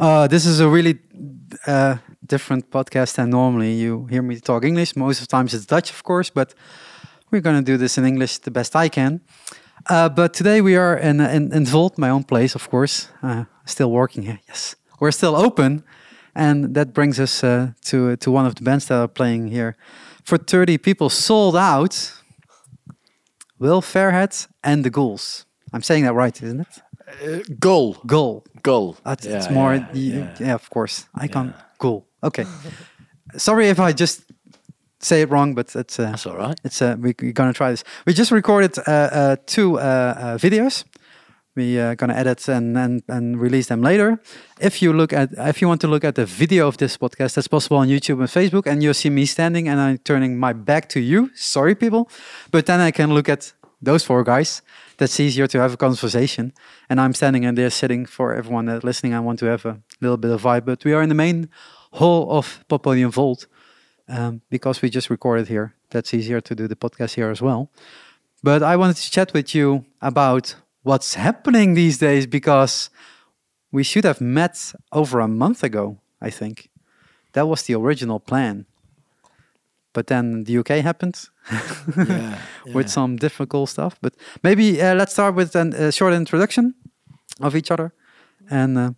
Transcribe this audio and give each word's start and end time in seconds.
Uh, 0.00 0.26
this 0.26 0.46
is 0.46 0.60
a 0.60 0.66
really 0.66 0.98
uh, 1.66 1.96
different 2.26 2.70
podcast 2.70 3.16
than 3.16 3.28
normally. 3.28 3.74
You 3.74 4.06
hear 4.06 4.22
me 4.22 4.40
talk 4.40 4.64
English. 4.64 4.96
Most 4.96 5.20
of 5.20 5.28
the 5.28 5.30
times 5.30 5.52
it's 5.52 5.66
Dutch, 5.66 5.90
of 5.90 6.02
course, 6.04 6.30
but 6.30 6.54
we're 7.30 7.42
going 7.42 7.56
to 7.56 7.72
do 7.72 7.76
this 7.76 7.98
in 7.98 8.06
English 8.06 8.38
the 8.38 8.50
best 8.50 8.74
I 8.74 8.88
can. 8.88 9.20
Uh, 9.90 10.08
but 10.08 10.32
today 10.32 10.62
we 10.62 10.74
are 10.74 10.96
in, 10.96 11.20
in, 11.20 11.52
in 11.52 11.66
Volt, 11.66 11.98
my 11.98 12.08
own 12.08 12.24
place, 12.24 12.54
of 12.54 12.70
course. 12.70 13.08
Uh, 13.22 13.44
still 13.66 13.90
working 13.90 14.22
here, 14.22 14.40
yes. 14.48 14.74
We're 15.00 15.12
still 15.12 15.36
open. 15.36 15.84
And 16.34 16.74
that 16.74 16.94
brings 16.94 17.20
us 17.20 17.44
uh, 17.44 17.72
to, 17.82 18.16
to 18.16 18.30
one 18.30 18.46
of 18.46 18.54
the 18.54 18.62
bands 18.62 18.86
that 18.86 18.98
are 18.98 19.08
playing 19.08 19.48
here. 19.48 19.76
For 20.24 20.38
30 20.38 20.78
people, 20.78 21.10
sold 21.10 21.56
out. 21.56 22.14
Will 23.58 23.82
Fairhead 23.82 24.48
and 24.64 24.82
the 24.82 24.88
Ghouls. 24.88 25.44
I'm 25.74 25.82
saying 25.82 26.04
that 26.04 26.14
right, 26.14 26.42
isn't 26.42 26.60
it? 26.60 26.80
Uh, 27.22 27.38
goal. 27.58 27.96
Goal. 28.06 28.44
Gull. 28.62 28.96
That's, 29.04 29.26
yeah, 29.26 29.36
it's 29.38 29.50
more, 29.50 29.74
yeah, 29.74 29.88
yeah, 29.92 30.36
yeah. 30.40 30.54
of 30.54 30.68
course. 30.70 31.06
I 31.14 31.28
can't. 31.28 31.54
Cool. 31.78 32.06
Okay. 32.22 32.44
Sorry 33.36 33.68
if 33.68 33.80
I 33.80 33.92
just 33.92 34.22
say 35.00 35.22
it 35.22 35.30
wrong, 35.30 35.54
but 35.54 35.74
it's 35.74 35.98
uh, 35.98 36.10
That's 36.10 36.26
all 36.26 36.36
right. 36.36 36.60
it's 36.64 36.82
uh, 36.82 36.96
we, 36.98 37.14
we're 37.20 37.32
gonna 37.32 37.52
try 37.52 37.70
this. 37.70 37.84
We 38.06 38.12
just 38.12 38.30
recorded 38.30 38.78
uh, 38.78 38.82
uh, 38.90 39.36
two 39.46 39.78
uh, 39.78 39.82
uh, 39.82 40.38
videos. 40.38 40.84
We 41.56 41.80
uh, 41.80 41.94
gonna 41.94 42.14
edit 42.14 42.48
and, 42.48 42.76
and 42.76 43.02
and 43.08 43.40
release 43.40 43.68
them 43.68 43.82
later. 43.82 44.20
If 44.60 44.82
you 44.82 44.92
look 44.92 45.12
at 45.12 45.30
if 45.38 45.60
you 45.60 45.68
want 45.68 45.80
to 45.80 45.88
look 45.88 46.04
at 46.04 46.14
the 46.14 46.26
video 46.26 46.68
of 46.68 46.76
this 46.76 46.96
podcast, 46.96 47.34
that's 47.34 47.48
possible 47.48 47.78
on 47.78 47.88
YouTube 47.88 48.20
and 48.20 48.28
Facebook, 48.28 48.66
and 48.66 48.82
you'll 48.82 48.94
see 48.94 49.10
me 49.10 49.26
standing 49.26 49.68
and 49.68 49.80
I'm 49.80 49.98
turning 49.98 50.38
my 50.38 50.52
back 50.52 50.88
to 50.90 51.00
you. 51.00 51.30
Sorry, 51.34 51.74
people, 51.74 52.08
but 52.50 52.66
then 52.66 52.80
I 52.80 52.90
can 52.90 53.12
look 53.14 53.28
at 53.28 53.52
those 53.82 54.04
four 54.04 54.22
guys. 54.22 54.62
That's 55.00 55.18
easier 55.18 55.46
to 55.46 55.58
have 55.58 55.72
a 55.72 55.78
conversation. 55.78 56.52
And 56.90 57.00
I'm 57.00 57.14
standing 57.14 57.46
and 57.46 57.56
they're 57.56 57.70
sitting 57.70 58.04
for 58.04 58.34
everyone 58.34 58.66
that's 58.66 58.84
listening. 58.84 59.14
I 59.14 59.20
want 59.20 59.38
to 59.38 59.46
have 59.46 59.64
a 59.64 59.80
little 60.02 60.18
bit 60.18 60.30
of 60.30 60.42
vibe, 60.42 60.66
but 60.66 60.84
we 60.84 60.92
are 60.92 61.00
in 61.00 61.08
the 61.08 61.14
main 61.14 61.48
hall 61.92 62.30
of 62.30 62.62
Poppodium 62.68 63.10
Volt 63.10 63.46
um, 64.08 64.42
because 64.50 64.82
we 64.82 64.90
just 64.90 65.08
recorded 65.08 65.48
here. 65.48 65.72
That's 65.88 66.12
easier 66.12 66.42
to 66.42 66.54
do 66.54 66.68
the 66.68 66.76
podcast 66.76 67.14
here 67.14 67.30
as 67.30 67.40
well. 67.40 67.70
But 68.42 68.62
I 68.62 68.76
wanted 68.76 68.96
to 68.96 69.10
chat 69.10 69.32
with 69.32 69.54
you 69.54 69.86
about 70.02 70.54
what's 70.82 71.14
happening 71.14 71.72
these 71.72 71.96
days 71.96 72.26
because 72.26 72.90
we 73.72 73.82
should 73.82 74.04
have 74.04 74.20
met 74.20 74.74
over 74.92 75.20
a 75.20 75.28
month 75.28 75.64
ago, 75.64 75.98
I 76.20 76.28
think. 76.28 76.68
That 77.32 77.48
was 77.48 77.62
the 77.62 77.74
original 77.74 78.20
plan. 78.20 78.66
But 79.92 80.06
then 80.06 80.44
the 80.44 80.58
UK 80.58 80.68
happened 80.84 81.16
Yeah, 81.96 82.38
with 82.74 82.88
some 82.88 83.16
difficult 83.16 83.68
stuff. 83.68 83.98
But 84.00 84.14
maybe 84.42 84.80
uh, 84.80 84.94
let's 84.94 85.12
start 85.12 85.34
with 85.34 85.56
an- 85.56 85.74
a 85.74 85.90
short 85.92 86.14
introduction 86.14 86.74
of 87.40 87.54
each 87.56 87.70
other. 87.70 87.92
And 88.50 88.78
uh, 88.78 88.90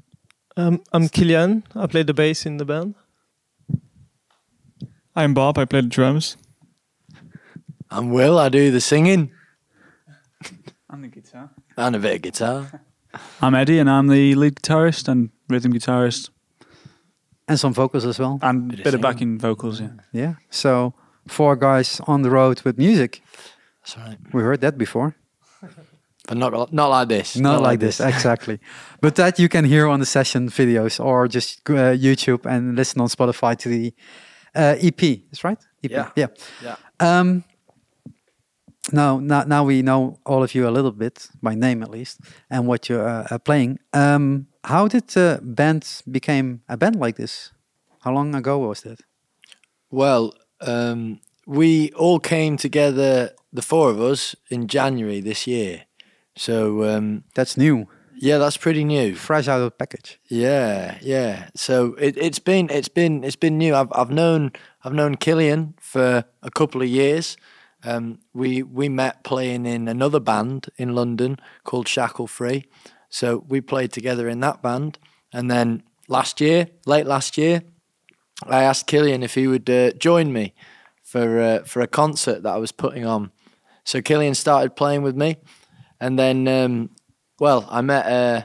Um, 0.56 0.80
I'm 0.92 1.08
Kilian. 1.08 1.62
I 1.74 1.86
play 1.86 2.04
the 2.04 2.12
bass 2.14 2.44
in 2.46 2.58
the 2.58 2.64
band. 2.64 2.94
I'm 5.16 5.34
Bob. 5.34 5.58
I 5.58 5.64
play 5.64 5.80
the 5.80 5.88
drums. 5.88 6.36
I'm 7.90 8.10
Will. 8.10 8.38
I 8.38 8.48
do 8.50 8.70
the 8.70 8.80
singing 8.80 9.30
And 10.90 11.04
the 11.04 11.08
guitar. 11.08 11.50
and 11.76 11.96
a 11.96 11.98
bit 11.98 12.16
of 12.16 12.22
guitar. 12.22 12.82
I'm 13.42 13.54
Eddie, 13.54 13.78
and 13.80 13.88
I'm 13.88 14.08
the 14.08 14.34
lead 14.34 14.54
guitarist 14.56 15.08
and 15.08 15.30
rhythm 15.48 15.72
guitarist, 15.72 16.30
and 17.52 17.60
some 17.60 17.74
vocals 17.74 18.04
as 18.04 18.18
well. 18.18 18.38
and 18.42 18.68
Bit 18.68 18.78
a 18.78 18.80
of 18.80 18.84
bit 18.84 18.94
of 18.94 19.00
backing 19.00 19.38
vocals. 19.38 19.80
Yeah. 19.80 19.88
Yeah. 20.12 20.34
So 20.50 20.94
four 21.28 21.56
guys 21.56 22.00
on 22.06 22.22
the 22.22 22.30
road 22.30 22.62
with 22.64 22.78
music. 22.78 23.22
That's 23.80 23.96
right. 23.98 24.18
We 24.32 24.42
heard 24.42 24.60
that 24.60 24.76
before. 24.78 25.14
But 26.28 26.36
not 26.36 26.72
not 26.72 26.86
like 26.86 27.08
this. 27.08 27.36
Not, 27.36 27.62
like 27.62 27.80
this, 27.80 28.00
exactly. 28.00 28.58
But 29.00 29.14
that 29.16 29.38
you 29.38 29.48
can 29.48 29.64
hear 29.64 29.88
on 29.88 29.98
the 30.00 30.06
session 30.06 30.48
videos 30.48 31.00
or 31.04 31.28
just 31.28 31.68
uh, 31.68 31.96
YouTube 31.96 32.46
and 32.46 32.76
listen 32.76 33.00
on 33.00 33.08
Spotify 33.08 33.56
to 33.58 33.68
the 33.68 33.92
uh, 34.54 34.76
EP. 34.80 35.02
Is 35.32 35.42
right? 35.44 35.58
EP. 35.82 35.90
Yeah. 35.90 36.10
Yeah. 36.16 36.28
Yeah. 36.62 36.76
Um, 37.00 37.44
now, 38.92 39.20
now, 39.20 39.44
now 39.44 39.64
we 39.64 39.82
know 39.82 40.18
all 40.24 40.42
of 40.42 40.54
you 40.54 40.68
a 40.68 40.70
little 40.70 40.92
bit 40.92 41.28
by 41.42 41.54
name 41.54 41.82
at 41.82 41.90
least, 41.90 42.20
and 42.50 42.66
what 42.66 42.88
you're 42.88 43.08
uh, 43.08 43.38
playing. 43.38 43.78
Um, 43.92 44.46
how 44.64 44.88
did 44.88 45.08
the 45.08 45.40
band 45.42 46.02
became 46.10 46.62
a 46.68 46.76
band 46.76 46.96
like 46.96 47.16
this? 47.16 47.52
How 48.00 48.12
long 48.12 48.34
ago 48.34 48.58
was 48.58 48.80
that? 48.82 49.00
Well, 49.90 50.34
um, 50.60 51.20
we 51.46 51.90
all 51.92 52.18
came 52.18 52.56
together, 52.56 53.30
the 53.52 53.62
four 53.62 53.90
of 53.90 54.00
us, 54.00 54.34
in 54.50 54.66
January 54.68 55.20
this 55.20 55.46
year. 55.46 55.84
So 56.36 56.84
um, 56.84 57.24
That's 57.34 57.56
new, 57.56 57.88
yeah, 58.16 58.38
that's 58.38 58.56
pretty 58.56 58.84
new. 58.84 59.14
fresh 59.16 59.48
out 59.48 59.58
of 59.58 59.64
the 59.64 59.70
package. 59.72 60.18
Yeah, 60.28 60.96
yeah. 61.02 61.48
So 61.56 61.94
it, 61.98 62.16
it's 62.16 62.38
been 62.38 62.70
it's 62.70 62.88
been 62.88 63.24
it's 63.24 63.36
been 63.36 63.58
new. 63.58 63.74
I've 63.74 63.88
I've 63.92 64.10
known 64.10 64.52
I've 64.84 64.94
known 64.94 65.16
Killian 65.16 65.74
for 65.80 66.24
a 66.42 66.50
couple 66.50 66.80
of 66.82 66.88
years. 66.88 67.36
Um, 67.84 68.20
we 68.32 68.62
we 68.62 68.88
met 68.88 69.24
playing 69.24 69.66
in 69.66 69.88
another 69.88 70.20
band 70.20 70.68
in 70.76 70.94
London 70.94 71.36
called 71.64 71.88
Shackle 71.88 72.28
Free. 72.28 72.64
So 73.12 73.44
we 73.46 73.60
played 73.60 73.92
together 73.92 74.26
in 74.26 74.40
that 74.40 74.62
band, 74.62 74.98
and 75.34 75.50
then 75.50 75.82
last 76.08 76.40
year, 76.40 76.68
late 76.86 77.06
last 77.06 77.36
year, 77.36 77.62
I 78.46 78.62
asked 78.62 78.86
Killian 78.86 79.22
if 79.22 79.34
he 79.34 79.46
would 79.46 79.68
uh, 79.68 79.92
join 79.92 80.32
me 80.32 80.54
for 81.02 81.38
uh, 81.38 81.62
for 81.64 81.82
a 81.82 81.86
concert 81.86 82.42
that 82.42 82.54
I 82.54 82.56
was 82.56 82.72
putting 82.72 83.04
on. 83.04 83.30
So 83.84 84.00
Killian 84.00 84.34
started 84.34 84.76
playing 84.76 85.02
with 85.02 85.14
me, 85.14 85.36
and 86.00 86.18
then 86.18 86.48
um, 86.48 86.88
well, 87.38 87.68
I 87.68 87.82
met 87.82 88.06
uh, 88.06 88.42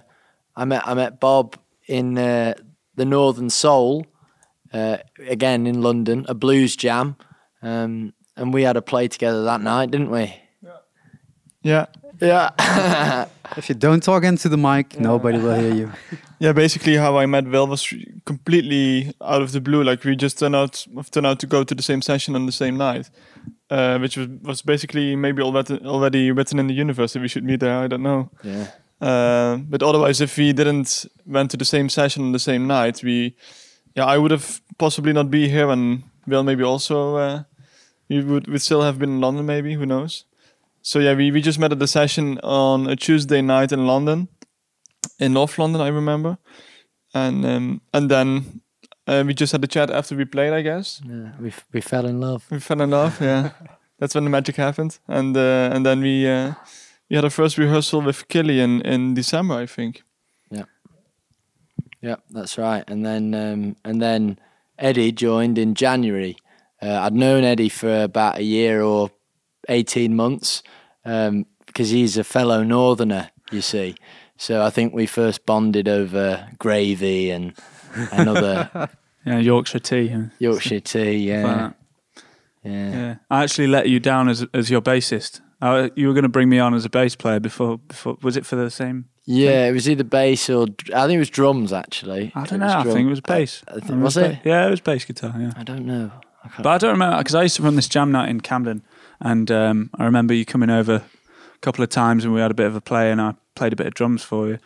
I 0.54 0.66
met 0.66 0.86
I 0.86 0.94
met 0.96 1.22
Bob 1.22 1.58
in 1.88 2.18
uh, 2.18 2.54
the 2.96 3.06
Northern 3.06 3.50
Soul 3.50 4.06
uh, 4.74 4.98
again 5.18 5.66
in 5.66 5.82
London, 5.82 6.26
a 6.28 6.34
blues 6.34 6.76
jam, 6.76 7.16
um, 7.62 8.14
and 8.36 8.54
we 8.54 8.64
had 8.64 8.76
a 8.76 8.82
play 8.82 9.08
together 9.08 9.46
that 9.46 9.62
night, 9.62 9.92
didn't 9.92 10.12
we? 10.12 10.36
Yeah. 11.68 11.86
Yeah. 12.22 13.26
If 13.56 13.70
you 13.70 13.76
don't 13.76 14.04
talk 14.04 14.24
into 14.24 14.50
the 14.50 14.58
mic, 14.58 15.00
nobody 15.00 15.38
will 15.38 15.56
hear 15.56 15.74
you. 15.74 15.92
Yeah, 16.40 16.52
basically 16.52 16.98
how 16.98 17.18
I 17.18 17.26
met 17.26 17.46
Will 17.48 17.66
was 17.66 17.94
completely 18.26 19.14
out 19.22 19.42
of 19.42 19.52
the 19.52 19.62
blue. 19.62 19.84
Like 19.84 20.04
we 20.04 20.16
just 20.16 20.38
turned 20.38 20.56
out 20.56 20.86
turned 21.12 21.26
out 21.26 21.40
to 21.40 21.48
go 21.48 21.64
to 21.64 21.76
the 21.76 21.82
same 21.82 22.02
session 22.02 22.36
on 22.36 22.46
the 22.46 22.52
same 22.52 22.78
night, 22.78 23.10
uh, 23.70 24.00
which 24.00 24.18
was 24.18 24.28
was 24.44 24.62
basically 24.62 25.16
maybe 25.16 25.42
already 25.42 25.80
already 25.86 26.32
written 26.32 26.60
in 26.60 26.68
the 26.68 26.74
universe 26.74 27.14
that 27.14 27.22
we 27.22 27.28
should 27.30 27.46
meet 27.46 27.60
there. 27.60 27.86
I 27.86 27.88
don't 27.88 28.04
know. 28.04 28.30
yeah. 28.44 28.68
Uh, 29.00 29.58
but 29.70 29.82
otherwise, 29.82 30.24
if 30.24 30.38
we 30.38 30.54
didn't 30.54 31.06
went 31.26 31.52
to 31.52 31.58
the 31.58 31.66
same 31.66 31.90
session 31.90 32.24
on 32.24 32.32
the 32.32 32.40
same 32.40 32.68
night, 32.68 33.04
we, 33.04 33.36
yeah, 33.96 34.06
I 34.06 34.18
would 34.18 34.32
have 34.32 34.62
possibly 34.78 35.14
not 35.14 35.30
be 35.30 35.48
here, 35.50 35.70
and 35.70 36.04
Will 36.28 36.44
maybe 36.44 36.64
also, 36.64 37.16
uh, 37.16 37.44
we 38.10 38.24
would 38.24 38.48
would 38.48 38.62
still 38.62 38.82
have 38.82 38.98
been 38.98 39.10
in 39.10 39.22
London, 39.22 39.46
maybe 39.46 39.74
who 39.74 39.86
knows. 39.86 40.26
So 40.88 41.00
yeah, 41.00 41.16
we, 41.16 41.32
we 41.32 41.42
just 41.42 41.60
met 41.60 41.74
at 41.74 41.80
the 41.80 41.88
session 41.88 42.40
on 42.44 42.88
a 42.88 42.96
Tuesday 42.96 43.42
night 43.42 43.74
in 43.74 43.86
London, 43.86 44.30
in 45.20 45.34
North 45.34 45.60
London, 45.60 45.82
I 45.82 45.90
remember, 45.90 46.38
and 47.14 47.46
um, 47.46 47.82
and 47.94 48.10
then 48.10 48.62
uh, 49.06 49.22
we 49.28 49.34
just 49.34 49.52
had 49.52 49.62
a 49.66 49.68
chat 49.68 49.90
after 49.90 50.16
we 50.16 50.24
played, 50.24 50.54
I 50.54 50.62
guess. 50.62 51.02
yeah. 51.06 51.32
We 51.42 51.50
f- 51.50 51.66
we 51.74 51.82
fell 51.82 52.06
in 52.06 52.22
love. 52.22 52.46
We 52.50 52.62
fell 52.62 52.80
in 52.80 52.92
love, 52.92 53.20
yeah. 53.20 53.50
That's 54.00 54.16
when 54.16 54.24
the 54.24 54.30
magic 54.30 54.56
happened, 54.56 54.98
and 55.10 55.36
uh, 55.36 55.72
and 55.74 55.86
then 55.86 56.00
we 56.00 56.26
uh, 56.26 56.54
we 57.10 57.18
had 57.18 57.26
our 57.26 57.32
first 57.32 57.58
rehearsal 57.58 58.02
with 58.02 58.26
Killian 58.30 58.82
in 58.84 59.14
December, 59.14 59.56
I 59.56 59.66
think. 59.66 60.04
Yeah, 60.50 60.68
Yeah, 62.02 62.16
that's 62.30 62.58
right. 62.58 62.86
And 62.88 63.06
then 63.06 63.34
um, 63.34 63.76
and 63.84 64.02
then 64.02 64.40
Eddie 64.80 65.12
joined 65.12 65.58
in 65.58 65.76
January. 65.76 66.38
Uh, 66.82 67.02
I'd 67.02 67.14
known 67.14 67.44
Eddie 67.44 67.68
for 67.68 68.04
about 68.04 68.38
a 68.38 68.44
year 68.44 68.82
or 68.82 69.12
eighteen 69.68 70.16
months 70.16 70.64
because 71.66 71.90
he's 71.90 72.18
a 72.18 72.24
fellow 72.24 72.64
Northerner, 72.64 73.30
you 73.52 73.62
see. 73.62 73.96
So 74.38 74.64
I 74.64 74.70
think 74.70 74.94
we 74.94 75.06
first 75.06 75.46
bonded 75.46 75.88
over 75.88 76.48
gravy 76.60 77.30
and 77.32 77.54
and 78.12 78.30
other 78.30 78.90
Yeah, 79.26 79.40
Yorkshire 79.40 79.80
tea. 79.80 80.16
Yorkshire 80.40 80.80
tea. 80.80 81.18
Yeah, 81.18 81.72
yeah. 82.64 82.92
Yeah, 82.92 83.16
I 83.30 83.44
actually 83.44 83.68
let 83.68 83.88
you 83.90 84.00
down 84.00 84.30
as 84.30 84.46
as 84.54 84.70
your 84.70 84.82
bassist. 84.82 85.42
Uh, 85.62 85.90
you 85.96 86.08
were 86.08 86.14
going 86.14 86.24
to 86.24 86.30
bring 86.30 86.50
me 86.50 86.60
on 86.60 86.74
as 86.74 86.86
a 86.86 86.90
bass 86.90 87.16
player 87.16 87.40
before. 87.40 87.78
Before 87.80 88.18
was 88.22 88.38
it 88.38 88.46
for 88.46 88.56
the 88.56 88.70
same? 88.70 89.06
Yeah, 89.26 89.68
it 89.68 89.72
was 89.74 89.90
either 89.90 90.04
bass 90.04 90.50
or 90.50 90.68
I 90.96 91.06
think 91.08 91.16
it 91.18 91.20
was 91.20 91.30
drums 91.30 91.74
actually. 91.74 92.32
I 92.36 92.46
don't 92.46 92.60
was 92.62 92.74
know. 92.74 92.80
I 92.80 92.94
think 92.94 93.08
it 93.08 93.10
was 93.10 93.22
bass. 93.22 93.64
I 93.68 93.80
think- 93.80 93.92
I 93.92 93.96
was 93.96 94.16
ba- 94.16 94.32
it? 94.32 94.40
Yeah, 94.46 94.68
it 94.68 94.70
was 94.70 94.82
bass 94.82 95.04
guitar. 95.06 95.34
Yeah, 95.38 95.52
I 95.58 95.64
don't 95.64 95.86
know. 95.86 96.12
I 96.44 96.48
can't 96.50 96.64
but 96.64 96.70
I 96.70 96.78
don't 96.78 96.92
remember 96.92 97.18
because 97.18 97.36
I 97.36 97.44
used 97.44 97.56
to 97.58 97.64
run 97.64 97.76
this 97.76 97.90
jam 97.90 98.12
night 98.12 98.30
in 98.30 98.40
Camden, 98.42 98.84
and 99.20 99.50
um, 99.52 99.90
I 99.96 100.06
remember 100.06 100.34
you 100.34 100.46
coming 100.46 100.70
over 100.70 100.96
a 100.96 101.60
couple 101.62 101.84
of 101.84 101.90
times, 101.90 102.24
and 102.24 102.34
we 102.34 102.42
had 102.42 102.52
a 102.52 102.56
bit 102.56 102.68
of 102.68 102.76
a 102.76 102.82
play, 102.82 103.12
and 103.12 103.22
I 103.22 103.36
played 103.56 103.74
a 103.74 103.76
bit 103.76 103.88
of 103.88 103.94
drums 103.94 104.24
for 104.24 104.48
you. 104.48 104.60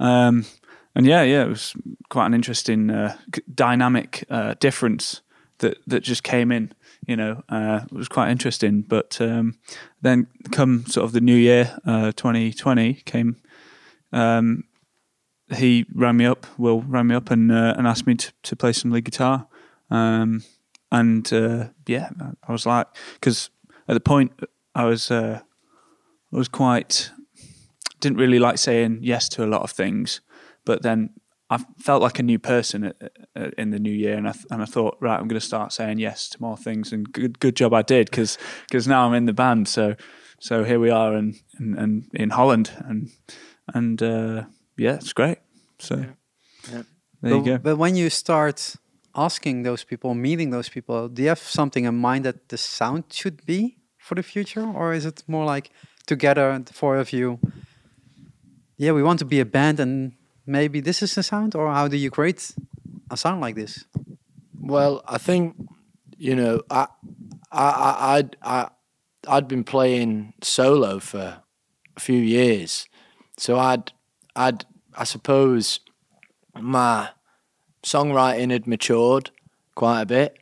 Um, 0.00 0.46
and 0.94 1.06
yeah, 1.06 1.22
yeah, 1.22 1.44
it 1.44 1.48
was 1.48 1.74
quite 2.08 2.26
an 2.26 2.34
interesting 2.34 2.90
uh, 2.90 3.16
dynamic 3.54 4.24
uh, 4.30 4.54
difference 4.58 5.20
that 5.58 5.78
that 5.86 6.00
just 6.00 6.22
came 6.22 6.50
in. 6.50 6.72
You 7.06 7.16
know, 7.16 7.42
uh, 7.48 7.80
it 7.84 7.92
was 7.92 8.08
quite 8.08 8.30
interesting. 8.30 8.82
But 8.82 9.20
um, 9.20 9.58
then, 10.02 10.26
come 10.50 10.84
sort 10.86 11.04
of 11.04 11.12
the 11.12 11.20
new 11.20 11.36
year, 11.36 11.78
uh, 11.86 12.12
2020 12.12 12.94
came. 13.04 13.36
Um, 14.12 14.64
he 15.54 15.86
rang 15.94 16.16
me 16.16 16.26
up. 16.26 16.46
Will 16.58 16.82
rang 16.82 17.06
me 17.06 17.14
up 17.14 17.30
and 17.30 17.52
uh, 17.52 17.74
and 17.76 17.86
asked 17.86 18.06
me 18.06 18.14
to, 18.16 18.32
to 18.44 18.56
play 18.56 18.72
some 18.72 18.90
lead 18.90 19.04
guitar. 19.04 19.46
Um, 19.90 20.42
and 20.90 21.30
uh, 21.32 21.68
yeah, 21.86 22.10
I 22.46 22.52
was 22.52 22.66
like, 22.66 22.86
because 23.14 23.50
at 23.88 23.94
the 23.94 24.00
point 24.00 24.32
I 24.74 24.84
was 24.84 25.10
uh, 25.10 25.40
I 26.32 26.36
was 26.36 26.48
quite 26.48 27.10
didn't 28.00 28.18
really 28.18 28.38
like 28.38 28.58
saying 28.58 29.00
yes 29.02 29.28
to 29.30 29.44
a 29.44 29.46
lot 29.46 29.62
of 29.62 29.70
things, 29.72 30.20
but 30.64 30.82
then 30.82 31.10
I 31.50 31.58
felt 31.78 32.02
like 32.02 32.18
a 32.18 32.22
new 32.22 32.38
person 32.38 32.92
in 33.56 33.70
the 33.70 33.78
new 33.78 33.92
year, 33.92 34.16
and 34.16 34.28
I 34.28 34.34
and 34.50 34.62
I 34.62 34.66
thought, 34.66 34.98
right, 35.00 35.18
I'm 35.18 35.28
going 35.28 35.40
to 35.40 35.46
start 35.46 35.72
saying 35.72 35.98
yes 35.98 36.28
to 36.30 36.40
more 36.40 36.56
things, 36.56 36.92
and 36.92 37.10
good 37.12 37.40
good 37.40 37.56
job 37.56 37.72
I 37.72 37.82
did 37.82 38.10
because 38.10 38.38
because 38.68 38.86
now 38.86 39.06
I'm 39.06 39.14
in 39.14 39.26
the 39.26 39.32
band, 39.32 39.68
so 39.68 39.96
so 40.40 40.64
here 40.64 40.78
we 40.78 40.90
are 40.90 41.16
in 41.16 41.36
in, 41.58 41.78
in, 41.78 42.10
in 42.12 42.30
Holland, 42.30 42.70
and 42.84 43.10
and 43.74 44.02
uh, 44.02 44.44
yeah, 44.76 44.96
it's 44.96 45.14
great. 45.14 45.38
So 45.78 45.96
Yeah. 45.96 46.12
Yeah. 46.72 46.82
there 47.22 47.36
you 47.36 47.44
go. 47.44 47.58
but 47.58 47.76
when 47.76 47.96
you 47.96 48.10
start 48.10 48.76
asking 49.14 49.62
those 49.62 49.84
people, 49.84 50.14
meeting 50.14 50.50
those 50.50 50.68
people, 50.68 51.08
do 51.08 51.22
you 51.22 51.28
have 51.28 51.40
something 51.40 51.84
in 51.84 51.96
mind 51.96 52.24
that 52.24 52.48
the 52.48 52.58
sound 52.58 53.04
should 53.10 53.44
be 53.46 53.77
for 54.08 54.14
the 54.14 54.22
future, 54.22 54.66
or 54.66 54.94
is 54.94 55.04
it 55.04 55.22
more 55.28 55.44
like 55.44 55.70
together, 56.06 56.58
the 56.58 56.72
four 56.72 56.96
of 56.96 57.12
you? 57.12 57.38
Yeah, 58.78 58.92
we 58.92 59.02
want 59.02 59.18
to 59.18 59.26
be 59.26 59.40
a 59.40 59.44
band, 59.44 59.78
and 59.80 60.12
maybe 60.46 60.80
this 60.80 61.02
is 61.02 61.14
the 61.14 61.22
sound, 61.22 61.54
or 61.54 61.70
how 61.70 61.88
do 61.88 61.96
you 61.96 62.10
create 62.10 62.50
a 63.10 63.16
sound 63.16 63.42
like 63.42 63.54
this? 63.54 63.84
Well, 64.60 65.02
I 65.06 65.18
think 65.18 65.54
you 66.18 66.34
know, 66.34 66.62
I, 66.68 66.86
I, 67.52 67.68
I, 67.68 68.16
I'd, 68.16 68.36
I, 68.42 68.68
I'd 69.28 69.46
been 69.46 69.64
playing 69.64 70.34
solo 70.42 70.98
for 70.98 71.42
a 71.96 72.00
few 72.00 72.18
years, 72.18 72.88
so 73.36 73.58
I'd, 73.58 73.92
I'd, 74.34 74.64
I 74.94 75.04
suppose, 75.04 75.80
my 76.54 77.10
songwriting 77.84 78.50
had 78.50 78.66
matured 78.66 79.30
quite 79.74 80.02
a 80.02 80.06
bit, 80.06 80.38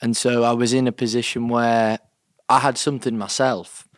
and 0.00 0.16
so 0.16 0.44
I 0.44 0.52
was 0.52 0.72
in 0.72 0.86
a 0.86 0.92
position 0.92 1.48
where 1.48 1.98
I 2.48 2.60
had 2.60 2.78
something 2.78 3.16
myself, 3.18 3.88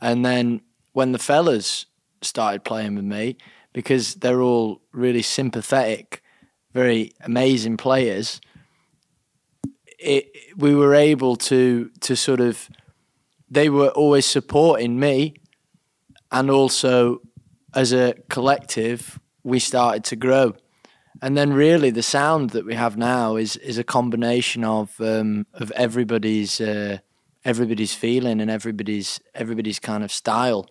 and 0.00 0.24
then 0.24 0.62
when 0.92 1.12
the 1.12 1.18
fellas 1.18 1.86
started 2.22 2.64
playing 2.64 2.96
with 2.96 3.04
me, 3.04 3.36
because 3.72 4.16
they're 4.16 4.42
all 4.42 4.82
really 4.92 5.22
sympathetic, 5.22 6.22
very 6.72 7.12
amazing 7.24 7.76
players 7.76 8.40
it, 10.00 10.34
we 10.56 10.74
were 10.74 10.94
able 10.94 11.36
to 11.36 11.90
to 12.00 12.16
sort 12.16 12.40
of 12.40 12.68
they 13.50 13.68
were 13.68 13.88
always 13.88 14.26
supporting 14.26 14.98
me. 14.98 15.34
And 16.32 16.50
also 16.50 17.20
as 17.74 17.92
a 17.92 18.14
collective 18.28 19.18
we 19.42 19.58
started 19.58 20.04
to 20.04 20.16
grow. 20.16 20.54
And 21.22 21.36
then 21.36 21.52
really 21.52 21.90
the 21.90 22.02
sound 22.02 22.50
that 22.50 22.64
we 22.64 22.74
have 22.74 22.96
now 22.96 23.36
is 23.36 23.56
is 23.56 23.78
a 23.78 23.84
combination 23.84 24.64
of 24.64 25.00
um, 25.00 25.46
of 25.54 25.70
everybody's 25.72 26.60
uh, 26.60 26.98
everybody's 27.44 27.94
feeling 27.94 28.40
and 28.40 28.50
everybody's 28.50 29.20
everybody's 29.34 29.78
kind 29.78 30.04
of 30.04 30.12
style. 30.12 30.66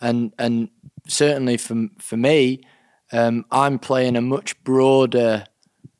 And 0.00 0.32
and 0.38 0.68
certainly 1.06 1.56
for 1.56 1.88
for 1.98 2.16
me 2.16 2.62
um, 3.12 3.44
I'm 3.50 3.78
playing 3.78 4.16
a 4.16 4.20
much 4.20 4.62
broader 4.64 5.44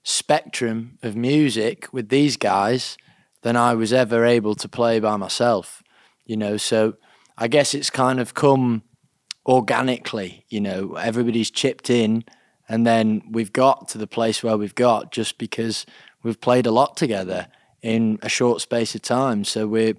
spectrum 0.02 0.98
of 1.02 1.16
music 1.16 1.92
with 1.92 2.08
these 2.08 2.36
guys 2.36 2.96
than 3.42 3.56
I 3.56 3.74
was 3.74 3.92
ever 3.92 4.24
able 4.24 4.54
to 4.56 4.68
play 4.68 5.00
by 5.00 5.16
myself. 5.16 5.82
You 6.24 6.36
know, 6.36 6.56
so 6.56 6.94
I 7.36 7.48
guess 7.48 7.74
it's 7.74 7.90
kind 7.90 8.18
of 8.18 8.34
come 8.34 8.82
organically, 9.46 10.44
you 10.48 10.60
know, 10.60 10.94
everybody's 10.94 11.50
chipped 11.50 11.90
in 11.90 12.24
and 12.68 12.86
then 12.86 13.22
we've 13.30 13.52
got 13.52 13.88
to 13.88 13.98
the 13.98 14.06
place 14.06 14.42
where 14.42 14.56
we've 14.56 14.74
got 14.74 15.12
just 15.12 15.36
because 15.38 15.84
we've 16.22 16.40
played 16.40 16.66
a 16.66 16.70
lot 16.70 16.96
together 16.96 17.48
in 17.84 18.18
a 18.22 18.28
short 18.28 18.62
space 18.62 18.94
of 18.94 19.02
time. 19.02 19.44
So 19.44 19.66
we 19.68 19.94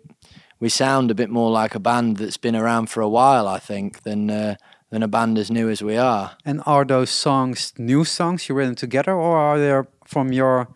we 0.60 0.70
sound 0.70 1.12
a 1.12 1.16
bit 1.16 1.30
more 1.30 1.52
like 1.52 1.76
a 1.76 1.80
band 1.80 2.18
that's 2.18 2.38
been 2.38 2.56
around 2.56 2.90
for 2.90 3.02
a 3.02 3.10
while, 3.10 3.48
I 3.48 3.60
think, 3.60 4.02
than 4.02 4.30
uh, 4.30 4.56
than 4.90 5.04
a 5.04 5.08
band 5.08 5.38
as 5.38 5.50
new 5.50 5.70
as 5.70 5.82
we 5.82 5.96
are. 5.96 6.36
And 6.44 6.62
are 6.66 6.86
those 6.86 7.12
songs 7.12 7.74
new 7.78 8.04
songs 8.04 8.50
you 8.50 8.56
written 8.56 8.76
together, 8.76 9.14
or 9.14 9.38
are 9.38 9.60
they 9.60 9.90
from 10.06 10.34
your 10.34 10.68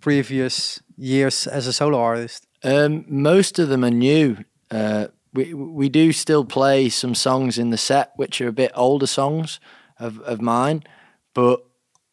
previous 0.00 0.82
years 0.96 1.46
as 1.46 1.66
a 1.66 1.72
solo 1.72 1.98
artist? 1.98 2.46
Um, 2.64 3.04
most 3.06 3.58
of 3.58 3.68
them 3.68 3.84
are 3.84 3.90
new. 3.90 4.38
Uh, 4.70 5.08
we 5.34 5.52
we 5.52 5.88
do 5.90 6.12
still 6.12 6.44
play 6.44 6.88
some 6.88 7.14
songs 7.14 7.58
in 7.58 7.70
the 7.70 7.78
set 7.78 8.12
which 8.16 8.40
are 8.40 8.48
a 8.48 8.52
bit 8.52 8.72
older 8.74 9.06
songs 9.06 9.60
of, 9.98 10.20
of 10.20 10.40
mine, 10.40 10.82
but 11.34 11.60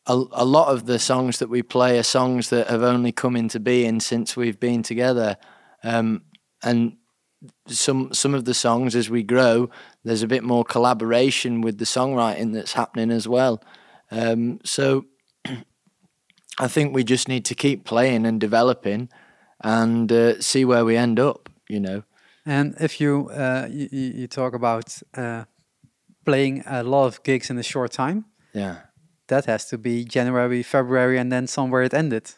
a, 0.05 0.13
a 0.31 0.45
lot 0.45 0.67
of 0.67 0.85
the 0.85 0.99
songs 0.99 1.39
that 1.39 1.49
we 1.49 1.63
play 1.63 1.97
are 1.97 2.03
songs 2.03 2.49
that 2.49 2.67
have 2.67 2.83
only 2.83 3.11
come 3.11 3.35
into 3.35 3.59
being 3.59 3.99
since 3.99 4.35
we've 4.35 4.59
been 4.59 4.83
together. 4.83 5.37
Um, 5.83 6.23
and 6.63 6.97
some 7.67 8.13
some 8.13 8.33
of 8.33 8.45
the 8.45 8.53
songs 8.53 8.95
as 8.95 9.09
we 9.09 9.23
grow, 9.23 9.69
there's 10.03 10.23
a 10.23 10.27
bit 10.27 10.43
more 10.43 10.63
collaboration 10.63 11.61
with 11.61 11.77
the 11.77 11.85
songwriting 11.85 12.53
that's 12.53 12.73
happening 12.73 13.11
as 13.11 13.27
well. 13.27 13.61
Um, 14.11 14.59
so 14.63 15.05
I 16.59 16.67
think 16.67 16.93
we 16.93 17.03
just 17.03 17.27
need 17.27 17.45
to 17.45 17.55
keep 17.55 17.83
playing 17.83 18.25
and 18.25 18.39
developing 18.39 19.09
and 19.61 20.11
uh, 20.11 20.41
see 20.41 20.65
where 20.65 20.85
we 20.85 20.97
end 20.97 21.19
up, 21.19 21.49
you 21.69 21.79
know. 21.79 22.03
And 22.45 22.75
if 22.79 22.99
you 22.99 23.29
uh, 23.29 23.67
you, 23.71 23.87
you 23.91 24.27
talk 24.27 24.53
about 24.53 25.01
uh, 25.15 25.45
playing 26.25 26.63
a 26.65 26.83
lot 26.83 27.05
of 27.07 27.23
gigs 27.23 27.49
in 27.49 27.57
a 27.57 27.63
short 27.63 27.91
time, 27.91 28.25
Yeah. 28.53 28.75
That 29.27 29.45
has 29.45 29.65
to 29.69 29.77
be 29.77 30.03
January, 30.05 30.63
February, 30.63 31.17
and 31.17 31.31
then 31.31 31.47
somewhere 31.47 31.83
it 31.83 31.93
ended, 31.93 32.31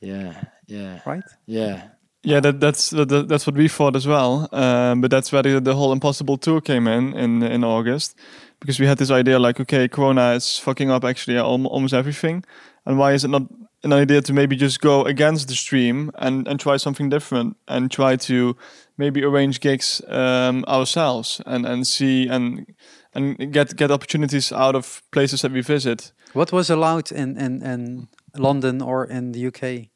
Yeah. 0.00 0.34
Yeah. 0.66 1.00
right? 1.06 1.24
Yeah. 1.46 1.82
Yeah, 2.22 2.40
that, 2.40 2.60
that's 2.60 2.90
that, 2.90 3.08
that- 3.08 3.28
that's 3.28 3.46
what 3.46 3.56
we 3.56 3.66
thought 3.68 3.96
as 3.96 4.06
well. 4.06 4.46
Um, 4.52 5.00
but 5.00 5.10
that's 5.10 5.32
where 5.32 5.42
the, 5.42 5.58
the 5.60 5.74
whole 5.74 5.90
Impossible 5.92 6.36
tour 6.36 6.60
came 6.60 6.86
in 6.86 7.14
in 7.14 7.42
in 7.42 7.64
August, 7.64 8.14
because 8.60 8.78
we 8.78 8.86
had 8.86 8.98
this 8.98 9.10
idea 9.10 9.38
like, 9.38 9.58
okay, 9.60 9.88
Corona 9.88 10.32
is 10.34 10.58
fucking 10.58 10.90
up 10.90 11.02
actually 11.04 11.38
almost 11.38 11.94
everything, 11.94 12.44
and 12.84 12.98
why 12.98 13.14
is 13.14 13.24
it 13.24 13.28
not 13.30 13.42
an 13.84 13.94
idea 13.94 14.20
to 14.20 14.32
maybe 14.34 14.54
just 14.54 14.80
go 14.82 15.06
against 15.06 15.48
the 15.48 15.54
stream 15.54 16.10
and 16.18 16.46
and 16.46 16.60
try 16.60 16.76
something 16.78 17.08
different 17.10 17.56
and 17.68 17.90
try 17.90 18.16
to 18.16 18.54
maybe 18.98 19.24
arrange 19.24 19.58
gigs 19.60 20.02
um, 20.08 20.62
ourselves 20.68 21.40
and 21.46 21.64
and 21.66 21.86
see 21.86 22.28
and 22.28 22.66
and 23.14 23.52
get 23.52 23.76
get 23.76 23.90
opportunities 23.90 24.52
out 24.52 24.74
of 24.74 25.02
places 25.10 25.40
that 25.40 25.52
we 25.52 25.62
visit. 25.62 26.12
What 26.32 26.52
was 26.52 26.70
allowed 26.70 27.10
in, 27.12 27.36
in, 27.36 27.62
in 27.62 28.08
London 28.36 28.80
or 28.82 29.04
in 29.04 29.32
the 29.32 29.46
UK, 29.46 29.88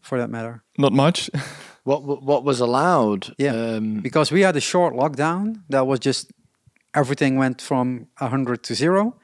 for 0.00 0.18
that 0.18 0.30
matter? 0.30 0.62
Not 0.78 0.92
much. 0.92 1.30
What 1.84 2.02
what 2.06 2.22
what 2.22 2.44
was 2.44 2.60
allowed? 2.60 3.34
Yeah. 3.38 3.76
Um, 3.76 4.00
Because 4.00 4.34
we 4.34 4.44
had 4.44 4.56
a 4.56 4.60
short 4.60 4.94
lockdown 4.94 5.62
that 5.68 5.86
was 5.86 6.00
just 6.00 6.32
everything 6.94 7.38
went 7.38 7.60
from 7.60 8.06
100 8.18 8.62
to 8.62 8.74
zero, 8.74 9.16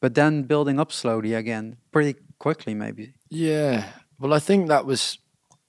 but 0.00 0.14
then 0.14 0.44
building 0.46 0.80
up 0.80 0.92
slowly 0.92 1.34
again, 1.34 1.76
pretty 1.90 2.14
quickly, 2.38 2.74
maybe. 2.74 3.12
Yeah. 3.30 3.84
Well, 4.20 4.32
I 4.32 4.40
think 4.40 4.68
that 4.68 4.86
was 4.86 5.18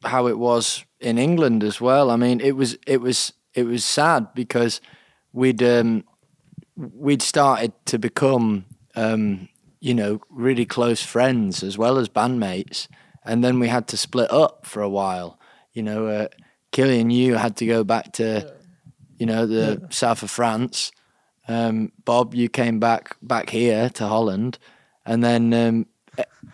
how 0.03 0.27
it 0.27 0.38
was 0.38 0.86
in 1.00 1.17
England 1.17 1.63
as 1.63 1.82
well. 1.82 2.10
I 2.12 2.15
mean, 2.15 2.39
it 2.39 2.55
was 2.55 2.77
it 2.88 3.01
was 3.01 3.34
it 3.53 3.63
was 3.65 3.84
sad 3.84 4.27
because 4.34 4.82
we'd 5.34 5.62
um, 5.63 6.03
we'd 6.79 7.21
started 7.21 7.74
to 7.86 8.00
become 8.00 8.65
um, 8.95 9.48
you 9.79 9.93
know 9.93 10.19
really 10.29 10.65
close 10.65 11.03
friends 11.03 11.63
as 11.63 11.77
well 11.77 11.98
as 11.98 12.09
bandmates, 12.09 12.88
and 13.25 13.43
then 13.43 13.59
we 13.59 13.67
had 13.67 13.88
to 13.89 13.98
split 13.98 14.31
up 14.31 14.65
for 14.65 14.81
a 14.81 14.89
while. 14.89 15.39
You 15.74 15.83
know, 15.83 16.07
uh, 16.07 16.27
Killian, 16.71 17.09
you 17.12 17.36
had 17.36 17.55
to 17.57 17.65
go 17.65 17.83
back 17.83 18.13
to 18.13 18.53
you 19.17 19.25
know 19.25 19.45
the 19.45 19.81
south 19.89 20.24
of 20.24 20.31
France. 20.31 20.91
Um, 21.48 21.91
Bob, 22.05 22.33
you 22.36 22.48
came 22.50 22.79
back 22.79 23.15
back 23.21 23.50
here 23.50 23.89
to 23.89 24.07
Holland, 24.07 24.57
and 25.05 25.24
then 25.24 25.53
um, 25.53 25.86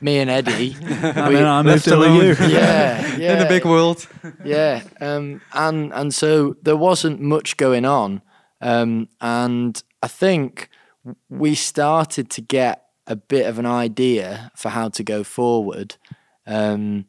me 0.02 0.20
and 0.20 0.30
Eddie. 0.30 0.76
And 1.16 1.28
we- 1.30 1.36
then 1.36 1.46
I 1.46 1.62
moved 1.62 1.86
left 1.86 1.88
in 1.88 2.00
with 2.00 2.10
alone. 2.10 2.50
you. 2.50 2.56
yeah, 2.56 3.16
yeah, 3.18 3.34
In 3.34 3.40
the 3.40 3.46
big 3.46 3.66
world. 3.66 4.08
yeah. 4.44 4.84
Um, 5.02 5.42
and 5.54 5.94
and 5.94 6.14
so 6.14 6.56
there 6.62 6.78
wasn't 6.78 7.20
much 7.22 7.58
going 7.58 7.86
on, 7.86 8.22
um, 8.62 9.08
and 9.22 9.82
I 10.06 10.08
think 10.08 10.70
we 11.30 11.56
started 11.56 12.30
to 12.36 12.42
get 12.42 12.76
a 13.08 13.16
bit 13.16 13.46
of 13.48 13.58
an 13.60 13.66
idea 13.66 14.52
for 14.56 14.70
how 14.70 14.90
to 14.90 15.04
go 15.04 15.24
forward. 15.24 15.96
Um, 16.46 17.06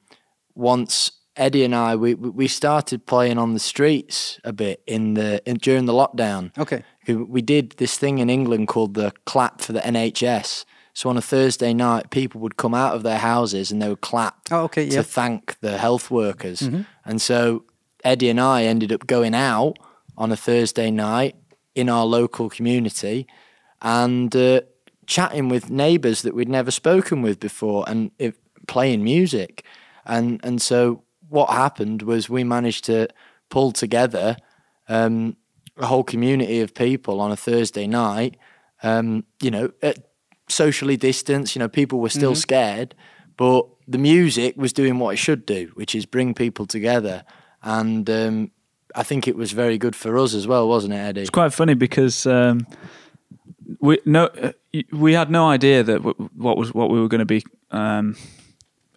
once 0.54 1.10
Eddie 1.36 1.64
and 1.64 1.74
I, 1.74 1.94
we 1.96 2.14
we 2.14 2.48
started 2.48 3.04
playing 3.04 3.38
on 3.38 3.52
the 3.52 3.60
streets 3.60 4.40
a 4.44 4.52
bit 4.52 4.82
in 4.86 5.14
the 5.14 5.42
in, 5.48 5.56
during 5.58 5.84
the 5.86 5.92
lockdown. 5.92 6.50
Okay. 6.58 6.82
We 7.06 7.42
did 7.42 7.72
this 7.76 7.98
thing 7.98 8.18
in 8.18 8.30
England 8.30 8.68
called 8.68 8.94
the 8.94 9.12
clap 9.26 9.60
for 9.60 9.72
the 9.74 9.80
NHS. 9.80 10.64
So 10.94 11.10
on 11.10 11.16
a 11.18 11.22
Thursday 11.22 11.74
night, 11.74 12.08
people 12.10 12.40
would 12.40 12.56
come 12.56 12.74
out 12.74 12.94
of 12.96 13.02
their 13.02 13.18
houses 13.18 13.70
and 13.70 13.82
they 13.82 13.88
would 13.90 14.00
clap 14.00 14.34
Oh, 14.50 14.62
okay. 14.64 14.88
to 14.88 14.94
Yeah. 14.96 15.02
thank 15.02 15.42
the 15.60 15.76
health 15.76 16.10
workers. 16.10 16.60
And 17.04 17.20
so 17.20 17.64
Eddie 18.02 18.30
and 18.30 18.40
I 18.40 18.64
ended 18.64 18.90
up 18.92 19.06
going 19.06 19.34
out 19.34 19.74
on 20.16 20.32
a 20.32 20.36
Thursday 20.36 20.90
night 20.90 21.34
in 21.76 21.88
our 21.88 22.04
local 22.04 22.50
community 22.50 23.28
and 23.80 24.34
uh, 24.34 24.62
chatting 25.06 25.48
with 25.48 25.70
neighbours 25.70 26.22
that 26.22 26.34
we'd 26.34 26.48
never 26.48 26.72
spoken 26.72 27.22
with 27.22 27.38
before, 27.38 27.84
and 27.86 28.10
playing 28.66 29.04
music, 29.04 29.64
and 30.04 30.40
and 30.42 30.60
so 30.60 31.04
what 31.28 31.50
happened 31.50 32.02
was 32.02 32.28
we 32.28 32.42
managed 32.42 32.84
to 32.84 33.06
pull 33.50 33.70
together 33.70 34.36
um, 34.88 35.36
a 35.76 35.86
whole 35.86 36.04
community 36.04 36.60
of 36.60 36.74
people 36.74 37.20
on 37.20 37.30
a 37.30 37.36
Thursday 37.36 37.86
night. 37.86 38.36
Um, 38.82 39.24
you 39.40 39.50
know, 39.50 39.70
at 39.82 39.98
socially 40.48 40.96
distanced. 40.96 41.54
You 41.54 41.60
know, 41.60 41.68
people 41.68 42.00
were 42.00 42.08
still 42.08 42.34
scared, 42.34 42.94
but 43.36 43.66
the 43.86 43.98
music 43.98 44.56
was 44.56 44.72
doing 44.72 44.98
what 44.98 45.14
it 45.14 45.18
should 45.18 45.46
do, 45.46 45.70
which 45.74 45.94
is 45.94 46.06
bring 46.06 46.34
people 46.34 46.66
together. 46.66 47.24
And 47.62 48.08
um, 48.08 48.50
I 48.96 49.02
think 49.02 49.28
it 49.28 49.36
was 49.36 49.52
very 49.52 49.78
good 49.78 49.94
for 49.94 50.18
us 50.18 50.34
as 50.34 50.46
well, 50.46 50.66
wasn't 50.68 50.94
it, 50.94 50.98
Eddie? 50.98 51.20
It's 51.20 51.30
quite 51.30 51.52
funny 51.52 51.74
because 51.74 52.26
um, 52.26 52.66
we 53.80 53.98
no 54.04 54.26
uh, 54.26 54.52
we 54.90 55.12
had 55.12 55.30
no 55.30 55.48
idea 55.48 55.82
that 55.82 56.02
w- 56.02 56.30
what 56.34 56.56
was 56.56 56.72
what 56.74 56.90
we 56.90 57.00
were 57.00 57.08
going 57.08 57.26
to 57.26 57.26
be 57.26 57.44
um, 57.70 58.16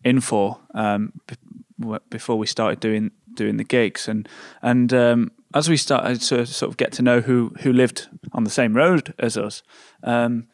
in 0.03 0.21
for 0.21 0.59
um, 0.73 1.11
b- 1.27 1.97
before 2.09 2.37
we 2.37 2.47
started 2.47 2.79
doing 2.79 3.11
doing 3.33 3.57
the 3.57 3.63
gigs 3.65 4.07
and 4.07 4.27
and 4.61 4.93
um, 4.93 5.31
as 5.53 5.69
we 5.69 5.77
started 5.77 6.21
to 6.21 6.45
sort 6.45 6.69
of 6.71 6.77
get 6.77 6.91
to 6.93 7.01
know 7.01 7.19
who 7.21 7.51
who 7.61 7.73
lived 7.73 8.07
on 8.31 8.43
the 8.45 8.49
same 8.49 8.73
road 8.75 9.13
as 9.19 9.37
us. 9.37 9.63
Um, 10.03 10.47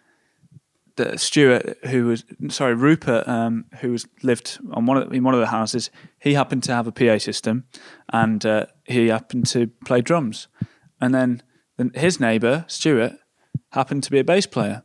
the 0.98 1.18
Stuart, 1.18 1.78
who 1.88 2.06
was 2.08 2.24
sorry, 2.50 2.74
Rupert, 2.74 3.28
um, 3.28 3.66
who 3.82 3.92
was 3.92 4.08
lived 4.24 4.60
on 4.72 4.86
one 4.86 4.98
of, 4.98 5.14
in 5.14 5.24
one 5.24 5.34
of 5.34 5.40
the 5.42 5.48
houses, 5.48 5.90
he 6.20 6.34
happened 6.36 6.64
to 6.64 6.74
have 6.74 6.88
a 6.88 6.92
PA 6.92 7.18
system, 7.18 7.66
and 8.14 8.46
uh, 8.46 8.66
he 8.86 9.08
happened 9.10 9.46
to 9.48 9.68
play 9.86 10.02
drums, 10.02 10.48
and 11.02 11.14
then, 11.14 11.42
then 11.78 11.92
his 11.96 12.20
neighbour 12.20 12.64
Stuart 12.68 13.14
happened 13.72 14.04
to 14.04 14.12
be 14.12 14.20
a 14.20 14.24
bass 14.24 14.46
player, 14.46 14.84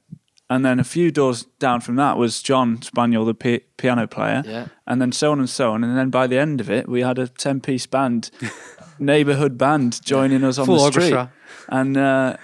and 0.49 0.65
then 0.65 0.81
a 0.81 0.85
few 0.85 1.13
doors 1.13 1.45
down 1.61 1.81
from 1.81 1.95
that 1.97 2.17
was 2.17 2.43
John 2.43 2.83
Spaniel, 2.83 3.25
the 3.25 3.35
pi- 3.35 3.61
piano 3.77 4.09
player, 4.09 4.43
Yeah. 4.45 4.67
and 4.89 5.01
then 5.01 5.13
so 5.13 5.31
on 5.31 5.39
and 5.39 5.49
so 5.49 5.71
on, 5.73 5.85
and 5.85 5.97
then 5.97 6.11
by 6.11 6.27
the 6.27 6.39
end 6.39 6.61
of 6.61 6.69
it, 6.71 6.89
we 6.89 7.03
had 7.03 7.19
a 7.21 7.29
ten-piece 7.29 7.87
band, 7.87 8.31
neighbourhood 8.99 9.57
band 9.57 10.01
joining 10.05 10.43
us 10.45 10.59
on 10.59 10.67
Full 10.67 10.75
the 10.77 10.91
street, 10.91 11.13
orchestra. 11.13 11.33
and. 11.69 11.97
Uh, 11.97 12.37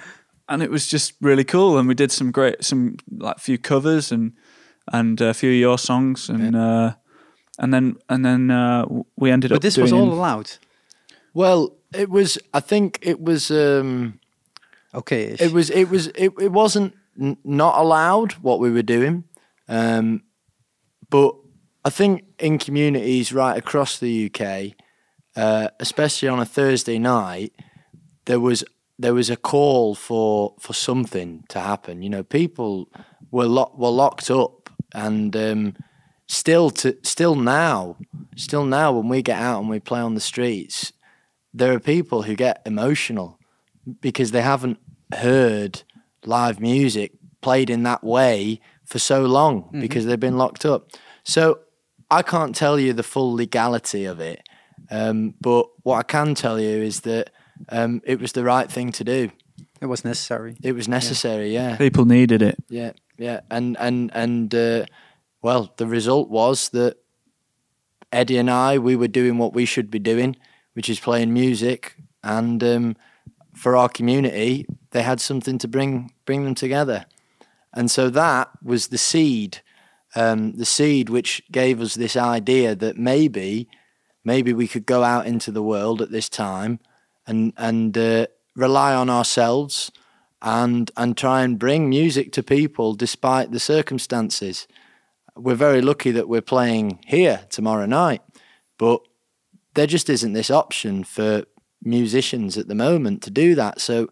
and 0.49 0.63
it 0.63 0.71
was 0.71 0.87
just 0.87 1.15
really 1.21 1.45
cool. 1.45 1.79
And 1.79 1.89
we 1.89 1.95
did 1.95 2.13
some 2.13 2.31
great, 2.31 2.65
some 2.65 2.97
like 3.11 3.39
few 3.39 3.59
covers 3.59 4.13
and 4.13 4.33
and 4.93 5.21
a 5.21 5.35
few 5.35 5.51
of 5.51 5.57
your 5.57 5.79
songs, 5.79 6.29
and 6.29 6.55
uh, 6.55 6.95
and 7.59 7.73
then 7.75 7.97
and 8.09 8.25
then 8.25 8.51
uh, 8.51 8.85
we 9.17 9.31
ended 9.31 9.51
But 9.51 9.57
up. 9.57 9.61
But 9.61 9.63
this 9.63 9.77
was 9.77 9.93
all 9.93 10.13
allowed. 10.13 10.51
Well, 11.35 11.77
it 11.95 12.09
was. 12.09 12.39
I 12.55 12.61
think 12.61 12.99
it 13.03 13.21
was. 13.21 13.51
Um, 13.51 14.21
Okay. 14.95 15.37
it 15.39 15.53
was. 15.53 15.69
It 15.71 15.91
was. 15.91 16.07
It, 16.09 16.33
it 16.41 16.53
wasn't 16.53 16.95
n- 17.21 17.37
not 17.45 17.79
allowed 17.79 18.33
what 18.35 18.61
we 18.61 18.71
were 18.71 18.83
doing, 18.83 19.25
um, 19.69 20.23
but 21.11 21.35
I 21.85 21.91
think 21.91 22.25
in 22.39 22.59
communities 22.59 23.33
right 23.33 23.59
across 23.59 23.99
the 23.99 24.27
UK, 24.31 24.73
uh, 25.37 25.69
especially 25.81 26.29
on 26.29 26.41
a 26.41 26.47
Thursday 26.47 26.99
night, 26.99 27.53
there 28.25 28.41
was 28.41 28.65
there 28.99 29.15
was 29.15 29.31
a 29.31 29.37
call 29.37 29.95
for 29.95 30.55
for 30.59 30.73
something 30.73 31.45
to 31.49 31.61
happen. 31.61 32.03
You 32.03 32.11
know, 32.11 32.23
people 32.23 32.89
were 33.31 33.47
lo- 33.47 33.73
were 33.77 33.91
locked 33.91 34.31
up, 34.31 34.71
and 34.95 35.37
um, 35.37 35.77
still 36.27 36.71
to 36.71 36.97
still 37.03 37.35
now, 37.35 37.97
still 38.37 38.65
now 38.65 38.93
when 38.93 39.09
we 39.09 39.23
get 39.23 39.41
out 39.41 39.61
and 39.61 39.69
we 39.69 39.81
play 39.81 40.01
on 40.01 40.15
the 40.15 40.21
streets, 40.21 40.93
there 41.53 41.73
are 41.73 41.81
people 41.81 42.23
who 42.23 42.35
get 42.35 42.63
emotional 42.67 43.39
because 44.01 44.31
they 44.31 44.43
haven't 44.43 44.79
heard 45.15 45.83
live 46.25 46.61
music 46.61 47.13
played 47.41 47.71
in 47.71 47.85
that 47.85 48.03
way 48.03 48.61
for 48.85 48.99
so 48.99 49.25
long 49.25 49.69
because 49.81 50.07
they've 50.07 50.19
been 50.19 50.39
locked 50.39 50.65
up. 50.65 50.91
So 51.23 51.61
I 52.11 52.23
can't 52.23 52.55
tell 52.55 52.79
you 52.79 52.93
the 52.93 53.03
full 53.03 53.33
legality 53.35 54.05
of 54.05 54.21
it, 54.21 54.43
um, 54.91 55.35
but 55.41 55.67
what 55.83 55.99
I 55.99 56.03
can 56.03 56.35
tell 56.35 56.59
you 56.59 56.83
is 56.83 57.01
that 57.01 57.31
um, 57.69 58.01
it 58.05 58.21
was 58.21 58.33
the 58.33 58.45
right 58.45 58.71
thing 58.71 58.93
to 58.93 59.05
do. 59.05 59.31
it 59.81 59.87
was 59.87 60.05
necessary. 60.05 60.57
It 60.63 60.73
was 60.73 60.89
necessary, 60.89 61.53
yeah, 61.53 61.77
People 61.77 62.05
needed 62.05 62.43
it. 62.43 62.57
yeah, 62.69 62.93
yeah, 63.19 63.41
and 63.51 63.77
and 63.79 64.11
and 64.15 64.55
uh, 64.55 64.87
well, 65.43 65.73
the 65.77 65.87
result 65.87 66.29
was 66.29 66.69
that 66.71 66.97
Eddie 68.13 68.39
and 68.39 68.51
I 68.51 68.79
we 68.79 68.97
were 68.97 69.09
doing 69.09 69.39
what 69.39 69.53
we 69.55 69.65
should 69.65 69.91
be 69.91 69.99
doing, 69.99 70.37
which 70.75 70.89
is 70.89 71.01
playing 71.01 71.33
music, 71.33 71.97
and 72.23 72.63
um, 72.63 72.97
for 73.55 73.77
our 73.77 73.89
community, 73.89 74.67
they 74.91 75.03
had 75.03 75.21
something 75.21 75.59
to 75.59 75.69
bring 75.69 76.13
bring 76.25 76.45
them 76.45 76.55
together, 76.55 77.07
and 77.73 77.91
so 77.91 78.11
that 78.11 78.49
was 78.63 78.89
the 78.89 78.99
seed, 78.99 79.61
um, 80.15 80.53
the 80.53 80.65
seed 80.65 81.09
which 81.09 81.43
gave 81.51 81.81
us 81.81 81.95
this 81.95 82.17
idea 82.17 82.75
that 82.75 82.97
maybe, 82.97 83.69
maybe 84.25 84.53
we 84.53 84.69
could 84.69 84.87
go 84.87 85.03
out 85.03 85.27
into 85.27 85.51
the 85.51 85.63
world 85.63 86.01
at 86.03 86.11
this 86.11 86.29
time, 86.29 86.79
and 87.27 87.53
and 87.57 87.97
uh, 87.97 88.27
rely 88.55 88.95
on 88.95 89.11
ourselves 89.11 89.91
and 90.43 90.91
and 90.97 91.17
try 91.17 91.43
and 91.43 91.59
bring 91.59 91.89
music 91.89 92.33
to 92.33 92.43
people 92.43 92.95
despite 92.95 93.53
the 93.53 93.61
circumstances. 93.61 94.67
We're 95.35 95.55
very 95.55 95.83
lucky 95.83 96.13
that 96.13 96.29
we're 96.29 96.41
playing 96.41 97.01
here 97.07 97.41
tomorrow 97.51 97.87
night, 97.87 98.23
but 98.79 99.01
there 99.75 99.87
just 99.87 100.09
isn't 100.09 100.33
this 100.33 100.51
option 100.51 101.05
for 101.05 101.45
musicians 101.83 102.57
at 102.57 102.69
the 102.69 102.75
moment 102.75 103.23
to 103.23 103.31
do 103.31 103.55
that. 103.55 103.81
So 103.81 104.09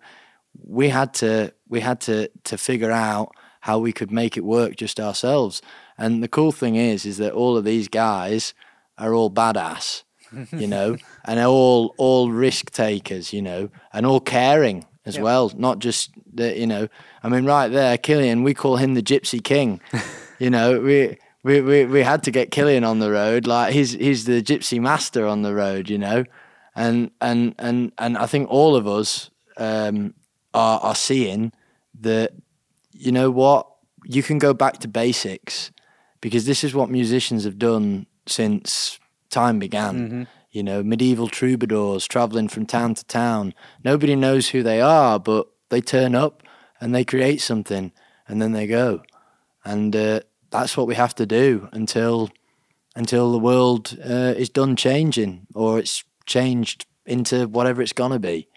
we 0.62 0.90
had 0.90 1.14
to 1.14 1.52
we 1.68 1.80
had 1.80 2.00
to 2.02 2.28
to 2.44 2.56
figure 2.56 2.92
out 2.92 3.33
how 3.61 3.78
we 3.78 3.92
could 3.92 4.11
make 4.11 4.37
it 4.37 4.44
work 4.44 4.76
just 4.76 5.00
ourselves. 5.00 5.62
And 5.97 6.23
the 6.23 6.28
cool 6.28 6.52
thing 6.52 6.76
is 6.76 7.04
is 7.04 7.16
that 7.18 7.33
all 7.33 7.56
of 7.56 7.64
these 7.64 7.88
guys 7.88 8.54
are 8.99 9.14
all 9.14 9.30
badass, 9.30 10.03
you 10.52 10.66
know, 10.66 10.96
and 11.24 11.40
all 11.40 11.94
all 11.96 12.30
risk 12.30 12.70
takers, 12.70 13.32
you 13.32 13.42
know, 13.42 13.70
and 13.92 14.06
all 14.06 14.20
caring 14.20 14.86
as 15.06 15.18
well, 15.18 15.52
not 15.56 15.80
just 15.80 16.10
the, 16.32 16.58
you 16.58 16.66
know. 16.66 16.88
I 17.22 17.28
mean, 17.28 17.44
right 17.44 17.68
there, 17.68 17.98
Killian, 17.98 18.42
we 18.42 18.54
call 18.54 18.76
him 18.76 18.94
the 18.94 19.02
Gypsy 19.02 19.42
King. 19.42 19.80
you 20.38 20.50
know, 20.50 20.80
we. 20.80 21.18
We, 21.46 21.60
we, 21.60 21.84
we 21.84 22.02
had 22.02 22.22
to 22.22 22.30
get 22.30 22.50
Killian 22.50 22.84
on 22.84 23.00
the 23.00 23.10
road. 23.10 23.46
Like 23.46 23.74
he's 23.74 23.92
he's 23.92 24.24
the 24.24 24.42
gypsy 24.42 24.80
master 24.80 25.26
on 25.26 25.42
the 25.42 25.54
road, 25.54 25.90
you 25.90 25.98
know, 25.98 26.24
and 26.74 27.10
and 27.20 27.54
and 27.58 27.92
and 27.98 28.16
I 28.16 28.24
think 28.24 28.48
all 28.48 28.74
of 28.76 28.88
us 28.88 29.28
um, 29.58 30.14
are 30.54 30.80
are 30.80 30.94
seeing 30.94 31.52
that 32.00 32.32
you 32.92 33.12
know 33.12 33.30
what 33.30 33.66
you 34.04 34.22
can 34.22 34.38
go 34.38 34.54
back 34.54 34.78
to 34.78 34.88
basics 34.88 35.70
because 36.20 36.46
this 36.46 36.64
is 36.64 36.74
what 36.74 36.88
musicians 36.88 37.44
have 37.44 37.58
done 37.58 38.06
since 38.26 38.98
time 39.34 39.58
began. 39.58 40.26
You 40.50 40.62
know, 40.62 40.82
medieval 40.82 41.28
troubadours 41.28 42.06
traveling 42.06 42.48
from 42.48 42.64
town 42.66 42.94
to 42.94 43.04
town. 43.04 43.54
Nobody 43.82 44.14
knows 44.14 44.50
who 44.50 44.62
they 44.62 44.80
are, 44.80 45.18
but 45.18 45.48
they 45.68 45.80
turn 45.80 46.14
up 46.14 46.42
and 46.80 46.94
they 46.94 47.04
create 47.04 47.40
something, 47.40 47.92
and 48.28 48.40
then 48.40 48.52
they 48.52 48.66
go, 48.66 49.02
and 49.64 49.96
uh, 49.96 50.20
that's 50.50 50.76
what 50.76 50.86
we 50.86 50.94
have 50.94 51.14
to 51.16 51.26
do 51.26 51.68
until 51.72 52.30
until 52.96 53.32
the 53.32 53.38
world 53.38 53.96
uh, 54.04 54.34
is 54.36 54.48
done 54.48 54.76
changing 54.76 55.46
or 55.54 55.78
it's 55.78 56.04
changed 56.26 56.86
into 57.06 57.48
whatever 57.48 57.82
it's 57.82 57.92
gonna 57.92 58.20
be. 58.20 58.48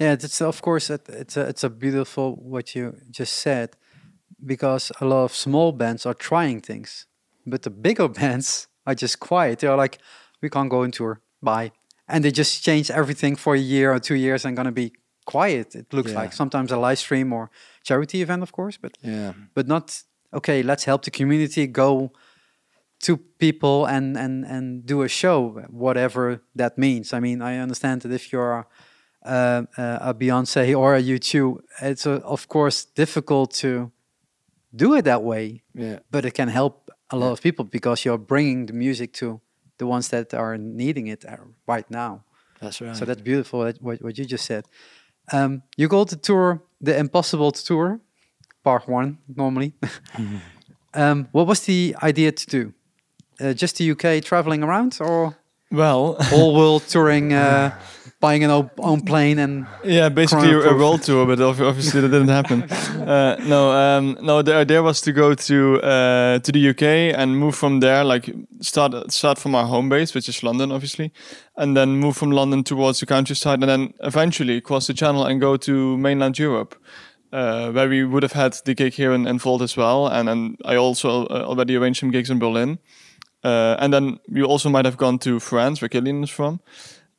Yeah, 0.00 0.12
it's 0.12 0.40
of 0.40 0.60
course 0.62 0.90
it, 0.90 1.08
it's 1.08 1.36
a, 1.36 1.42
it's 1.42 1.64
a 1.64 1.70
beautiful 1.70 2.36
what 2.36 2.74
you 2.74 2.96
just 3.10 3.34
said 3.34 3.76
because 4.44 4.92
a 5.00 5.04
lot 5.04 5.24
of 5.24 5.34
small 5.34 5.72
bands 5.72 6.06
are 6.06 6.14
trying 6.14 6.60
things, 6.60 7.06
but 7.46 7.62
the 7.62 7.70
bigger 7.70 8.08
bands 8.20 8.68
are 8.88 8.94
just 9.02 9.16
quiet. 9.18 9.58
They're 9.58 9.76
like, 9.84 9.98
we 10.42 10.48
can't 10.48 10.70
go 10.70 10.82
on 10.82 10.90
tour, 10.90 11.20
bye, 11.42 11.70
and 12.08 12.24
they 12.24 12.30
just 12.32 12.64
change 12.64 12.90
everything 13.00 13.36
for 13.36 13.54
a 13.54 13.58
year 13.74 13.92
or 13.92 14.00
two 14.00 14.14
years 14.16 14.44
and 14.44 14.56
gonna 14.56 14.72
be 14.72 14.90
quiet. 15.26 15.74
It 15.74 15.92
looks 15.92 16.12
Yeah. 16.12 16.22
like 16.22 16.32
sometimes 16.32 16.72
a 16.72 16.76
live 16.76 16.98
stream 16.98 17.32
or 17.32 17.50
charity 17.88 18.18
event, 18.22 18.42
of 18.42 18.50
course, 18.52 18.78
but 18.80 18.92
Yeah. 19.02 19.32
but 19.54 19.66
not 19.66 20.02
okay. 20.32 20.62
Let's 20.62 20.84
help 20.86 21.02
the 21.02 21.10
community 21.10 21.66
go 21.66 22.10
to 23.06 23.16
people 23.38 23.86
and 23.94 24.16
and 24.16 24.44
and 24.44 24.86
do 24.86 25.02
a 25.02 25.08
show, 25.08 25.50
whatever 25.70 26.40
that 26.58 26.76
means. 26.76 27.12
I 27.12 27.20
mean, 27.20 27.42
I 27.42 27.62
understand 27.62 28.00
that 28.02 28.12
if 28.12 28.32
you're 28.32 28.66
uh, 29.26 29.62
uh, 29.76 29.98
a 30.10 30.14
Beyonce 30.14 30.74
or 30.78 30.94
a 30.96 31.02
U2, 31.02 31.58
it's 31.82 32.06
uh, 32.06 32.20
of 32.24 32.46
course 32.48 32.86
difficult 32.94 33.52
to 33.62 33.90
do 34.74 34.94
it 34.96 35.04
that 35.04 35.22
way, 35.22 35.62
Yeah. 35.74 35.98
but 36.10 36.24
it 36.24 36.34
can 36.34 36.48
help 36.48 36.90
a 37.10 37.16
lot 37.16 37.32
of 37.32 37.40
people 37.40 37.64
because 37.64 38.04
you're 38.04 38.18
bringing 38.18 38.66
the 38.66 38.72
music 38.72 39.12
to 39.14 39.40
the 39.78 39.86
ones 39.86 40.08
that 40.08 40.34
are 40.34 40.58
needing 40.58 41.06
it 41.06 41.24
uh, 41.24 41.36
right 41.66 41.88
now. 41.90 42.24
That's 42.60 42.80
right. 42.80 42.96
So 42.96 43.04
that's 43.04 43.20
beautiful. 43.22 43.60
What 43.80 44.02
what 44.02 44.18
you 44.18 44.24
just 44.24 44.44
said. 44.44 44.64
Um, 45.32 45.62
you 45.76 45.88
go 45.88 46.04
to 46.04 46.16
tour 46.16 46.62
the 46.80 46.96
Impossible 46.98 47.52
tour, 47.52 48.00
part 48.64 48.88
one 48.88 49.18
normally. 49.36 49.72
um, 50.94 51.28
what 51.32 51.46
was 51.46 51.60
the 51.60 51.94
idea 52.02 52.32
to 52.32 52.46
do? 52.46 52.72
Uh, 53.40 53.52
just 53.52 53.76
the 53.76 53.90
UK 53.92 54.24
traveling 54.24 54.64
around, 54.64 54.98
or 55.00 55.36
Well, 55.70 56.16
all 56.32 56.54
world 56.58 56.82
touring? 56.88 57.32
Uh, 57.32 57.70
buying 58.20 58.42
an 58.42 58.50
own, 58.50 58.70
own 58.78 59.00
plane 59.00 59.38
and 59.38 59.66
Yeah, 59.84 60.08
basically 60.08 60.50
a, 60.50 60.58
a 60.58 60.76
world 60.76 61.02
tour, 61.02 61.26
but 61.26 61.40
obviously 61.40 62.00
that 62.00 62.08
didn't 62.08 62.28
happen. 62.28 62.64
Uh, 63.08 63.36
no, 63.46 63.72
um, 63.72 64.18
no. 64.20 64.42
The 64.42 64.54
idea 64.54 64.82
was 64.82 65.00
to 65.00 65.12
go 65.12 65.32
to 65.32 65.80
uh, 65.80 66.40
to 66.40 66.52
the 66.52 66.68
UK 66.68 66.82
and 67.18 67.38
move 67.38 67.54
from 67.54 67.80
there, 67.80 68.04
like 68.04 68.30
start 68.60 69.10
start 69.10 69.38
from 69.38 69.54
our 69.54 69.64
home 69.64 69.88
base, 69.88 70.14
which 70.14 70.28
is 70.28 70.42
London, 70.42 70.70
obviously, 70.70 71.10
and 71.56 71.74
then 71.74 71.96
move 71.96 72.18
from 72.18 72.32
London 72.32 72.64
towards 72.64 73.00
the 73.00 73.06
countryside, 73.06 73.62
and 73.62 73.68
then 73.70 73.94
eventually 74.00 74.60
cross 74.60 74.88
the 74.88 74.92
Channel 74.92 75.24
and 75.24 75.40
go 75.40 75.56
to 75.56 75.96
mainland 75.96 76.38
Europe. 76.38 76.74
Uh, 77.32 77.70
where 77.72 77.88
we 77.88 78.04
would 78.04 78.22
have 78.22 78.32
had 78.32 78.52
the 78.64 78.74
gig 78.74 78.92
here 78.92 79.12
in, 79.12 79.26
in 79.26 79.38
Volt 79.38 79.62
as 79.62 79.74
well, 79.74 80.06
and 80.06 80.28
then 80.28 80.56
I 80.66 80.76
also 80.76 81.24
uh, 81.26 81.44
already 81.46 81.76
arranged 81.76 82.00
some 82.00 82.10
gigs 82.10 82.28
in 82.28 82.38
Berlin, 82.38 82.78
uh, 83.42 83.76
and 83.78 83.90
then 83.90 84.18
we 84.28 84.42
also 84.42 84.68
might 84.68 84.84
have 84.84 84.98
gone 84.98 85.18
to 85.20 85.40
France, 85.40 85.80
where 85.80 85.88
Killian 85.88 86.24
is 86.24 86.30
from. 86.30 86.60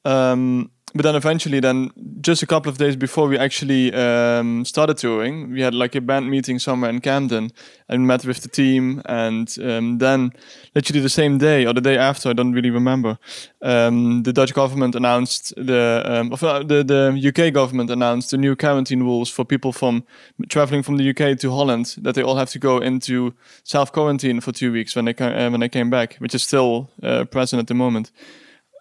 Um, 0.05 0.71
but 0.95 1.03
then 1.03 1.15
eventually, 1.15 1.59
then 1.59 1.91
just 2.21 2.41
a 2.41 2.47
couple 2.47 2.69
of 2.69 2.77
days 2.77 2.95
before 2.95 3.27
we 3.27 3.37
actually 3.37 3.93
um, 3.93 4.65
started 4.65 4.97
touring, 4.97 5.51
we 5.51 5.61
had 5.61 5.75
like 5.75 5.93
a 5.93 6.01
band 6.01 6.29
meeting 6.29 6.57
somewhere 6.57 6.89
in 6.89 6.99
Camden 6.99 7.51
and 7.87 8.07
met 8.07 8.25
with 8.25 8.41
the 8.41 8.49
team. 8.49 9.01
And 9.05 9.55
um, 9.63 9.99
then, 9.99 10.31
literally 10.73 11.01
the 11.01 11.09
same 11.09 11.37
day 11.37 11.65
or 11.65 11.73
the 11.73 11.81
day 11.81 11.97
after, 11.97 12.29
I 12.29 12.33
don't 12.33 12.53
really 12.53 12.71
remember, 12.71 13.19
um, 13.61 14.23
the 14.23 14.33
Dutch 14.33 14.53
government 14.53 14.95
announced 14.95 15.53
the, 15.55 16.01
um, 16.05 16.33
uh, 16.33 16.63
the 16.63 16.83
the 16.83 17.27
UK 17.29 17.53
government 17.53 17.91
announced 17.91 18.31
the 18.31 18.37
new 18.37 18.55
quarantine 18.55 19.03
rules 19.03 19.29
for 19.29 19.45
people 19.45 19.71
from 19.71 20.03
traveling 20.47 20.81
from 20.81 20.97
the 20.97 21.09
UK 21.09 21.37
to 21.39 21.51
Holland 21.51 21.95
that 22.01 22.15
they 22.15 22.23
all 22.23 22.35
have 22.35 22.49
to 22.49 22.59
go 22.59 22.79
into 22.79 23.33
self 23.63 23.91
quarantine 23.91 24.41
for 24.41 24.51
two 24.51 24.71
weeks 24.71 24.95
when 24.95 25.05
they 25.05 25.13
uh, 25.13 25.51
when 25.51 25.59
they 25.59 25.69
came 25.69 25.89
back, 25.91 26.15
which 26.15 26.33
is 26.33 26.41
still 26.43 26.89
uh, 27.03 27.25
present 27.25 27.59
at 27.59 27.67
the 27.67 27.75
moment. 27.75 28.11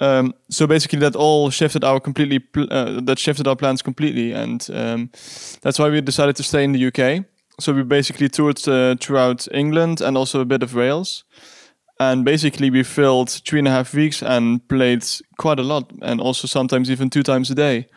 Um, 0.00 0.34
so 0.50 0.66
basically, 0.66 1.00
that 1.00 1.16
all 1.16 1.50
shifted 1.50 1.84
our 1.84 2.00
completely. 2.00 2.38
Pl- 2.38 2.68
uh, 2.70 3.00
that 3.00 3.18
shifted 3.18 3.46
our 3.46 3.56
plans 3.56 3.82
completely, 3.82 4.32
and 4.32 4.66
um, 4.72 5.10
that's 5.62 5.78
why 5.78 5.88
we 5.88 6.00
decided 6.00 6.36
to 6.36 6.42
stay 6.42 6.64
in 6.64 6.72
the 6.72 6.86
UK. 6.86 7.24
So 7.60 7.72
we 7.72 7.82
basically 7.82 8.28
toured 8.28 8.66
uh, 8.68 8.94
throughout 9.00 9.48
England 9.52 10.00
and 10.00 10.16
also 10.16 10.40
a 10.40 10.44
bit 10.44 10.62
of 10.62 10.74
Wales. 10.74 11.24
And 12.00 12.24
basically, 12.24 12.70
we 12.70 12.84
filled 12.84 13.28
three 13.28 13.58
and 13.58 13.66
a 13.66 13.72
half 13.72 13.92
weeks 13.92 14.22
and 14.22 14.66
played 14.68 15.04
quite 15.36 15.58
a 15.58 15.64
lot, 15.64 15.90
and 16.00 16.20
also 16.20 16.46
sometimes 16.46 16.90
even 16.90 17.10
two 17.10 17.24
times 17.24 17.50
a 17.50 17.56
day. 17.56 17.88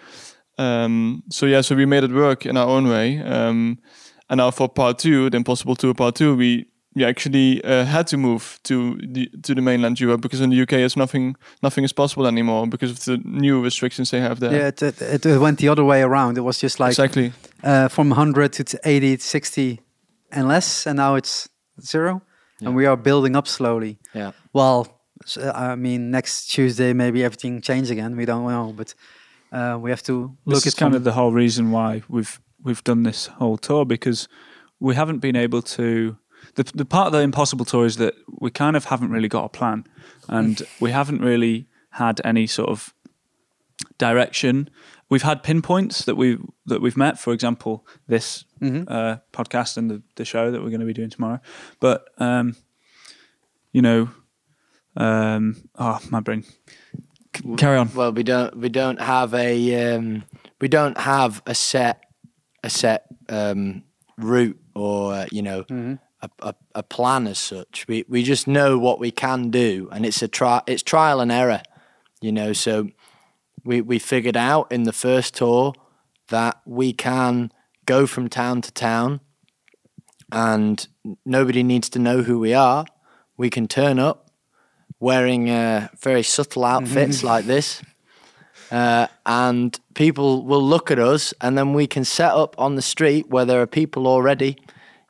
Um, 0.58 1.24
so 1.30 1.46
yeah, 1.46 1.62
so 1.62 1.76
we 1.76 1.86
made 1.86 2.04
it 2.04 2.12
work 2.12 2.46
in 2.46 2.58
our 2.58 2.68
own 2.68 2.88
way. 2.88 3.20
Um, 3.20 3.78
and 4.30 4.40
now 4.40 4.50
for 4.50 4.68
part 4.68 4.98
two, 4.98 5.30
the 5.30 5.38
Impossible 5.38 5.76
Tour 5.76 5.94
Part 5.94 6.16
Two, 6.16 6.36
we 6.36 6.71
we 6.96 7.06
actually 7.06 7.64
uh, 7.64 7.86
had 7.86 8.08
to 8.08 8.18
move 8.18 8.60
to 8.64 8.98
the 8.98 9.30
to 9.44 9.56
the 9.56 9.62
mainland 9.62 10.00
Europe 10.00 10.22
because 10.22 10.42
in 10.42 10.50
the 10.50 10.62
UK 10.62 10.74
it's 10.74 10.98
nothing 10.98 11.36
nothing 11.62 11.86
is 11.86 11.94
possible 11.94 12.28
anymore 12.28 12.68
because 12.68 12.92
of 12.92 13.04
the 13.06 13.18
new 13.24 13.64
restrictions 13.64 14.10
they 14.10 14.20
have 14.20 14.40
there. 14.40 14.52
yeah, 14.52 14.68
it, 14.68 15.02
it, 15.02 15.26
it 15.26 15.40
went 15.40 15.60
the 15.60 15.70
other 15.70 15.84
way 15.84 16.02
around. 16.02 16.38
It 16.38 16.42
was 16.42 16.60
just 16.60 16.80
like 16.80 16.92
exactly. 16.92 17.32
uh, 17.64 17.88
from 17.88 18.10
100 18.10 18.54
to 18.54 18.64
t- 18.64 18.78
80, 18.84 19.18
60 19.18 19.80
and 20.32 20.48
less, 20.48 20.88
and 20.88 20.98
now 20.98 21.16
it's 21.16 21.50
zero. 21.80 22.22
Yeah. 22.60 22.68
And 22.68 22.76
we 22.76 22.86
are 22.86 22.98
building 22.98 23.36
up 23.36 23.48
slowly. 23.48 23.98
Yeah. 24.14 24.32
Well, 24.54 25.02
I 25.54 25.76
mean, 25.76 26.12
next 26.12 26.48
Tuesday 26.48 26.94
maybe 26.94 27.24
everything 27.24 27.62
changes 27.62 27.90
again. 27.90 28.16
We 28.18 28.26
don't 28.26 28.48
know, 28.48 28.74
but 28.74 28.94
uh, 29.52 29.78
we 29.80 29.90
have 29.90 30.04
to 30.04 30.38
look 30.46 30.56
This 30.56 30.68
is 30.68 30.74
at 30.74 30.80
kind 30.80 30.96
of 30.96 31.04
the 31.04 31.12
whole 31.14 31.32
reason 31.32 31.72
why 31.72 32.04
we've 32.08 32.40
we've 32.64 32.84
done 32.84 33.04
this 33.04 33.28
whole 33.28 33.58
tour 33.58 33.86
because 33.86 34.28
we 34.80 34.96
haven't 34.96 35.20
been 35.20 35.36
able 35.36 35.62
to. 35.62 36.18
The 36.56 36.64
the 36.76 36.86
part 36.86 37.08
of 37.08 37.14
the 37.14 37.20
impossible 37.22 37.66
tour 37.66 37.86
is 37.86 37.98
that 37.98 38.14
we 38.40 38.52
kind 38.52 38.76
of 38.76 38.86
haven't 38.86 39.12
really 39.12 39.28
got 39.30 39.46
a 39.46 39.50
plan, 39.50 39.86
and 40.28 40.62
we 40.82 40.92
haven't 40.92 41.22
really 41.22 41.68
had 41.92 42.22
any 42.24 42.48
sort 42.48 42.70
of 42.70 42.94
direction. 43.98 44.70
We've 45.10 45.24
had 45.24 45.44
pinpoints 45.44 46.06
that 46.06 46.16
we 46.16 46.38
that 46.66 46.82
we've 46.82 46.98
met. 46.98 47.20
For 47.20 47.34
example, 47.34 47.86
this 48.08 48.46
Mhm. 48.62 48.86
uh, 48.88 49.18
podcast 49.34 49.78
and 49.78 49.90
the, 49.90 50.02
the 50.16 50.26
show 50.26 50.52
that 50.52 50.62
we're 50.62 50.70
going 50.70 50.80
to 50.82 50.86
be 50.86 50.94
doing 50.94 51.10
tomorrow. 51.10 51.40
But 51.80 52.06
um, 52.18 52.56
you 53.74 53.82
know, 53.82 54.10
um, 54.96 55.56
oh 55.78 56.00
my 56.10 56.20
brain. 56.22 56.44
C- 57.36 57.56
carry 57.58 57.78
on. 57.78 57.94
Well, 57.94 58.12
we 58.14 58.24
don't 58.24 58.56
we 58.58 58.70
don't 58.70 59.02
have 59.02 59.34
a 59.34 59.96
um, 59.96 60.24
we 60.60 60.68
don't 60.68 60.98
have 60.98 61.42
a 61.46 61.56
set 61.56 62.04
a 62.64 62.70
set 62.70 63.06
um, 63.30 63.84
route 64.18 64.60
or 64.76 65.14
uh, 65.14 65.26
you 65.32 65.42
know 65.42 65.64
Mhm. 65.64 66.00
A, 66.22 66.30
a, 66.40 66.56
a 66.76 66.84
plan 66.84 67.28
as 67.28 67.40
such. 67.40 67.86
We 67.88 68.06
we 68.08 68.24
just 68.24 68.48
know 68.48 68.78
what 68.78 69.00
we 69.00 69.12
can 69.12 69.50
do, 69.50 69.90
and 69.92 70.06
it's 70.06 70.22
a 70.22 70.28
try 70.28 70.62
it's 70.68 70.84
trial 70.84 71.20
and 71.20 71.32
error, 71.32 71.62
you 72.22 72.32
know. 72.32 72.54
So 72.54 72.90
we 73.64 73.82
we 73.82 74.00
figured 74.00 74.38
out 74.38 74.72
in 74.72 74.84
the 74.84 74.94
first 74.94 75.36
tour 75.36 75.74
that 76.30 76.62
we 76.66 76.94
can 76.94 77.52
go 77.86 78.08
from 78.08 78.30
town 78.30 78.62
to 78.62 78.72
town, 78.72 79.20
and 80.32 80.88
nobody 81.26 81.64
needs 81.64 81.90
to 81.90 82.00
know 82.00 82.22
who 82.24 82.40
we 82.40 82.54
are. 82.54 82.86
We 83.38 83.50
can 83.50 83.68
turn 83.68 84.00
up 84.00 84.30
wearing 85.00 85.50
uh, 85.50 85.88
very 86.00 86.24
subtle 86.24 86.64
outfits 86.64 87.24
like 87.24 87.46
this. 87.46 87.82
Uh, 88.72 89.08
and 89.26 89.78
people 89.96 90.46
will 90.46 90.64
look 90.64 90.92
at 90.92 91.00
us, 91.00 91.34
and 91.42 91.58
then 91.58 91.74
we 91.74 91.86
can 91.86 92.06
set 92.06 92.32
up 92.32 92.56
on 92.58 92.76
the 92.76 92.82
street 92.82 93.28
where 93.28 93.44
there 93.44 93.62
are 93.62 93.68
people 93.68 94.08
already, 94.08 94.58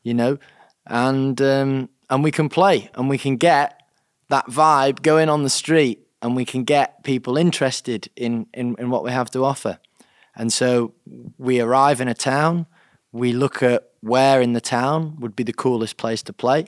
you 0.01 0.15
know, 0.15 0.39
and 0.87 1.41
um, 1.41 1.89
and 2.09 2.23
we 2.23 2.31
can 2.31 2.49
play, 2.49 2.89
and 2.95 3.09
we 3.09 3.17
can 3.17 3.37
get 3.37 3.81
that 4.29 4.47
vibe 4.47 5.01
going 5.01 5.29
on 5.29 5.43
the 5.43 5.49
street, 5.49 6.07
and 6.21 6.35
we 6.35 6.45
can 6.45 6.63
get 6.63 7.03
people 7.03 7.37
interested 7.37 8.09
in 8.15 8.47
in, 8.53 8.75
in 8.79 8.89
what 8.89 9.03
we 9.03 9.11
have 9.11 9.29
to 9.31 9.43
offer. 9.45 9.79
And 10.35 10.51
so 10.53 10.93
we 11.37 11.59
arrive 11.59 11.99
in 11.99 12.07
a 12.07 12.13
town, 12.13 12.65
we 13.11 13.33
look 13.33 13.61
at 13.61 13.89
where 13.99 14.41
in 14.41 14.53
the 14.53 14.61
town 14.61 15.17
would 15.19 15.35
be 15.35 15.43
the 15.43 15.53
coolest 15.53 15.97
place 15.97 16.23
to 16.23 16.33
play, 16.33 16.65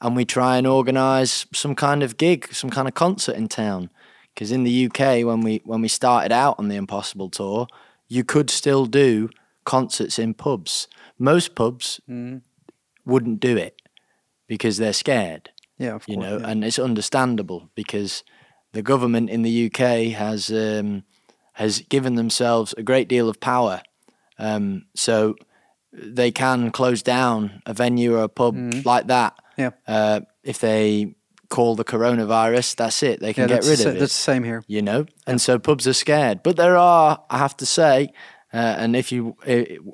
and 0.00 0.16
we 0.16 0.24
try 0.24 0.56
and 0.56 0.66
organise 0.66 1.46
some 1.52 1.74
kind 1.74 2.02
of 2.02 2.16
gig, 2.16 2.52
some 2.52 2.70
kind 2.70 2.88
of 2.88 2.94
concert 2.94 3.36
in 3.36 3.48
town. 3.48 3.90
Because 4.34 4.52
in 4.52 4.64
the 4.64 4.86
UK, 4.86 5.24
when 5.26 5.40
we 5.42 5.60
when 5.64 5.82
we 5.82 5.88
started 5.88 6.32
out 6.32 6.56
on 6.58 6.68
the 6.68 6.76
Impossible 6.76 7.28
tour, 7.28 7.66
you 8.08 8.24
could 8.24 8.48
still 8.50 8.86
do 8.86 9.28
concerts 9.64 10.18
in 10.18 10.34
pubs. 10.34 10.88
Most 11.18 11.54
pubs 11.54 12.00
Mhm. 12.08 12.40
Wouldn't 13.04 13.40
do 13.40 13.56
it 13.56 13.80
because 14.46 14.78
they're 14.78 14.92
scared, 14.92 15.50
Yeah, 15.78 15.94
of 15.94 16.04
you 16.08 16.16
course. 16.16 16.26
know, 16.26 16.38
yeah. 16.38 16.48
and 16.48 16.64
it's 16.64 16.78
understandable 16.78 17.70
because 17.74 18.24
the 18.72 18.82
government 18.82 19.30
in 19.30 19.42
the 19.42 19.66
UK 19.66 20.12
has 20.16 20.50
um, 20.50 21.04
has 21.54 21.80
given 21.88 22.14
themselves 22.14 22.74
a 22.78 22.82
great 22.82 23.08
deal 23.08 23.28
of 23.28 23.40
power, 23.40 23.82
um, 24.38 24.84
so 24.94 25.34
they 25.92 26.30
can 26.30 26.70
close 26.70 27.02
down 27.02 27.62
a 27.66 27.74
venue 27.74 28.14
or 28.16 28.22
a 28.22 28.28
pub 28.28 28.54
Mhm. 28.56 28.84
like 28.84 29.06
that. 29.08 29.34
Yeah. 29.56 29.70
Uh, 29.88 30.20
if 30.44 30.58
they 30.60 31.14
call 31.48 31.74
the 31.74 31.84
coronavirus, 31.84 32.76
that's 32.76 33.02
it. 33.02 33.18
They 33.20 33.32
can 33.34 33.48
yeah, 33.48 33.56
get 33.56 33.64
rid 33.66 33.80
of 33.80 33.96
it 33.96 33.98
that's 33.98 34.14
the 34.16 34.22
same 34.32 34.44
here. 34.44 34.62
you 34.68 34.80
know 34.82 35.06
and 35.26 35.40
so 35.40 35.58
pubs 35.58 35.84
are 35.88 35.92
scared 35.92 36.42
but 36.44 36.56
there 36.56 36.76
are 36.76 37.18
i 37.28 37.38
have 37.38 37.56
to 37.56 37.66
say 37.66 38.08
uh, 38.54 38.56
and 38.78 38.94
if 38.94 39.10
you 39.10 39.34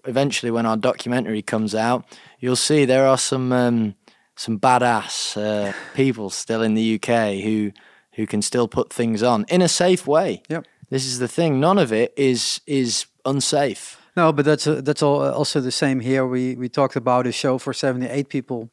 eventually 0.05 0.51
when 0.51 0.67
our 0.67 0.77
documentary 0.77 1.41
comes 1.43 1.75
out 1.75 2.05
you'll 2.41 2.57
see 2.57 2.85
there 2.87 3.07
are 3.07 3.19
some 3.19 3.53
um, 3.53 3.95
some 4.37 4.59
badass 4.59 5.37
uh, 5.37 5.73
people 5.95 6.31
still 6.31 6.63
in 6.63 6.75
the 6.75 6.95
uk 6.97 7.09
who 7.45 7.73
who 8.17 8.27
can 8.27 8.43
still 8.43 8.69
put 8.69 8.93
things 8.93 9.23
on 9.23 9.45
in 9.49 9.63
a 9.63 9.69
safe 9.69 10.07
way 10.07 10.43
Yep. 10.49 10.65
this 10.91 11.05
is 11.07 11.19
the 11.19 11.29
thing 11.29 11.61
none 11.61 11.79
of 11.79 11.93
it 11.93 12.13
is 12.17 12.61
is 12.67 13.07
unsafe 13.25 13.97
No, 14.17 14.33
but 14.33 14.45
that's 14.47 14.67
uh, 14.67 14.81
that's 14.85 15.03
all, 15.03 15.21
also 15.41 15.61
the 15.61 15.71
same 15.71 16.01
here. 16.01 16.25
We 16.25 16.57
we 16.57 16.69
talked 16.69 16.97
about 16.97 17.27
a 17.27 17.33
show 17.33 17.59
for 17.59 17.75
seventy 17.75 18.07
eight 18.09 18.29
people, 18.29 18.69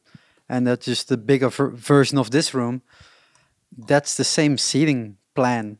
and 0.48 0.66
that's 0.66 0.86
just 0.86 1.08
the 1.08 1.16
bigger 1.16 1.50
ver- 1.50 1.76
version 1.76 2.18
of 2.18 2.28
this 2.30 2.54
room. 2.54 2.80
That's 3.88 4.14
the 4.16 4.24
same 4.24 4.56
seating 4.56 5.16
plan, 5.34 5.78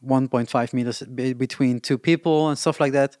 one 0.00 0.28
point 0.28 0.48
five 0.50 0.68
meters 0.72 1.02
be- 1.02 1.34
between 1.34 1.80
two 1.80 1.98
people 1.98 2.48
and 2.48 2.58
stuff 2.58 2.78
like 2.80 2.92
that. 2.92 3.16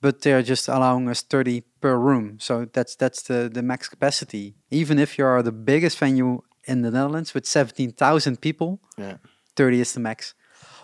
But 0.00 0.22
they're 0.22 0.42
just 0.42 0.68
allowing 0.68 1.08
us 1.08 1.22
thirty 1.22 1.62
per 1.80 1.96
room, 1.98 2.38
so 2.38 2.66
that's 2.72 2.94
that's 2.96 3.22
the 3.22 3.50
the 3.52 3.62
max 3.62 3.88
capacity. 3.88 4.54
Even 4.70 4.98
if 4.98 5.18
you 5.18 5.26
are 5.26 5.42
the 5.42 5.52
biggest 5.52 5.98
venue 5.98 6.42
in 6.64 6.82
the 6.82 6.90
Netherlands 6.90 7.34
with 7.34 7.46
seventeen 7.46 7.92
thousand 7.92 8.40
people, 8.40 8.78
Yeah. 8.96 9.16
30 9.56 9.80
is 9.80 9.92
the 9.92 10.00
max. 10.00 10.34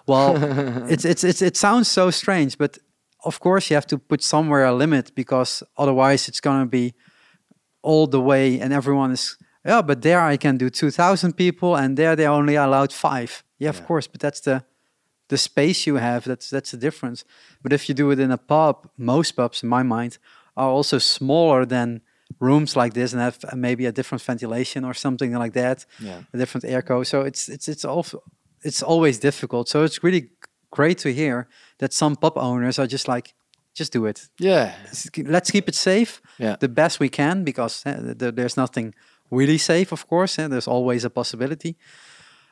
Well, 0.06 0.34
it's, 0.90 1.04
it's 1.04 1.22
it's 1.24 1.42
it 1.42 1.56
sounds 1.56 1.86
so 1.88 2.10
strange, 2.10 2.58
but 2.58 2.78
of 3.24 3.38
course 3.38 3.70
you 3.70 3.76
have 3.76 3.86
to 3.86 3.98
put 3.98 4.22
somewhere 4.22 4.64
a 4.64 4.72
limit 4.72 5.14
because 5.14 5.62
otherwise 5.76 6.28
it's 6.28 6.40
gonna 6.40 6.66
be 6.66 6.92
all 7.82 8.06
the 8.08 8.20
way 8.20 8.60
and 8.60 8.72
everyone 8.72 9.12
is 9.12 9.36
yeah, 9.66 9.80
but 9.82 10.02
there 10.02 10.20
I 10.20 10.36
can 10.36 10.58
do 10.58 10.68
2,000 10.68 11.32
people 11.36 11.74
and 11.76 11.96
there 11.96 12.14
they 12.16 12.26
only 12.26 12.54
allowed 12.56 12.92
five. 12.92 13.42
Yeah, 13.58 13.70
of 13.70 13.86
course, 13.86 14.06
but 14.08 14.20
that's 14.20 14.40
the 14.40 14.62
the 15.28 15.38
space 15.38 15.86
you 15.86 15.96
have. 15.96 16.24
That's 16.24 16.50
that's 16.50 16.70
the 16.70 16.76
difference. 16.76 17.24
But 17.62 17.72
if 17.72 17.88
you 17.88 17.94
do 17.94 18.10
it 18.10 18.18
in 18.18 18.30
a 18.30 18.38
pub, 18.38 18.88
most 18.96 19.32
pubs, 19.32 19.62
in 19.62 19.68
my 19.68 19.82
mind, 19.82 20.18
are 20.56 20.68
also 20.68 20.98
smaller 20.98 21.66
than 21.66 22.00
rooms 22.40 22.74
like 22.76 22.94
this 22.94 23.12
and 23.12 23.22
have 23.22 23.38
uh, 23.44 23.56
maybe 23.56 23.86
a 23.86 23.92
different 23.92 24.22
ventilation 24.22 24.84
or 24.84 24.94
something 24.94 25.32
like 25.34 25.52
that 25.52 25.86
yeah 26.00 26.22
a 26.32 26.38
different 26.38 26.64
airco. 26.64 27.04
So 27.04 27.20
it's 27.22 27.48
it's 27.48 27.68
it's 27.68 27.84
all 27.84 28.04
it's 28.62 28.82
always 28.82 29.18
difficult. 29.18 29.68
So 29.68 29.84
it's 29.84 30.02
really 30.02 30.30
great 30.70 30.98
to 30.98 31.12
hear 31.12 31.46
that 31.78 31.92
some 31.92 32.16
pub 32.16 32.36
owners 32.36 32.78
are 32.78 32.86
just 32.86 33.06
like, 33.08 33.34
just 33.74 33.92
do 33.92 34.06
it. 34.06 34.28
Yeah, 34.38 34.72
Let's 35.16 35.50
keep 35.50 35.68
it 35.68 35.74
safe 35.74 36.20
yeah, 36.38 36.56
the 36.60 36.68
best 36.68 37.00
we 37.00 37.08
can 37.08 37.44
because 37.44 37.82
uh, 37.86 38.00
th- 38.00 38.18
th- 38.18 38.34
there's 38.34 38.56
nothing 38.56 38.94
really 39.30 39.58
safe, 39.58 39.92
of 39.92 40.06
course. 40.06 40.38
And 40.38 40.52
there's 40.52 40.68
always 40.68 41.04
a 41.04 41.10
possibility 41.10 41.76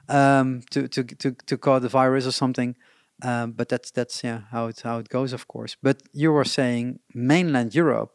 um, 0.09 0.63
to, 0.71 0.89
to 0.89 1.05
to 1.05 1.33
to 1.33 1.59
caught 1.59 1.83
the 1.83 1.89
virus 1.89 2.27
or 2.27 2.33
something. 2.33 2.77
Um, 3.23 3.53
but 3.53 3.69
that's 3.69 3.91
that's 3.91 4.25
yeah 4.25 4.43
how 4.51 4.67
it 4.67 4.81
how 4.81 4.99
it 4.99 5.09
goes, 5.09 5.33
of 5.33 5.47
course. 5.47 5.77
But 5.83 6.03
you 6.13 6.33
were 6.33 6.45
saying 6.45 6.99
mainland 7.15 7.75
Europe, 7.75 8.13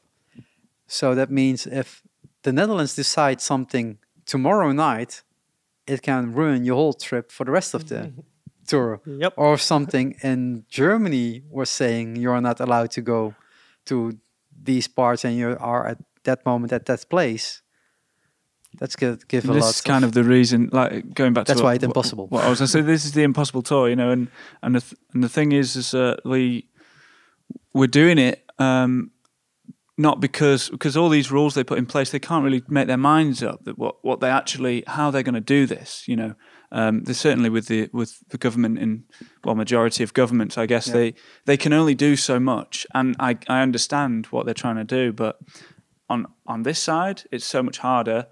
so 0.88 1.15
that 1.15 1.30
means 1.30 1.65
if 1.67 2.04
the 2.43 2.52
Netherlands 2.52 2.95
decide 2.95 3.41
something 3.41 3.97
tomorrow 4.26 4.71
night, 4.71 5.23
it 5.86 6.02
can 6.02 6.34
ruin 6.34 6.65
your 6.65 6.76
whole 6.76 6.93
trip 6.93 7.32
for 7.32 7.45
the 7.45 7.52
rest 7.52 7.73
of 7.73 7.88
the 7.89 8.12
tour. 8.67 9.02
Yep. 9.06 9.34
Or 9.38 9.58
something 9.58 10.15
in 10.21 10.65
Germany 10.69 11.43
was 11.50 11.69
saying 11.69 12.17
you're 12.17 12.41
not 12.41 12.60
allowed 12.60 12.91
to 12.91 13.02
go 13.02 13.36
to 13.86 14.17
these 14.63 14.88
parts 14.88 15.23
and 15.23 15.38
you 15.38 15.58
are 15.60 15.88
at 15.88 15.97
that 16.23 16.45
moment 16.45 16.73
at 16.73 16.86
that 16.86 17.10
place. 17.10 17.62
That's 18.80 18.96
good. 18.96 19.28
Give 19.28 19.44
a 19.50 19.54
this 19.54 19.63
lot. 19.63 19.70
is 19.70 19.82
kind 19.82 20.04
of 20.06 20.12
the 20.13 20.24
reason, 20.24 20.70
like 20.72 21.13
going 21.13 21.34
back 21.34 21.46
to 21.46 21.52
That's 21.52 21.62
what- 21.62 21.68
why 21.70 21.74
it's 21.76 21.84
impossible. 21.84 22.28
What 22.28 22.44
I 22.46 22.50
was 22.50 22.60
going 22.60 22.68
to 22.68 22.72
say, 22.72 22.82
this 22.82 23.06
is 23.06 23.12
the 23.13 23.24
impossible 23.24 23.62
tour, 23.63 23.90
you 23.90 23.96
know, 23.96 24.12
and 24.12 24.28
and 24.62 24.76
the 24.76 24.82
th- 24.82 24.96
and 25.13 25.24
the 25.24 25.30
thing 25.30 25.52
is, 25.52 25.76
is 25.76 25.92
that 25.92 26.20
we 26.26 26.68
we're 27.74 27.88
doing 27.88 28.18
it 28.18 28.44
um, 28.60 29.12
not 29.98 30.20
because 30.20 30.70
because 30.70 30.96
all 30.96 31.10
these 31.10 31.32
rules 31.32 31.54
they 31.56 31.63
put 31.63 31.78
in 31.78 31.86
place, 31.86 32.12
they 32.12 32.20
can't 32.20 32.44
really 32.44 32.63
make 32.68 32.88
their 32.88 32.98
minds 32.98 33.42
up 33.42 33.63
that 33.66 33.78
what 33.78 33.96
what 34.04 34.20
they 34.20 34.30
actually 34.30 34.84
how 34.88 35.10
they're 35.12 35.24
going 35.24 35.34
to 35.36 35.42
do 35.42 35.66
this, 35.66 36.08
you 36.08 36.16
know. 36.16 36.36
Um, 36.72 37.04
there's 37.06 37.18
certainly 37.18 37.50
with 37.50 37.68
the 37.68 37.90
with 37.94 38.20
the 38.30 38.38
government 38.38 38.78
in 38.78 39.06
well 39.44 39.56
majority 39.56 40.04
of 40.04 40.13
governments, 40.13 40.58
I 40.58 40.66
guess 40.66 40.88
Yeah. 40.88 40.94
they 40.94 41.13
they 41.46 41.58
can 41.58 41.74
only 41.74 41.96
do 41.96 42.16
so 42.16 42.40
much, 42.40 42.86
and 42.94 43.16
I 43.20 43.38
I 43.48 43.62
understand 43.62 44.28
what 44.28 44.46
they're 44.46 44.54
trying 44.54 44.76
to 44.76 44.84
do, 44.84 45.13
but 45.13 45.40
on 46.10 46.28
on 46.46 46.63
this 46.63 46.78
side, 46.80 47.24
it's 47.32 47.46
so 47.46 47.63
much 47.63 47.80
harder 47.80 48.28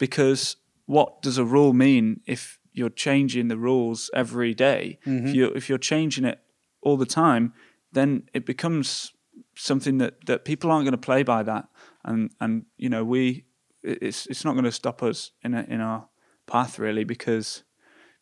because 0.00 0.56
what 0.86 1.22
does 1.22 1.38
a 1.38 1.44
rule 1.44 1.72
mean 1.72 2.20
if 2.26 2.58
you're 2.72 2.88
changing 2.88 3.46
the 3.46 3.56
rules 3.56 4.10
every 4.12 4.54
day? 4.54 4.98
If 5.02 5.08
mm-hmm. 5.08 5.28
you're 5.28 5.56
if 5.56 5.68
you're 5.68 5.78
changing 5.78 6.24
it 6.24 6.40
all 6.82 6.96
the 6.96 7.06
time, 7.06 7.52
then 7.92 8.24
it 8.34 8.44
becomes 8.44 9.12
something 9.54 9.98
that, 9.98 10.26
that 10.26 10.44
people 10.44 10.70
aren't 10.70 10.86
going 10.86 10.92
to 10.92 10.98
play 10.98 11.22
by 11.22 11.44
that, 11.44 11.68
and 12.04 12.30
and 12.40 12.64
you 12.76 12.88
know 12.88 13.04
we 13.04 13.44
it's 13.84 14.26
it's 14.26 14.44
not 14.44 14.52
going 14.52 14.64
to 14.64 14.72
stop 14.72 15.02
us 15.02 15.30
in 15.44 15.54
a, 15.54 15.62
in 15.68 15.80
our 15.80 16.08
path 16.46 16.78
really 16.78 17.04
because 17.04 17.62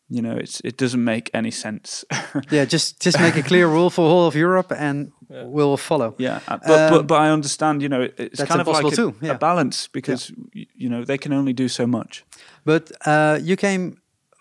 you 0.07 0.21
know 0.21 0.35
it's 0.35 0.59
it 0.61 0.77
doesn't 0.77 1.03
make 1.03 1.31
any 1.33 1.51
sense. 1.51 2.05
yeah, 2.51 2.65
just 2.65 3.01
just 3.01 3.19
make 3.19 3.35
a 3.35 3.43
clear 3.43 3.67
rule 3.67 3.89
for 3.89 4.01
all 4.01 4.27
of 4.27 4.35
Europe 4.35 4.71
and 4.77 5.11
Yeah. 5.31 5.43
we'll 5.45 5.77
follow. 5.77 6.13
Yeah, 6.17 6.39
uh, 6.47 6.57
but, 6.67 6.79
Um, 6.79 6.89
but 6.93 7.07
but 7.07 7.15
I 7.21 7.31
understand. 7.33 7.81
You 7.81 7.89
know, 7.89 8.01
it's 8.17 8.43
kind 8.43 8.61
of 8.61 8.67
like 8.67 8.85
a, 8.93 8.95
too, 8.95 9.13
yeah. 9.21 9.35
a 9.35 9.37
balance 9.37 9.87
because 9.91 10.31
y 10.55 10.65
you 10.75 10.89
know 10.89 11.05
they 11.05 11.17
can 11.17 11.33
only 11.33 11.53
do 11.53 11.67
so 11.67 11.85
much. 11.87 12.23
But 12.65 12.91
uh, 13.07 13.37
you 13.43 13.55
came 13.55 13.93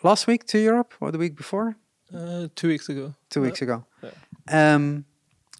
last 0.02 0.26
week 0.26 0.44
to 0.46 0.58
Europe 0.58 0.94
or 1.00 1.10
the 1.12 1.18
week 1.18 1.36
before? 1.36 1.76
Uh, 2.14 2.48
two 2.54 2.68
weeks 2.68 2.88
ago. 2.88 3.12
Two 3.28 3.40
Yeah. 3.40 3.46
weeks 3.46 3.62
ago. 3.62 3.84
Um, 4.50 5.04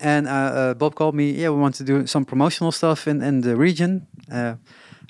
and 0.01 0.27
uh, 0.27 0.31
uh, 0.33 0.75
Bob 0.75 0.95
called 0.95 1.15
me. 1.15 1.25
Yeah, 1.43 1.51
we 1.55 1.61
want 1.61 1.75
to 1.77 1.85
do 1.85 2.07
some 2.07 2.25
promotional 2.25 2.73
stuff 2.73 3.07
in 3.07 3.23
in 3.23 3.41
the 3.43 3.55
region, 3.57 4.07
uh, 4.33 4.55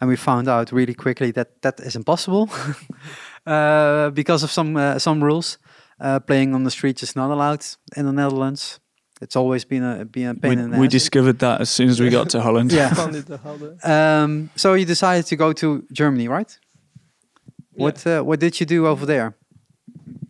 and 0.00 0.10
we 0.10 0.16
found 0.16 0.48
out 0.48 0.72
really 0.72 0.94
quickly 0.94 1.32
that 1.32 1.48
that 1.62 1.80
is 1.80 1.94
impossible 1.94 2.48
uh, 3.46 4.10
because 4.10 4.42
of 4.44 4.50
some 4.50 4.76
uh, 4.76 4.98
some 4.98 5.24
rules. 5.26 5.58
Uh, 6.00 6.20
playing 6.20 6.54
on 6.54 6.62
the 6.64 6.70
streets 6.70 7.02
is 7.02 7.16
not 7.16 7.30
allowed 7.30 7.64
in 7.96 8.04
the 8.06 8.12
Netherlands. 8.12 8.80
It's 9.20 9.36
always 9.36 9.64
been 9.64 9.82
a 9.82 10.04
been 10.04 10.28
a 10.28 10.34
pain 10.34 10.56
We, 10.58 10.62
in 10.64 10.70
the 10.70 10.76
ass. 10.76 10.80
we 10.80 10.88
discovered 10.88 11.38
that 11.40 11.60
as 11.60 11.70
soon 11.70 11.88
as 11.88 12.00
we 12.00 12.08
got 12.10 12.28
to 12.30 12.40
Holland. 12.40 12.72
Yeah. 12.72 12.94
Found 12.94 13.16
it 13.16 13.28
harder. 13.28 13.76
Um, 13.84 14.50
so 14.56 14.74
you 14.74 14.84
decided 14.86 15.26
to 15.26 15.36
go 15.36 15.52
to 15.52 15.84
Germany, 15.92 16.28
right? 16.28 16.58
What 17.72 18.06
uh, 18.06 18.22
what 18.22 18.40
did 18.40 18.58
you 18.60 18.66
do 18.66 18.86
over 18.86 19.06
there? 19.06 19.36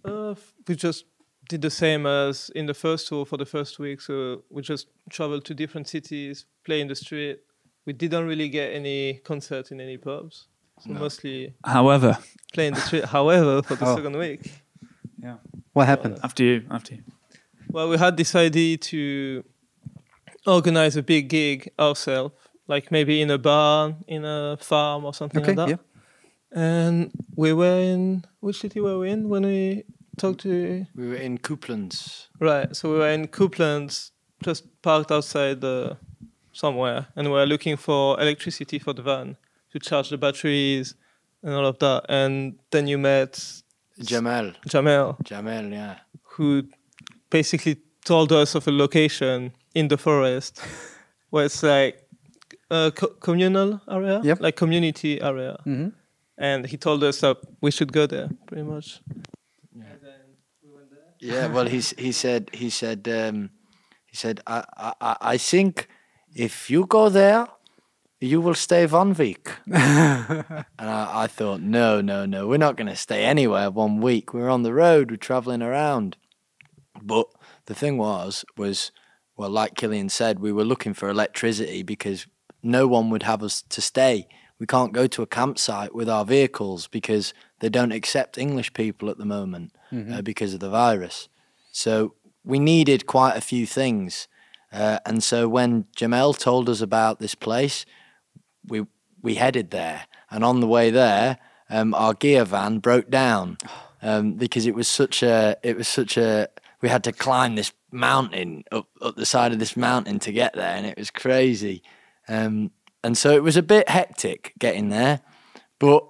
Uh, 0.04 0.34
we 0.66 0.74
just 0.74 1.04
did 1.48 1.62
the 1.62 1.70
same 1.70 2.06
as 2.06 2.50
in 2.54 2.66
the 2.66 2.74
first 2.74 3.08
tour 3.08 3.24
for 3.24 3.36
the 3.38 3.46
first 3.46 3.78
week. 3.78 4.00
So 4.00 4.42
we 4.50 4.62
just 4.62 4.88
traveled 5.10 5.44
to 5.46 5.54
different 5.54 5.88
cities, 5.88 6.46
play 6.64 6.80
in 6.80 6.88
the 6.88 6.94
street. 6.94 7.38
We 7.86 7.92
didn't 7.94 8.26
really 8.26 8.48
get 8.50 8.74
any 8.74 9.20
concert 9.24 9.70
in 9.72 9.80
any 9.80 9.96
pubs. 9.96 10.46
So 10.80 10.90
mostly 10.90 11.54
However, 11.64 12.18
play 12.52 12.66
in 12.68 12.74
the 12.74 12.80
street. 12.80 13.04
However, 13.06 13.62
for 13.62 13.76
the 13.76 13.86
Oh. 13.86 13.96
second 13.96 14.16
week, 14.16 14.40
Yeah. 15.22 15.36
What 15.72 15.86
happened? 15.86 16.18
after 16.22 16.44
you, 16.44 16.62
after 16.70 16.94
you. 16.94 17.02
Well, 17.70 17.88
we 17.88 17.96
had 17.98 18.16
this 18.16 18.34
idea 18.34 18.76
to 18.76 19.44
organize 20.46 20.96
a 20.96 21.02
big 21.02 21.28
gig 21.28 21.70
ourselves, 21.78 22.34
like 22.66 22.90
maybe 22.90 23.20
in 23.20 23.30
a 23.30 23.38
barn, 23.38 23.96
in 24.06 24.24
a 24.24 24.56
farm, 24.60 25.04
or 25.04 25.14
something 25.14 25.42
Okay, 25.42 25.52
like 25.54 25.68
that. 25.68 25.68
yeah. 25.70 26.62
And 26.62 27.10
we 27.36 27.52
were 27.52 27.78
in 27.80 28.24
which 28.40 28.60
city 28.60 28.80
were 28.80 28.98
we 28.98 29.10
in 29.10 29.28
when 29.28 29.42
we 29.44 29.84
talked 30.16 30.40
to 30.40 30.86
we 30.94 31.08
were 31.08 31.14
in 31.16 31.38
Couplands. 31.38 32.28
Right. 32.40 32.74
So 32.74 32.90
we 32.92 32.98
were 32.98 33.10
in 33.10 33.28
Couplands, 33.28 34.10
just 34.42 34.64
parked 34.82 35.12
outside 35.12 35.62
uh, 35.62 35.94
somewhere, 36.52 37.08
and 37.16 37.28
we 37.28 37.34
were 37.34 37.46
looking 37.46 37.76
for 37.76 38.18
electricity 38.20 38.78
for 38.78 38.94
the 38.94 39.02
van 39.02 39.36
to 39.72 39.78
charge 39.78 40.08
the 40.08 40.16
batteries 40.16 40.94
and 41.42 41.52
all 41.52 41.66
of 41.66 41.78
that. 41.80 42.06
And 42.08 42.58
then 42.70 42.86
you 42.88 42.96
met 42.96 43.32
Jamel, 44.00 44.54
Jamel, 44.66 45.18
Jamel, 45.24 45.70
yeah. 45.70 45.98
who 46.22 46.64
basically 47.30 47.76
told 48.04 48.32
us 48.32 48.54
of 48.54 48.66
a 48.68 48.70
location 48.72 49.52
in 49.74 49.88
the 49.88 49.96
forest 49.98 50.60
where 51.30 51.44
it's 51.46 51.62
like 51.62 52.02
a 52.70 52.90
co- 52.94 53.14
communal 53.20 53.80
area, 53.90 54.20
Yep. 54.24 54.40
like 54.40 54.56
community 54.56 55.20
area. 55.20 55.56
hmm 55.64 55.88
And 56.40 56.66
he 56.66 56.76
told 56.76 57.02
us 57.02 57.20
that 57.20 57.36
we 57.60 57.70
should 57.70 57.92
go 57.92 58.06
there, 58.06 58.28
pretty 58.46 58.62
much. 58.62 59.00
Yeah, 61.20 61.48
well, 61.52 61.66
he's 61.66 61.94
he 61.98 62.12
said 62.12 62.48
he 62.52 62.70
said 62.70 63.08
um, 63.08 63.50
he 64.06 64.16
said 64.16 64.40
I, 64.46 64.62
I 64.76 64.92
I- 65.00 65.16
I 65.34 65.38
think 65.38 65.88
if 66.34 66.70
you 66.70 66.86
go 66.86 67.08
there, 67.08 67.46
you 68.20 68.40
will 68.40 68.54
stay 68.54 68.86
one 68.86 69.14
week. 69.14 69.48
and 69.66 70.54
I, 70.78 71.24
I 71.24 71.26
thought, 71.26 71.60
no, 71.60 72.00
no, 72.00 72.24
no, 72.26 72.46
we're 72.46 72.58
not 72.66 72.76
going 72.76 72.86
to 72.90 72.96
stay 72.96 73.24
anywhere 73.24 73.70
one 73.70 74.00
week. 74.00 74.32
We're 74.32 74.48
on 74.50 74.62
the 74.62 74.72
road, 74.72 75.10
we're 75.10 75.16
traveling 75.16 75.62
around. 75.62 76.16
But 77.02 77.26
the 77.66 77.74
thing 77.74 77.98
was, 77.98 78.44
was 78.56 78.92
well, 79.36 79.50
like 79.50 79.76
Killian 79.76 80.08
said, 80.08 80.40
we 80.40 80.52
were 80.52 80.64
looking 80.64 80.94
for 80.94 81.08
electricity 81.08 81.82
because 81.82 82.26
no 82.62 82.88
one 82.88 83.08
would 83.10 83.22
have 83.22 83.42
us 83.42 83.62
to 83.62 83.80
stay. 83.80 84.26
We 84.58 84.66
can't 84.66 84.92
go 84.92 85.06
to 85.06 85.22
a 85.22 85.26
campsite 85.26 85.94
with 85.94 86.08
our 86.08 86.24
vehicles 86.24 86.88
because 86.88 87.32
they 87.60 87.68
don't 87.68 87.92
accept 87.92 88.36
English 88.36 88.72
people 88.74 89.08
at 89.08 89.18
the 89.18 89.24
moment 89.24 89.72
uh, 90.12 90.22
because 90.22 90.54
of 90.54 90.60
the 90.60 90.68
virus. 90.68 91.28
So 91.70 92.14
we 92.44 92.58
needed 92.58 93.06
quite 93.06 93.36
a 93.36 93.40
few 93.40 93.64
things. 93.66 94.26
Uh, 94.72 94.98
and 95.06 95.22
so 95.22 95.48
when 95.48 95.84
Jamel 95.96 96.36
told 96.36 96.68
us 96.68 96.80
about 96.80 97.20
this 97.20 97.36
place, 97.36 97.86
we 98.66 98.86
we 99.22 99.36
headed 99.36 99.70
there. 99.70 100.06
And 100.30 100.44
on 100.44 100.60
the 100.60 100.66
way 100.66 100.90
there, 100.90 101.38
um, 101.70 101.94
our 101.94 102.14
gear 102.14 102.44
van 102.44 102.78
broke 102.78 103.10
down 103.10 103.58
um, 104.02 104.32
because 104.34 104.66
it 104.66 104.74
was 104.74 104.88
such 104.88 105.22
a 105.22 105.56
it 105.62 105.76
was 105.76 105.86
such 105.86 106.16
a 106.16 106.48
we 106.80 106.88
had 106.88 107.04
to 107.04 107.12
climb 107.12 107.54
this 107.54 107.72
mountain 107.90 108.64
up 108.70 108.88
up 109.00 109.16
the 109.16 109.26
side 109.26 109.52
of 109.52 109.58
this 109.58 109.76
mountain 109.76 110.18
to 110.20 110.32
get 110.32 110.54
there, 110.54 110.74
and 110.76 110.86
it 110.86 110.98
was 110.98 111.10
crazy. 111.10 111.82
Um, 112.28 112.70
and 113.02 113.16
so 113.16 113.30
it 113.30 113.42
was 113.42 113.56
a 113.56 113.62
bit 113.62 113.88
hectic 113.88 114.52
getting 114.58 114.88
there, 114.88 115.20
but 115.78 116.04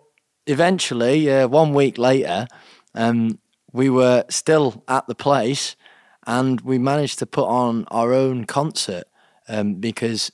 eventually, 0.47 1.31
uh, 1.31 1.47
one 1.47 1.75
week 1.75 1.99
later, 1.99 2.47
um, 2.95 3.39
we 3.73 3.91
were 3.91 4.25
still 4.29 4.83
at 4.89 5.07
the 5.07 5.15
place, 5.15 5.77
and 6.27 6.61
we 6.63 6.79
managed 6.79 7.19
to 7.21 7.27
put 7.27 7.47
on 7.47 7.85
our 7.91 8.13
own 8.13 8.45
concert 8.45 9.05
um, 9.49 9.75
because 9.75 10.33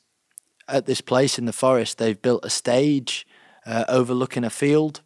at 0.69 0.87
this 0.87 1.01
place 1.01 1.39
in 1.39 1.45
the 1.45 1.53
forest 1.53 1.99
they've 1.99 2.23
built 2.23 2.45
a 2.45 2.51
stage 2.51 3.27
uh, 3.67 3.85
overlooking 3.89 4.45
a 4.45 4.51
field. 4.51 5.01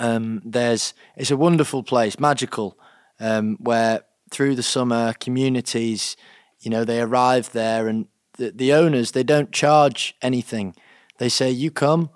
Um, 0.00 0.42
there's 0.44 0.94
it's 1.16 1.30
a 1.30 1.36
wonderful 1.36 1.82
place, 1.82 2.18
magical, 2.18 2.78
um, 3.20 3.56
where 3.60 4.02
through 4.34 4.56
the 4.56 4.62
summer 4.62 5.14
communities, 5.20 6.16
you 6.60 6.70
know, 6.70 6.84
they 6.84 7.00
arrive 7.00 7.52
there 7.52 7.86
and 7.86 8.06
the, 8.36 8.50
the 8.50 8.72
owners 8.72 9.12
they 9.12 9.22
don't 9.22 9.52
charge 9.52 10.16
anything. 10.20 10.74
They 11.18 11.28
say 11.28 11.50
you 11.50 11.70
come 11.70 12.10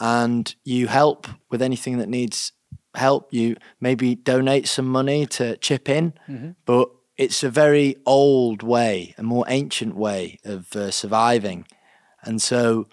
and 0.00 0.52
you 0.64 0.88
help 0.88 1.28
with 1.48 1.62
anything 1.62 1.98
that 1.98 2.08
needs 2.08 2.52
help. 2.96 3.32
You 3.32 3.56
maybe 3.80 4.16
donate 4.16 4.66
some 4.66 4.86
money 4.86 5.26
to 5.26 5.56
chip 5.58 5.88
in, 5.88 6.12
but 6.64 6.88
it's 7.16 7.44
a 7.44 7.50
very 7.50 7.96
old 8.04 8.62
way, 8.62 9.14
a 9.16 9.22
more 9.22 9.44
ancient 9.46 9.94
way 9.94 10.38
of 10.44 10.74
uh, 10.74 10.90
surviving, 10.90 11.66
and 12.24 12.42
so 12.42 12.88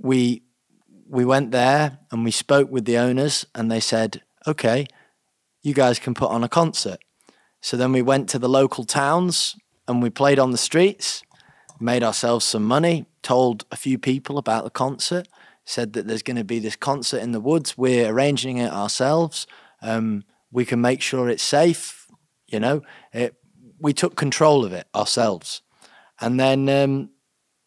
we 0.00 0.42
we 1.08 1.24
went 1.24 1.50
there 1.50 1.98
and 2.12 2.24
we 2.24 2.30
spoke 2.30 2.70
with 2.70 2.84
the 2.84 2.98
owners, 2.98 3.46
and 3.54 3.70
they 3.70 3.80
said, 3.80 4.22
"Okay, 4.46 4.86
you 5.62 5.74
guys 5.74 5.98
can 5.98 6.14
put 6.14 6.30
on 6.30 6.44
a 6.44 6.48
concert." 6.48 7.00
So 7.60 7.76
then 7.76 7.92
we 7.92 8.02
went 8.02 8.28
to 8.30 8.38
the 8.38 8.48
local 8.48 8.84
towns 8.84 9.56
and 9.86 10.02
we 10.02 10.10
played 10.10 10.38
on 10.38 10.52
the 10.52 10.58
streets, 10.58 11.22
made 11.80 12.02
ourselves 12.02 12.44
some 12.44 12.64
money, 12.64 13.06
told 13.22 13.64
a 13.70 13.76
few 13.76 13.98
people 13.98 14.38
about 14.38 14.64
the 14.64 14.70
concert, 14.70 15.28
said 15.64 15.92
that 15.92 16.06
there's 16.06 16.22
going 16.22 16.36
to 16.36 16.44
be 16.44 16.58
this 16.58 16.76
concert 16.76 17.18
in 17.18 17.32
the 17.32 17.40
woods. 17.40 17.76
We're 17.76 18.10
arranging 18.10 18.58
it 18.58 18.72
ourselves. 18.72 19.46
Um, 19.82 20.24
we 20.50 20.64
can 20.64 20.80
make 20.80 21.02
sure 21.02 21.28
it's 21.28 21.42
safe. 21.42 22.06
You 22.46 22.60
know, 22.60 22.82
it, 23.12 23.34
we 23.78 23.92
took 23.92 24.16
control 24.16 24.64
of 24.64 24.72
it 24.72 24.86
ourselves. 24.94 25.62
And 26.20 26.40
then, 26.40 26.68
um, 26.68 27.10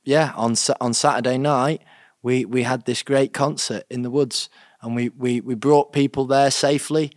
yeah, 0.04 0.34
on 0.36 0.56
on 0.82 0.94
Saturday 0.94 1.38
night, 1.38 1.84
we 2.24 2.46
we 2.46 2.64
had 2.64 2.86
this 2.86 3.04
great 3.04 3.34
concert 3.34 3.84
in 3.90 4.02
the 4.02 4.10
woods, 4.10 4.50
and 4.82 4.96
we 4.96 5.10
we 5.10 5.42
we 5.42 5.56
brought 5.56 5.94
people 5.94 6.26
there 6.26 6.52
safely, 6.52 7.12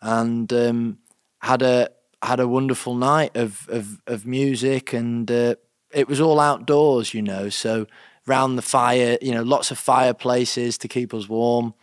and 0.00 0.52
um, 0.52 0.98
had 1.40 1.62
a 1.62 1.90
had 2.22 2.40
a 2.40 2.48
wonderful 2.48 2.94
night 2.94 3.36
of 3.36 3.68
of, 3.68 4.00
of 4.06 4.26
music, 4.26 4.92
and 4.92 5.30
uh, 5.30 5.54
it 5.92 6.08
was 6.08 6.20
all 6.20 6.40
outdoors, 6.40 7.14
you 7.14 7.22
know. 7.22 7.48
So 7.48 7.86
round 8.26 8.58
the 8.58 8.62
fire, 8.62 9.18
you 9.20 9.32
know, 9.32 9.42
lots 9.42 9.70
of 9.70 9.78
fireplaces 9.78 10.78
to 10.78 10.88
keep 10.88 11.12
us 11.14 11.28
warm. 11.28 11.74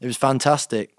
It 0.00 0.06
was 0.06 0.16
fantastic. 0.16 0.94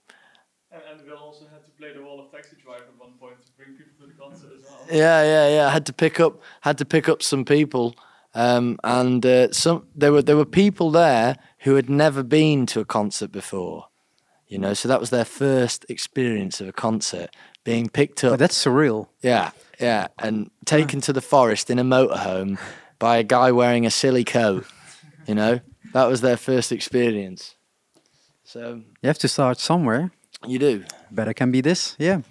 And, 0.71 0.81
and 0.91 1.07
Will 1.07 1.17
also 1.17 1.45
had 1.51 1.63
to 1.65 1.71
play 1.71 1.93
the 1.93 2.01
role 2.01 2.19
of 2.19 2.31
taxi 2.31 2.55
driver 2.63 2.85
at 2.85 2.99
one 2.99 3.13
point 3.19 3.35
to 3.45 3.51
bring 3.57 3.75
people 3.77 3.93
to 4.01 4.07
the 4.07 4.19
concert 4.19 4.51
as 4.57 4.65
well. 4.65 4.79
Yeah, 4.89 5.23
yeah, 5.23 5.55
yeah. 5.55 5.67
I 5.67 5.69
had 5.69 5.85
to 5.85 5.93
pick 5.93 6.19
up 6.19 6.41
had 6.61 6.77
to 6.79 6.85
pick 6.85 7.07
up 7.07 7.21
some 7.21 7.45
people, 7.45 7.95
um, 8.33 8.79
and 8.83 9.25
uh, 9.25 9.51
some 9.51 9.87
there 9.95 10.11
were 10.11 10.21
there 10.21 10.35
were 10.35 10.45
people 10.45 10.91
there 10.91 11.37
who 11.59 11.75
had 11.75 11.89
never 11.89 12.23
been 12.23 12.65
to 12.67 12.79
a 12.79 12.85
concert 12.85 13.31
before, 13.31 13.87
you 14.47 14.57
know. 14.57 14.73
So 14.73 14.87
that 14.87 14.99
was 14.99 15.09
their 15.09 15.25
first 15.25 15.85
experience 15.89 16.59
of 16.61 16.67
a 16.67 16.73
concert, 16.73 17.29
being 17.67 17.89
picked 17.89 18.23
up. 18.23 18.31
But 18.31 18.39
that's 18.39 18.57
surreal. 18.65 19.07
yeah, 19.21 19.51
yeah, 19.79 20.07
and 20.25 20.49
taken 20.65 21.01
to 21.01 21.11
the 21.13 21.21
forest 21.21 21.69
in 21.69 21.79
a 21.79 21.83
motorhome 21.83 22.57
by 22.99 23.17
a 23.17 23.23
guy 23.23 23.51
wearing 23.51 23.85
a 23.85 23.89
silly 23.91 24.23
coat. 24.23 24.65
You 25.27 25.35
know, 25.35 25.59
that 25.93 26.07
was 26.09 26.21
their 26.21 26.37
first 26.37 26.71
experience. 26.71 27.55
So 28.43 28.61
You 29.01 29.07
have 29.07 29.19
to 29.19 29.27
start 29.27 29.59
somewhere. 29.59 30.09
you 30.47 30.59
do, 30.59 30.83
Better 31.11 31.33
can 31.33 31.51
be 31.51 31.61
this. 31.61 31.95
Yeah. 31.99 32.21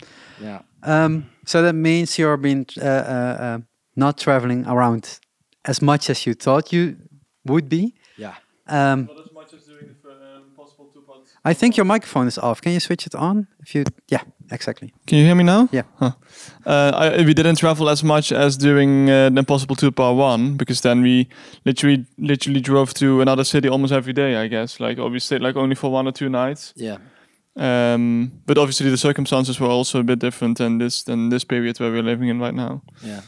yeah. 0.41 0.61
Um, 0.83 1.29
so 1.45 1.63
that 1.63 1.75
means 1.75 2.19
you're 2.19 2.37
been 2.39 2.65
uh, 2.81 2.85
uh, 2.85 3.37
uh, 3.47 3.59
not 3.97 4.17
traveling 4.19 4.65
around 4.67 5.21
as 5.65 5.81
much 5.83 6.09
as 6.11 6.25
you 6.27 6.35
thought 6.35 6.73
you 6.73 6.97
would 7.45 7.69
be. 7.69 7.95
Yeah. 8.17 8.35
Um, 8.69 9.07
Not 9.07 9.21
as 9.27 9.33
much 9.33 9.53
as 9.55 9.65
doing 9.67 9.95
the 10.03 10.11
um, 10.11 10.45
possible 10.57 10.87
two 10.95 11.03
parts. 11.03 11.33
I 11.47 11.55
think 11.55 11.77
your 11.77 11.87
microphone 11.87 12.27
is 12.27 12.39
off. 12.39 12.61
Can 12.61 12.73
you 12.73 12.81
switch 12.81 13.07
it 13.07 13.15
on? 13.15 13.47
If 13.61 13.73
you, 13.73 13.85
yeah, 14.09 14.23
exactly. 14.51 14.93
Can 15.07 15.19
you 15.19 15.25
hear 15.25 15.37
me 15.37 15.45
now? 15.45 15.69
Yeah. 15.71 15.85
Huh. 15.95 16.11
Uh, 16.67 16.91
I, 16.93 17.25
we 17.25 17.35
didn't 17.35 17.55
travel 17.55 17.89
as 17.89 18.03
much 18.03 18.33
as 18.33 18.57
during 18.57 19.09
uh, 19.09 19.31
the 19.31 19.39
Impossible 19.39 19.77
Tour 19.77 19.93
Part 19.93 20.17
One 20.17 20.57
because 20.57 20.81
then 20.81 21.03
we 21.03 21.29
literally 21.65 22.05
literally 22.19 22.61
drove 22.61 22.95
to 22.95 23.21
another 23.21 23.45
city 23.45 23.69
almost 23.69 23.93
every 23.93 24.13
day. 24.13 24.35
I 24.35 24.49
guess 24.49 24.81
like 24.81 24.99
or 24.99 25.09
we 25.09 25.21
stayed 25.21 25.41
like 25.41 25.55
only 25.55 25.77
for 25.77 25.93
one 25.93 26.09
or 26.09 26.13
two 26.13 26.29
nights. 26.29 26.75
Yeah. 26.75 26.99
Um, 27.55 28.43
but 28.45 28.59
obviously 28.59 28.91
the 28.91 28.97
circumstances 28.97 29.61
were 29.61 29.69
also 29.69 30.01
a 30.01 30.05
bit 30.05 30.19
different 30.19 30.59
than 30.59 30.79
this 30.79 31.05
than 31.05 31.29
this 31.29 31.45
period 31.45 31.79
where 31.79 31.93
we're 31.93 32.03
living 32.03 32.29
in 32.29 32.41
right 32.41 32.55
now. 32.55 32.83
Yeah. 33.05 33.21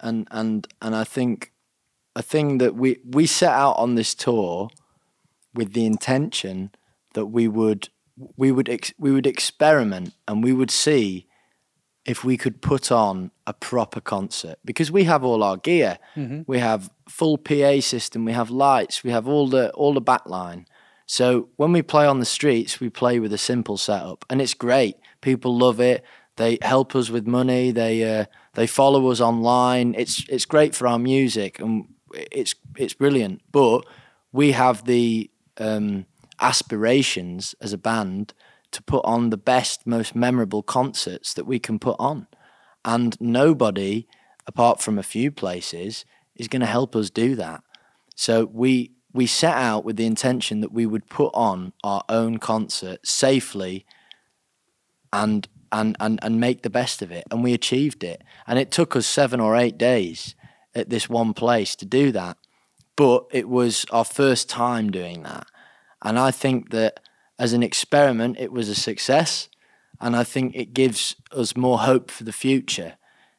And 0.00 0.26
and 0.30 0.66
and 0.80 0.96
I 0.96 1.04
think 1.04 1.52
a 2.14 2.22
thing 2.22 2.58
that 2.58 2.76
we 2.76 2.96
we 3.04 3.26
set 3.26 3.52
out 3.52 3.76
on 3.76 3.94
this 3.94 4.14
tour 4.14 4.70
with 5.52 5.74
the 5.74 5.84
intention 5.84 6.70
that 7.16 7.26
we 7.26 7.48
would 7.48 7.88
we 8.36 8.52
would 8.52 8.68
ex, 8.68 8.92
we 8.98 9.10
would 9.10 9.26
experiment 9.26 10.14
and 10.28 10.44
we 10.44 10.52
would 10.52 10.70
see 10.70 11.26
if 12.04 12.24
we 12.24 12.36
could 12.36 12.62
put 12.62 12.92
on 12.92 13.30
a 13.46 13.52
proper 13.52 14.00
concert 14.00 14.58
because 14.64 14.92
we 14.92 15.04
have 15.04 15.24
all 15.24 15.42
our 15.42 15.56
gear. 15.56 15.98
We 16.46 16.58
have 16.60 16.90
full 17.08 17.36
PA 17.36 17.80
system, 17.80 18.24
we 18.24 18.32
have 18.32 18.48
lights, 18.50 19.02
we 19.02 19.10
have 19.10 19.26
all 19.26 19.48
the 19.48 19.70
all 19.72 19.92
the 19.92 20.00
backline. 20.12 20.66
So 21.06 21.48
when 21.56 21.72
we 21.72 21.82
play 21.82 22.06
on 22.06 22.20
the 22.20 22.32
streets, 22.38 22.80
we 22.80 22.90
play 22.90 23.18
with 23.20 23.32
a 23.32 23.38
simple 23.38 23.76
setup, 23.76 24.24
and 24.28 24.40
it's 24.40 24.54
great. 24.54 24.96
People 25.20 25.56
love 25.56 25.80
it. 25.80 26.04
They 26.36 26.58
help 26.62 26.94
us 26.94 27.10
with 27.10 27.26
money. 27.26 27.72
They 27.72 27.94
uh, 28.04 28.24
they 28.54 28.66
follow 28.66 29.10
us 29.10 29.20
online. 29.20 29.94
It's 29.96 30.24
it's 30.28 30.46
great 30.46 30.74
for 30.74 30.86
our 30.86 30.98
music, 30.98 31.60
and 31.60 31.86
it's 32.12 32.54
it's 32.76 32.94
brilliant. 32.94 33.40
But 33.52 33.86
we 34.32 34.52
have 34.52 34.84
the 34.84 35.30
um, 35.58 36.06
aspirations 36.40 37.54
as 37.60 37.72
a 37.72 37.78
band 37.78 38.34
to 38.72 38.82
put 38.82 39.04
on 39.04 39.30
the 39.30 39.36
best, 39.36 39.86
most 39.86 40.14
memorable 40.14 40.62
concerts 40.62 41.32
that 41.34 41.46
we 41.46 41.58
can 41.58 41.78
put 41.78 41.96
on, 41.98 42.26
and 42.84 43.20
nobody, 43.20 44.06
apart 44.46 44.80
from 44.80 44.98
a 44.98 45.02
few 45.02 45.30
places, 45.30 46.04
is 46.34 46.48
going 46.48 46.60
to 46.60 46.66
help 46.66 46.94
us 46.94 47.10
do 47.10 47.34
that. 47.36 47.62
So 48.14 48.46
we 48.52 48.92
we 49.12 49.26
set 49.26 49.54
out 49.54 49.84
with 49.84 49.96
the 49.96 50.04
intention 50.04 50.60
that 50.60 50.72
we 50.72 50.84
would 50.84 51.08
put 51.08 51.30
on 51.32 51.72
our 51.82 52.02
own 52.08 52.36
concert 52.36 53.06
safely 53.06 53.86
and 55.10 55.48
and 55.72 55.96
and 55.98 56.18
and 56.22 56.38
make 56.38 56.62
the 56.62 56.70
best 56.70 57.02
of 57.02 57.10
it. 57.10 57.24
And 57.30 57.42
we 57.42 57.54
achieved 57.54 58.04
it. 58.04 58.22
And 58.46 58.58
it 58.58 58.70
took 58.70 58.94
us 58.94 59.06
7 59.06 59.40
or 59.40 59.56
8 59.56 59.78
days 59.78 60.34
at 60.74 60.90
this 60.90 61.08
one 61.08 61.32
place 61.32 61.74
to 61.76 61.86
do 61.86 62.12
that. 62.12 62.36
But 62.94 63.26
it 63.30 63.48
was 63.48 63.86
our 63.90 64.04
first 64.04 64.48
time 64.48 64.90
doing 64.90 65.22
that 65.22 65.46
and 66.02 66.18
I 66.18 66.30
think 66.30 66.70
that 66.70 67.00
as 67.38 67.52
an 67.52 67.62
experiment 67.62 68.36
it 68.38 68.52
was 68.52 68.68
a 68.68 68.74
success 68.74 69.48
and 70.00 70.14
I 70.16 70.24
think 70.24 70.54
it 70.54 70.74
gives 70.74 71.16
us 71.32 71.56
more 71.56 71.80
hope 71.80 72.10
for 72.10 72.24
the 72.24 72.32
future 72.32 72.94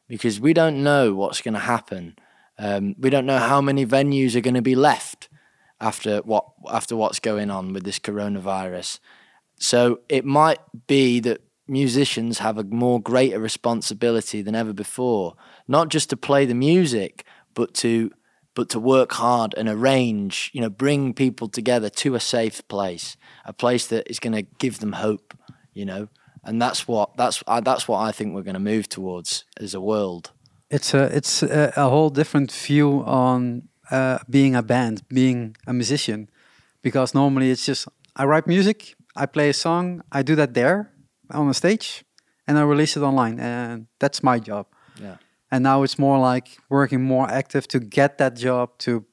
because 0.08 0.40
we 0.40 0.52
don't 0.52 0.82
know 0.82 1.14
what's 1.14 1.40
going 1.40 1.54
to 1.54 1.60
happen 1.60 2.16
um, 2.58 2.96
we 2.98 3.10
don't 3.10 3.26
know 3.26 3.38
how 3.38 3.60
many 3.60 3.86
venues 3.86 4.34
are 4.34 4.40
going 4.40 4.54
to 4.54 4.62
be 4.62 4.74
left 4.74 5.28
after 5.80 6.18
what 6.18 6.44
after 6.68 6.96
what's 6.96 7.20
going 7.20 7.50
on 7.50 7.72
with 7.72 7.84
this 7.84 7.98
coronavirus. 7.98 8.98
So 9.60 10.00
it 10.08 10.24
might 10.24 10.58
be 10.86 11.20
that 11.20 11.40
musicians 11.68 12.38
have 12.38 12.58
a 12.58 12.64
more 12.64 13.00
greater 13.00 13.38
responsibility 13.38 14.42
than 14.42 14.54
ever 14.54 14.72
before, 14.72 15.34
not 15.68 15.88
just 15.88 16.10
to 16.10 16.16
play 16.16 16.46
the 16.46 16.54
music, 16.54 17.24
but 17.54 17.74
to 17.74 18.10
but 18.58 18.68
to 18.68 18.80
work 18.80 19.12
hard 19.12 19.54
and 19.56 19.68
arrange, 19.68 20.50
you 20.52 20.60
know, 20.60 20.68
bring 20.68 21.14
people 21.14 21.48
together 21.48 21.88
to 21.88 22.16
a 22.16 22.20
safe 22.20 22.66
place, 22.66 23.16
a 23.44 23.52
place 23.52 23.86
that 23.86 24.10
is 24.10 24.18
going 24.18 24.32
to 24.32 24.42
give 24.58 24.80
them 24.80 24.94
hope, 24.94 25.32
you 25.74 25.84
know. 25.84 26.08
And 26.42 26.60
that's 26.60 26.88
what 26.88 27.16
that's 27.16 27.44
uh, 27.46 27.60
that's 27.60 27.86
what 27.86 28.00
I 28.08 28.10
think 28.10 28.34
we're 28.34 28.42
going 28.42 28.60
to 28.64 28.70
move 28.74 28.88
towards 28.88 29.44
as 29.60 29.74
a 29.74 29.80
world. 29.80 30.32
It's 30.70 30.92
a 30.92 31.04
it's 31.16 31.44
a, 31.44 31.72
a 31.76 31.88
whole 31.88 32.10
different 32.10 32.50
view 32.50 33.04
on 33.06 33.68
uh, 33.92 34.18
being 34.28 34.56
a 34.56 34.62
band, 34.62 35.02
being 35.08 35.56
a 35.68 35.72
musician, 35.72 36.28
because 36.82 37.14
normally 37.14 37.52
it's 37.52 37.64
just 37.64 37.86
I 38.16 38.24
write 38.24 38.48
music, 38.48 38.96
I 39.14 39.26
play 39.26 39.50
a 39.50 39.54
song, 39.54 40.02
I 40.10 40.24
do 40.24 40.34
that 40.34 40.54
there 40.54 40.90
on 41.30 41.48
a 41.48 41.54
stage, 41.54 42.04
and 42.48 42.58
I 42.58 42.62
release 42.62 42.96
it 42.96 43.04
online, 43.04 43.38
and 43.38 43.86
that's 44.00 44.20
my 44.24 44.40
job. 44.40 44.66
Yeah. 45.00 45.18
And 45.50 45.62
now 45.62 45.82
it's 45.82 45.98
more 45.98 46.18
like 46.18 46.58
working 46.68 47.02
more 47.02 47.30
active 47.30 47.66
to 47.68 47.80
get 47.80 48.18
that 48.18 48.36
job 48.36 48.76
to 48.78 49.04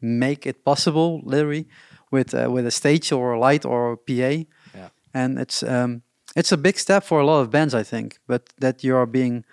make 0.00 0.46
it 0.46 0.64
possible, 0.64 1.20
literally, 1.24 1.66
with 2.10 2.34
uh, 2.34 2.50
with 2.50 2.66
a 2.66 2.70
stage 2.70 3.12
or 3.12 3.32
a 3.32 3.38
light 3.38 3.64
or 3.64 3.92
a 3.92 3.96
PA. 3.96 4.44
Yeah. 4.74 4.88
And 5.12 5.38
it's 5.38 5.62
um, 5.62 6.02
it's 6.34 6.52
a 6.52 6.56
big 6.56 6.78
step 6.78 7.04
for 7.04 7.20
a 7.20 7.26
lot 7.26 7.40
of 7.40 7.50
bands, 7.50 7.74
I 7.74 7.82
think. 7.82 8.18
But 8.26 8.52
that 8.58 8.82
you 8.82 8.96
are 8.96 9.06
being 9.06 9.44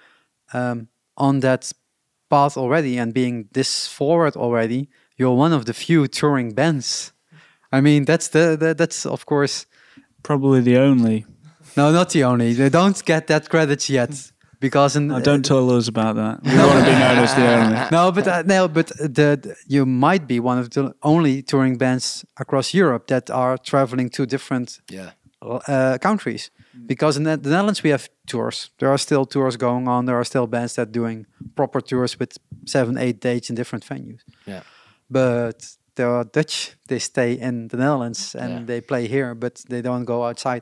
um, 0.54 0.88
on 1.18 1.42
that 1.42 1.72
path 2.30 2.58
already 2.58 2.98
and 2.98 3.14
being 3.14 3.50
this 3.52 3.88
forward 3.88 4.36
already, 4.36 4.90
you're 5.18 5.36
one 5.36 5.54
of 5.54 5.66
the 5.66 5.74
few 5.74 6.08
touring 6.08 6.54
bands. 6.54 7.12
I 7.72 7.82
mean, 7.82 8.06
that's 8.06 8.30
the, 8.30 8.56
the 8.60 8.74
that's 8.74 9.06
of 9.06 9.26
course 9.26 9.66
Probably 10.24 10.62
the 10.62 10.78
only. 10.78 11.26
no, 11.76 11.92
not 11.92 12.12
the 12.12 12.24
only. 12.24 12.54
They 12.54 12.70
don't 12.70 13.04
get 13.04 13.28
that 13.28 13.50
credit 13.50 13.90
yet 13.90 14.32
because 14.68 15.00
in, 15.00 15.12
Oh, 15.12 15.20
don't 15.22 15.46
tell 15.46 15.70
us 15.78 15.88
about 15.88 16.16
that. 16.16 16.36
We 16.44 16.58
want 16.58 16.80
to 16.80 16.86
be 16.92 16.98
known 17.04 17.18
as 17.26 17.34
the 17.40 17.46
only. 17.58 17.78
no, 17.98 18.12
but 18.12 18.26
uh, 18.28 18.44
no, 18.56 18.68
but 18.78 18.88
the, 19.16 19.36
the 19.44 19.56
you 19.76 19.86
might 19.86 20.26
be 20.34 20.40
one 20.40 20.58
of 20.64 20.68
the 20.70 20.84
only 21.02 21.42
touring 21.44 21.78
bands 21.78 22.26
across 22.44 22.74
Europe 22.74 23.04
that 23.08 23.30
are 23.30 23.58
traveling 23.72 24.10
to 24.12 24.26
different 24.26 24.82
Yeah. 24.92 25.12
uh, 25.42 25.98
countries. 26.08 26.52
Because 26.86 27.20
in 27.20 27.24
the 27.24 27.38
the 27.38 27.50
Netherlands 27.50 27.84
we 27.84 27.92
have 27.92 28.06
tours. 28.26 28.72
There 28.78 28.90
are 28.90 28.98
still 28.98 29.26
tours 29.26 29.58
going 29.58 29.88
on. 29.88 30.06
There 30.06 30.16
are 30.16 30.26
still 30.26 30.48
bands 30.48 30.74
that 30.76 30.92
doing 30.92 31.26
proper 31.56 31.82
tours 31.82 32.20
with 32.20 32.32
seven, 32.66 32.98
eight 32.98 33.20
dates 33.22 33.50
in 33.50 33.56
different 33.56 33.86
venues. 33.86 34.22
Yeah. 34.48 34.62
But 35.10 35.78
there 35.96 36.10
are 36.10 36.24
Dutch. 36.34 36.72
They 36.88 37.00
stay 37.00 37.34
in 37.40 37.68
the 37.68 37.78
Netherlands 37.78 38.36
and 38.36 38.50
Yeah. 38.52 38.66
they 38.66 38.82
play 38.82 39.08
here, 39.08 39.36
but 39.36 39.64
they 39.70 39.82
don't 39.82 40.06
go 40.06 40.24
outside 40.30 40.62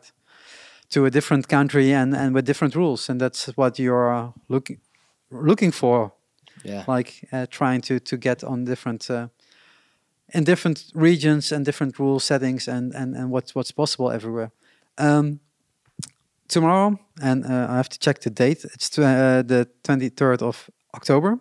to 0.92 1.06
a 1.06 1.10
different 1.10 1.48
country 1.48 1.94
and, 1.94 2.16
and 2.16 2.34
with 2.36 2.46
different 2.46 2.76
rules. 2.76 3.10
And 3.10 3.20
that's 3.22 3.46
what 3.58 3.78
you're 3.80 4.34
looking 4.48 4.80
looking 5.32 5.72
for 5.74 6.12
Yeah. 6.64 6.84
like 6.88 7.14
uh, 7.34 7.46
trying 7.50 7.82
to 7.82 8.00
to 8.00 8.18
get 8.18 8.44
on 8.44 8.66
different 8.66 9.10
uh, 9.10 9.28
in 10.34 10.44
different 10.44 10.92
regions 10.94 11.52
and 11.52 11.66
different 11.66 11.98
rule 12.00 12.20
settings 12.20 12.68
and 12.68 12.94
and 12.96 13.16
and 13.16 13.32
what's 13.32 13.54
what's 13.56 13.72
possible 13.74 14.12
everywhere. 14.12 14.50
Um, 14.98 15.40
tomorrow, 16.48 16.98
and 17.22 17.46
uh, 17.46 17.68
I 17.70 17.76
have 17.76 17.90
to 17.90 18.00
check 18.00 18.20
the 18.20 18.30
date. 18.30 18.66
It's 18.74 18.90
tw- 18.90 19.00
uh, 19.00 19.42
the 19.44 19.68
23rd 19.84 20.42
of 20.42 20.70
October. 20.94 21.40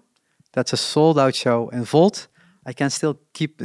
That's 0.52 0.72
a 0.72 0.76
sold 0.76 1.18
out 1.18 1.34
show 1.34 1.68
in 1.72 1.84
Volt. 1.84 2.28
I 2.66 2.72
can 2.72 2.90
still 2.90 3.18
keep 3.32 3.60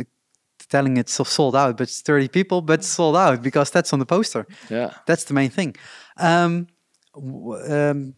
telling 0.65 0.97
it's 0.97 1.13
sold 1.13 1.55
out, 1.55 1.77
but 1.77 1.83
it's 1.83 2.01
30 2.01 2.27
people, 2.29 2.61
but 2.61 2.79
it's 2.79 2.87
sold 2.87 3.15
out 3.15 3.41
because 3.41 3.71
that's 3.71 3.93
on 3.93 3.99
the 3.99 4.05
poster. 4.05 4.45
Yeah. 4.69 4.91
That's 5.05 5.23
the 5.25 5.33
main 5.33 5.49
thing. 5.49 5.75
Um, 6.17 6.67
um, 7.15 8.13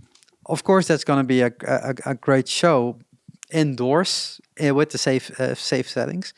of 0.45 0.63
course, 0.63 0.87
that's 0.87 1.03
going 1.03 1.19
to 1.19 1.27
be 1.27 1.41
a, 1.41 1.51
a, 1.67 1.95
a 2.05 2.15
great 2.15 2.47
show 2.47 2.99
indoors 3.51 4.41
uh, 4.63 4.73
with 4.73 4.89
the 4.89 4.97
safe 4.97 5.39
uh, 5.39 5.55
safe 5.55 5.89
settings, 5.89 6.33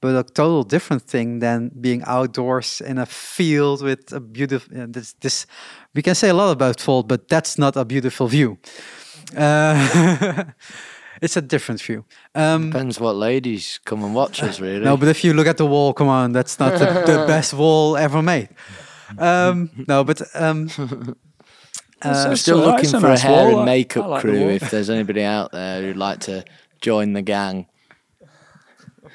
but 0.00 0.14
a 0.14 0.22
total 0.22 0.62
different 0.64 1.02
thing 1.02 1.40
than 1.40 1.70
being 1.80 2.02
outdoors 2.06 2.80
in 2.80 2.98
a 2.98 3.06
field 3.06 3.82
with 3.82 4.12
a 4.12 4.20
beautiful. 4.20 4.82
Uh, 4.82 4.86
this, 4.88 5.14
this 5.20 5.46
we 5.94 6.02
can 6.02 6.14
say 6.14 6.28
a 6.28 6.34
lot 6.34 6.50
about 6.52 6.80
Volt, 6.80 7.08
but 7.08 7.28
that's 7.28 7.58
not 7.58 7.76
a 7.76 7.84
beautiful 7.84 8.26
view. 8.26 8.58
It's 11.22 11.36
a 11.36 11.40
different 11.40 11.80
view. 11.80 12.04
Um, 12.34 12.70
Depends 12.70 12.98
what 12.98 13.14
ladies 13.14 13.78
come 13.84 14.02
and 14.02 14.12
watch 14.12 14.42
us, 14.42 14.58
really. 14.64 14.84
no, 14.84 14.96
but 14.96 15.06
if 15.06 15.22
you 15.22 15.32
look 15.32 15.46
at 15.46 15.56
the 15.56 15.66
wall, 15.66 15.92
come 15.94 16.08
on, 16.08 16.32
that's 16.32 16.58
not 16.58 16.72
the, 16.72 16.86
the 17.06 17.24
best 17.28 17.54
wall 17.54 17.96
ever 17.96 18.20
made. 18.20 18.48
Um, 19.16 19.70
no, 19.86 20.02
but 20.02 20.20
um, 20.34 20.68
uh, 22.02 22.26
I'm 22.28 22.36
still 22.36 22.58
looking 22.58 22.90
for 22.90 23.06
a 23.06 23.18
hair 23.18 23.46
wall, 23.46 23.58
and 23.58 23.66
makeup 23.66 24.08
like 24.08 24.20
crew 24.22 24.40
wall. 24.40 24.48
if 24.50 24.68
there's 24.70 24.90
anybody 24.90 25.22
out 25.22 25.52
there 25.52 25.80
who'd 25.82 25.96
like 25.96 26.18
to 26.20 26.44
join 26.80 27.12
the 27.12 27.22
gang. 27.22 27.68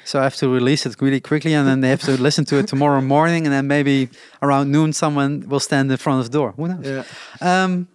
so 0.04 0.18
I 0.18 0.22
have 0.22 0.36
to 0.36 0.48
release 0.48 0.86
it 0.86 0.96
really 1.02 1.20
quickly, 1.20 1.52
and 1.52 1.68
then 1.68 1.82
they 1.82 1.90
have 1.90 2.02
to 2.02 2.12
listen 2.12 2.46
to 2.46 2.56
it 2.56 2.68
tomorrow 2.68 3.02
morning, 3.02 3.44
and 3.44 3.52
then 3.52 3.66
maybe 3.66 4.08
around 4.40 4.72
noon, 4.72 4.94
someone 4.94 5.46
will 5.46 5.60
stand 5.60 5.90
in 5.90 5.98
front 5.98 6.20
of 6.20 6.30
the 6.30 6.38
door. 6.38 6.52
Who 6.52 6.68
knows? 6.68 7.06
Um, 7.42 7.88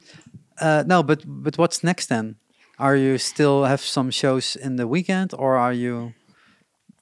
uh, 0.61 0.83
no, 0.85 1.01
but 1.01 1.23
but 1.25 1.57
what's 1.57 1.83
next 1.83 2.09
then? 2.09 2.35
Are 2.79 2.95
you 2.95 3.17
still 3.17 3.65
have 3.65 3.81
some 3.81 4.11
shows 4.11 4.55
in 4.55 4.75
the 4.77 4.87
weekend, 4.87 5.33
or 5.37 5.55
are 5.57 5.73
you 5.73 6.13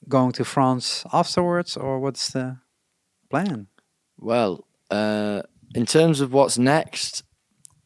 going 0.10 0.32
to 0.34 0.44
France 0.44 1.06
afterwards, 1.14 1.78
or 1.78 2.00
what's 2.00 2.32
the 2.32 2.58
plan? 3.30 3.68
Well, 4.18 4.66
uh, 4.90 5.42
in 5.74 5.86
terms 5.86 6.20
of 6.22 6.34
what's 6.34 6.58
next, 6.58 7.24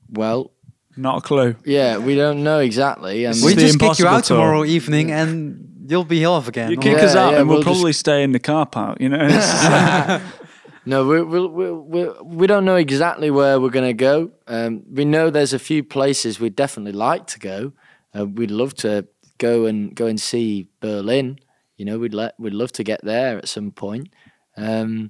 well, 0.10 0.52
Not 0.98 1.18
a 1.20 1.22
clue. 1.22 1.56
yeah, 1.66 1.98
we 1.98 2.16
don't 2.16 2.44
know 2.44 2.60
exactly. 2.60 3.26
And 3.26 3.36
It's 3.36 3.46
we 3.46 3.54
the 3.54 3.62
just 3.62 3.80
kick 3.80 4.00
you 4.00 4.08
out 4.08 4.24
tour. 4.24 4.38
tomorrow 4.38 4.66
evening, 4.66 5.12
and 5.12 5.86
you'll 5.88 6.04
be 6.06 6.26
off 6.26 6.48
again. 6.48 6.72
You 6.72 6.78
kick 6.78 6.98
Yeah, 6.98 7.06
us 7.06 7.16
out, 7.16 7.34
yeah, 7.34 7.40
and 7.40 7.48
we'll, 7.48 7.58
we'll 7.58 7.64
just- 7.64 7.76
probably 7.76 7.94
stay 7.94 8.24
in 8.24 8.32
the 8.32 8.40
car 8.40 8.66
park. 8.66 9.00
You 9.00 9.10
know, 9.10 9.24
It's- 9.24 10.22
No, 10.88 11.06
we 11.08 11.22
we 11.24 11.48
we 11.48 12.10
we 12.24 12.48
don't 12.48 12.64
know 12.64 12.76
exactly 12.76 13.32
where 13.32 13.60
we're 13.60 13.72
going 13.72 13.88
to 13.88 13.94
go. 13.94 14.32
Um, 14.46 14.84
we 14.92 15.04
know 15.04 15.32
there's 15.32 15.54
a 15.54 15.60
few 15.60 15.84
places 15.84 16.40
we'd 16.40 16.56
definitely 16.56 16.92
like 16.92 17.26
to 17.28 17.40
go. 17.40 17.74
Uh, 18.16 18.28
we'd 18.28 18.52
love 18.52 18.76
to 18.76 19.08
go 19.40 19.66
and 19.66 19.96
go 19.96 20.06
and 20.06 20.22
see 20.22 20.68
Berlin. 20.82 21.40
You 21.78 21.86
know, 21.86 21.98
we'd 21.98 22.14
let 22.14 22.40
we'd 22.40 22.54
love 22.54 22.72
to 22.74 22.84
get 22.84 23.04
there 23.04 23.38
at 23.38 23.48
some 23.48 23.72
point. 23.72 24.10
Um, 24.58 25.10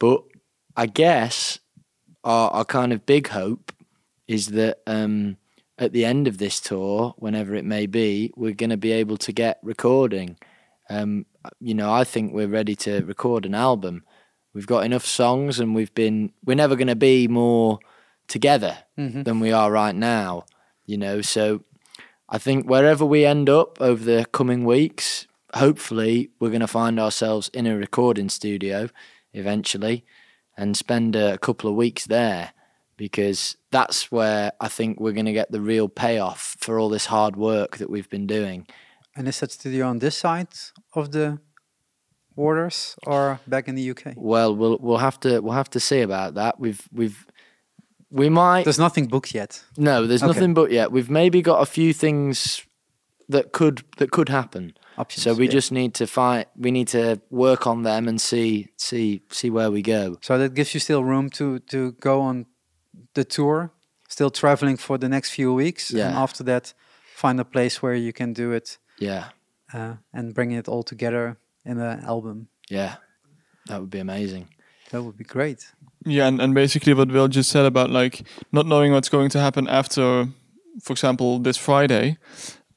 but 0.00 0.24
I 0.76 0.86
guess 0.86 1.60
our 2.24 2.50
our 2.50 2.64
kind 2.64 2.92
of 2.92 3.06
big 3.06 3.28
hope 3.28 3.72
is 4.26 4.48
that 4.48 4.80
um, 4.88 5.36
at 5.78 5.92
the 5.92 6.04
end 6.04 6.26
of 6.26 6.38
this 6.38 6.58
tour, 6.58 7.14
whenever 7.18 7.54
it 7.54 7.64
may 7.64 7.86
be, 7.86 8.32
we're 8.36 8.52
going 8.52 8.70
to 8.70 8.76
be 8.76 8.92
able 8.92 9.16
to 9.18 9.32
get 9.32 9.60
recording. 9.62 10.36
Um, 10.90 11.24
you 11.60 11.74
know, 11.74 11.92
I 11.92 12.02
think 12.02 12.32
we're 12.32 12.48
ready 12.48 12.74
to 12.76 13.04
record 13.04 13.46
an 13.46 13.54
album. 13.54 14.02
We've 14.58 14.66
got 14.66 14.84
enough 14.84 15.06
songs, 15.06 15.60
and 15.60 15.72
we've 15.72 15.94
been. 15.94 16.32
We're 16.44 16.56
never 16.56 16.74
going 16.74 16.88
to 16.88 16.96
be 16.96 17.28
more 17.28 17.78
together 18.26 18.78
mm-hmm. 18.98 19.22
than 19.22 19.38
we 19.38 19.52
are 19.52 19.70
right 19.70 19.94
now. 19.94 20.46
You 20.84 20.98
know, 20.98 21.20
so 21.22 21.62
I 22.28 22.38
think 22.38 22.68
wherever 22.68 23.06
we 23.06 23.24
end 23.24 23.48
up 23.48 23.80
over 23.80 24.02
the 24.02 24.26
coming 24.32 24.64
weeks, 24.64 25.28
hopefully 25.54 26.30
we're 26.40 26.48
going 26.48 26.58
to 26.58 26.66
find 26.66 26.98
ourselves 26.98 27.50
in 27.54 27.68
a 27.68 27.76
recording 27.76 28.28
studio 28.28 28.88
eventually, 29.32 30.04
and 30.56 30.76
spend 30.76 31.14
a 31.14 31.38
couple 31.38 31.70
of 31.70 31.76
weeks 31.76 32.06
there 32.06 32.52
because 32.96 33.56
that's 33.70 34.10
where 34.10 34.50
I 34.60 34.66
think 34.66 34.98
we're 34.98 35.12
going 35.12 35.26
to 35.26 35.32
get 35.32 35.52
the 35.52 35.60
real 35.60 35.88
payoff 35.88 36.56
for 36.58 36.80
all 36.80 36.88
this 36.88 37.06
hard 37.06 37.36
work 37.36 37.76
that 37.76 37.90
we've 37.90 38.10
been 38.10 38.26
doing. 38.26 38.66
And 39.14 39.28
is 39.28 39.38
that 39.38 39.52
studio 39.52 39.86
on 39.86 40.00
this 40.00 40.16
side 40.16 40.48
of 40.96 41.12
the 41.12 41.38
borders 42.38 42.96
or 43.06 43.38
back 43.46 43.68
in 43.68 43.74
the 43.74 43.90
UK? 43.92 44.14
Well, 44.16 44.50
we'll 44.58 44.78
we'll 44.80 45.02
have 45.08 45.18
to 45.20 45.30
we'll 45.42 45.56
have 45.62 45.70
to 45.70 45.80
see 45.80 46.02
about 46.02 46.34
that. 46.34 46.52
We've 46.60 46.82
we've 46.92 47.26
we 48.10 48.28
might 48.30 48.64
There's 48.64 48.78
nothing 48.88 49.08
booked 49.08 49.34
yet. 49.34 49.64
no. 49.76 50.06
There's 50.06 50.22
Okay. 50.22 50.32
nothing 50.32 50.54
but 50.54 50.70
yet. 50.70 50.86
We've 50.92 51.10
maybe 51.10 51.42
got 51.42 51.60
a 51.62 51.66
few 51.66 51.92
things 51.92 52.66
that 53.28 53.52
could 53.52 53.82
that 53.96 54.10
could 54.10 54.28
happen. 54.28 54.72
Options. 54.96 55.24
So 55.24 55.34
we 55.34 55.44
yeah. 55.44 55.52
just 55.58 55.70
need 55.72 55.92
to 55.94 56.06
find. 56.06 56.44
We 56.56 56.70
need 56.70 56.88
to 56.88 57.20
work 57.30 57.66
on 57.66 57.82
them 57.82 58.08
and 58.08 58.20
see 58.20 58.68
see 58.76 59.20
see 59.30 59.50
where 59.50 59.70
we 59.70 59.82
go. 59.82 60.16
So 60.20 60.38
that 60.38 60.54
gives 60.54 60.72
you 60.74 60.80
still 60.80 61.02
room 61.04 61.28
to 61.30 61.58
to 61.58 61.92
go 62.00 62.20
on 62.20 62.46
the 63.14 63.24
tour, 63.24 63.70
still 64.08 64.30
traveling 64.30 64.78
for 64.78 64.98
the 64.98 65.08
next 65.08 65.30
few 65.34 65.54
weeks, 65.54 65.90
and 65.90 66.14
after 66.16 66.44
that, 66.44 66.74
find 67.16 67.40
a 67.40 67.44
place 67.44 67.82
where 67.82 67.94
you 67.96 68.12
can 68.12 68.32
do 68.32 68.52
it 68.54 68.78
Yeah, 69.00 69.24
uh, 69.74 69.94
and 70.12 70.34
bring 70.34 70.52
it 70.52 70.68
all 70.68 70.82
together 70.82 71.36
in 71.68 71.78
an 71.78 72.00
album. 72.04 72.48
yeah, 72.70 72.96
that 73.66 73.80
would 73.80 73.90
be 73.90 74.00
amazing. 74.00 74.48
That 74.90 75.02
would 75.02 75.16
be 75.18 75.24
great. 75.24 75.60
Yeah, 76.06 76.26
and, 76.28 76.40
and 76.40 76.54
basically 76.54 76.94
what 76.94 77.08
Will 77.12 77.28
just 77.28 77.50
said 77.50 77.66
about 77.66 77.90
like 77.90 78.22
not 78.52 78.66
knowing 78.66 78.92
what's 78.92 79.10
going 79.10 79.30
to 79.30 79.38
happen 79.40 79.68
after, 79.68 80.28
for 80.82 80.92
example, 80.92 81.38
this 81.38 81.58
Friday, 81.58 82.16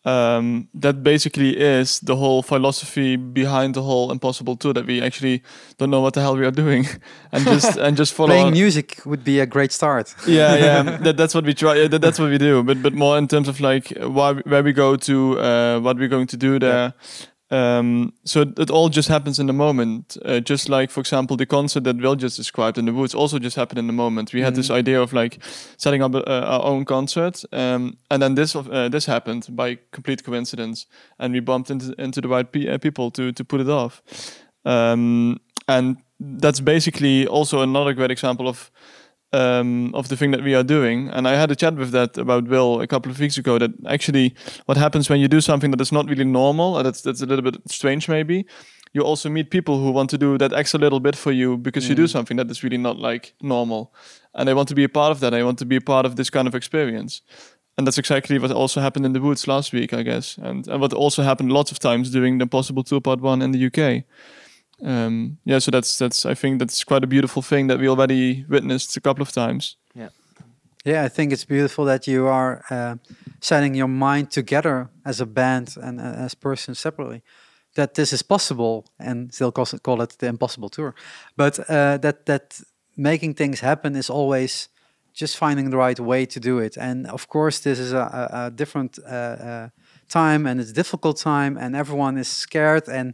um, 0.03 0.67
that 0.73 1.03
basically 1.03 1.55
is 1.57 1.99
the 1.99 2.15
whole 2.15 2.41
philosophy 2.41 3.15
behind 3.15 3.75
the 3.75 3.83
whole 3.83 4.11
Impossible 4.11 4.55
Tour 4.57 4.73
that 4.73 4.85
we 4.87 4.99
actually 5.01 5.43
don't 5.77 5.91
know 5.91 6.01
what 6.01 6.13
the 6.15 6.21
hell 6.21 6.35
we 6.35 6.45
are 6.45 6.51
doing, 6.51 6.87
and 7.31 7.45
just 7.45 7.77
and 7.77 7.95
just 7.95 8.13
follow. 8.13 8.29
Playing 8.29 8.47
on- 8.47 8.53
music 8.53 9.01
would 9.05 9.23
be 9.23 9.39
a 9.39 9.45
great 9.45 9.71
start. 9.71 10.13
yeah, 10.27 10.55
yeah, 10.55 10.97
that, 11.03 11.17
that's 11.17 11.35
what 11.35 11.45
we 11.45 11.53
try. 11.53 11.75
Yeah, 11.75 11.87
that, 11.87 12.01
that's 12.01 12.19
what 12.19 12.29
we 12.31 12.37
do. 12.39 12.63
But 12.63 12.81
but 12.81 12.93
more 12.93 13.17
in 13.17 13.27
terms 13.27 13.47
of 13.47 13.59
like 13.61 13.93
why 13.99 14.33
where 14.33 14.63
we 14.63 14.73
go 14.73 14.95
to, 14.97 15.39
uh, 15.39 15.79
what 15.79 15.97
we're 15.97 16.09
going 16.09 16.27
to 16.27 16.37
do 16.37 16.59
there. 16.59 16.93
Um, 17.51 18.13
so 18.23 18.41
it, 18.41 18.57
it 18.57 18.71
all 18.71 18.87
just 18.87 19.09
happens 19.09 19.37
in 19.37 19.47
the 19.47 19.53
moment. 19.53 20.17
Uh, 20.23 20.39
just 20.39 20.69
like 20.69 20.89
for 20.89 21.01
example, 21.01 21.35
the 21.35 21.45
concert 21.45 21.83
that 21.83 21.97
Will 21.97 22.15
just 22.15 22.37
described 22.37 22.77
in 22.77 22.85
the 22.85 22.93
woods 22.93 23.13
also 23.13 23.39
just 23.39 23.57
happened 23.57 23.79
in 23.79 23.87
the 23.87 23.93
moment. 23.93 24.33
We 24.33 24.41
had 24.41 24.55
this 24.55 24.69
idea 24.69 25.01
of 25.01 25.11
like 25.11 25.39
setting 25.77 26.01
up 26.01 26.15
a, 26.15 26.23
our 26.25 26.63
own 26.63 26.85
concert, 26.85 27.43
um, 27.51 27.97
and 28.09 28.21
then 28.21 28.35
this 28.35 28.55
uh, 28.55 28.89
this 28.89 29.05
happened 29.05 29.47
by 29.49 29.79
complete 29.91 30.23
coincidence, 30.23 30.85
and 31.19 31.33
we 31.33 31.41
bumped 31.41 31.69
into 31.69 31.93
into 32.01 32.21
the 32.21 32.29
right 32.29 32.49
pe- 32.49 32.67
uh, 32.67 32.77
people 32.77 33.11
to 33.11 33.33
to 33.33 33.43
put 33.43 33.59
it 33.59 33.69
off. 33.69 34.01
Um, 34.63 35.41
and 35.67 35.97
that's 36.19 36.59
basically 36.59 37.27
also 37.27 37.61
another 37.61 37.93
great 37.93 38.11
example 38.11 38.47
of 38.47 38.71
um, 39.33 39.93
of 39.93 40.09
the 40.09 40.17
thing 40.17 40.31
that 40.31 40.43
we 40.43 40.53
are 40.55 40.63
doing. 40.63 41.09
And 41.09 41.27
I 41.27 41.35
had 41.35 41.51
a 41.51 41.55
chat 41.55 41.75
with 41.75 41.91
that 41.91 42.17
about 42.17 42.47
Will 42.47 42.81
a 42.81 42.87
couple 42.87 43.11
of 43.11 43.19
weeks 43.19 43.37
ago. 43.37 43.57
That 43.57 43.71
actually, 43.87 44.35
what 44.65 44.77
happens 44.77 45.09
when 45.09 45.19
you 45.19 45.27
do 45.27 45.41
something 45.41 45.71
that 45.71 45.81
is 45.81 45.91
not 45.91 46.09
really 46.09 46.25
normal, 46.25 46.77
and 46.77 46.85
that's 46.85 47.01
that's 47.01 47.21
a 47.21 47.25
little 47.25 47.43
bit 47.43 47.57
strange, 47.67 48.09
maybe. 48.09 48.45
You 48.93 49.03
also 49.03 49.29
meet 49.29 49.51
people 49.51 49.79
who 49.79 49.91
want 49.91 50.09
to 50.09 50.17
do 50.17 50.37
that 50.37 50.51
extra 50.51 50.79
little 50.79 50.99
bit 50.99 51.15
for 51.15 51.31
you 51.31 51.57
because 51.57 51.87
you 51.87 51.95
do 51.95 52.07
something 52.07 52.35
that 52.35 52.51
is 52.51 52.61
really 52.61 52.77
not 52.77 52.97
like 52.99 53.33
normal, 53.41 53.93
and 54.33 54.47
they 54.47 54.53
want 54.53 54.67
to 54.69 54.75
be 54.75 54.83
a 54.83 54.89
part 54.89 55.11
of 55.11 55.21
that. 55.21 55.29
They 55.29 55.43
want 55.43 55.59
to 55.59 55.65
be 55.65 55.77
a 55.77 55.81
part 55.81 56.05
of 56.05 56.15
this 56.15 56.29
kind 56.29 56.47
of 56.47 56.55
experience. 56.55 57.21
And 57.77 57.87
that's 57.87 57.97
exactly 57.97 58.37
what 58.37 58.51
also 58.51 58.81
happened 58.81 59.05
in 59.05 59.13
the 59.13 59.21
woods 59.21 59.47
last 59.47 59.71
week, 59.71 59.93
I 59.93 60.03
guess, 60.03 60.37
and 60.37 60.67
and 60.67 60.81
what 60.81 60.93
also 60.93 61.23
happened 61.23 61.53
lots 61.53 61.71
of 61.71 61.79
times 61.79 62.11
during 62.11 62.37
the 62.37 62.47
Possible 62.47 62.83
Tour 62.83 62.99
Part 62.99 63.21
One 63.21 63.41
in 63.41 63.51
the 63.51 63.65
UK 63.65 64.03
um, 64.83 65.37
yeah, 65.45 65.59
so 65.59 65.71
that's 65.71 65.97
that's 65.97 66.25
I 66.25 66.33
think 66.33 66.59
that's 66.59 66.83
quite 66.83 67.03
a 67.03 67.07
beautiful 67.07 67.41
thing 67.41 67.67
that 67.67 67.79
we 67.79 67.87
already 67.87 68.45
witnessed 68.49 68.97
a 68.97 69.01
couple 69.01 69.21
of 69.21 69.31
times. 69.31 69.77
Yeah, 69.93 70.09
yeah, 70.85 71.03
I 71.03 71.09
think 71.09 71.31
it's 71.31 71.45
beautiful 71.45 71.85
that 71.85 72.07
you 72.07 72.27
are 72.27 72.63
uh, 72.69 72.95
setting 73.39 73.75
your 73.75 73.87
mind 73.87 74.31
together 74.31 74.89
as 75.05 75.21
a 75.21 75.25
band 75.25 75.75
and 75.81 75.99
uh, 75.99 76.25
as 76.25 76.35
persons 76.35 76.79
separately. 76.79 77.21
That 77.75 77.93
this 77.93 78.11
is 78.11 78.23
possible, 78.23 78.85
and 78.99 79.33
still 79.33 79.51
call 79.51 79.65
it, 79.71 79.83
call 79.83 80.01
it 80.01 80.17
the 80.17 80.27
impossible 80.27 80.69
tour. 80.69 80.93
But 81.37 81.59
uh, 81.69 81.97
that 81.97 82.25
that 82.25 82.59
making 82.97 83.35
things 83.35 83.59
happen 83.61 83.95
is 83.95 84.09
always 84.09 84.69
just 85.13 85.37
finding 85.37 85.69
the 85.69 85.77
right 85.77 85.99
way 85.99 86.25
to 86.25 86.39
do 86.39 86.59
it. 86.59 86.77
And 86.77 87.07
of 87.07 87.27
course, 87.27 87.59
this 87.59 87.79
is 87.79 87.93
a, 87.93 87.97
a, 87.97 88.45
a 88.45 88.51
different 88.51 88.99
uh, 88.99 89.09
uh, 89.09 89.69
time, 90.09 90.47
and 90.47 90.59
it's 90.59 90.71
a 90.71 90.73
difficult 90.73 91.17
time, 91.17 91.57
and 91.57 91.75
everyone 91.75 92.17
is 92.17 92.27
scared. 92.27 92.87
And 92.89 93.13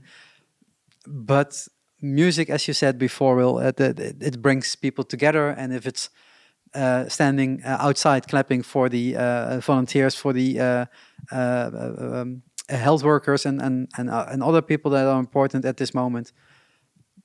but 1.08 1.68
music, 2.02 2.50
as 2.50 2.68
you 2.68 2.74
said 2.74 2.98
before, 2.98 3.36
will 3.36 3.58
uh, 3.58 3.72
it, 3.78 4.00
it 4.22 4.42
brings 4.42 4.76
people 4.76 5.04
together, 5.04 5.50
and 5.50 5.74
if 5.74 5.86
it's 5.86 6.10
uh, 6.74 7.08
standing 7.08 7.62
uh, 7.64 7.78
outside 7.80 8.28
clapping 8.28 8.62
for 8.64 8.90
the 8.90 9.16
uh, 9.16 9.60
volunteers, 9.60 10.16
for 10.16 10.34
the 10.34 10.60
uh, 10.60 10.86
uh, 11.32 11.70
um, 11.98 12.42
health 12.70 13.04
workers, 13.04 13.46
and 13.46 13.62
and 13.62 13.88
and, 13.98 14.10
uh, 14.10 14.26
and 14.30 14.44
other 14.44 14.62
people 14.62 14.92
that 14.92 15.06
are 15.06 15.20
important 15.20 15.66
at 15.66 15.78
this 15.78 15.94
moment. 15.94 16.34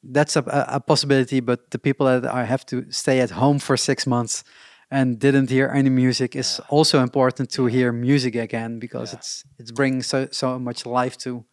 That's 0.05 0.35
a, 0.35 0.43
a, 0.69 0.81
possibility, 0.81 1.39
but 1.39 1.71
the 1.71 1.79
people 1.79 2.07
that 2.07 2.25
are, 2.27 2.45
have 2.45 2.67
to 2.67 2.91
stay 2.91 3.21
at 3.21 3.31
home 3.31 3.61
for 3.61 3.77
six 3.77 4.05
months 4.05 4.43
and 4.91 5.17
didn't 5.21 5.49
hear 5.49 5.71
any 5.73 5.91
music 5.91 6.35
is 6.35 6.61
also 6.69 7.01
important 7.01 7.51
to 7.53 7.67
hear 7.67 7.93
music 7.93 8.35
again 8.35 8.79
because 8.81 9.13
Yeah. 9.13 9.19
it's 9.19 9.45
it's 9.59 9.71
bringing 9.71 10.03
so 10.03 10.29
so 10.31 10.59
much 10.59 10.87
life 10.87 11.17
to 11.19 11.45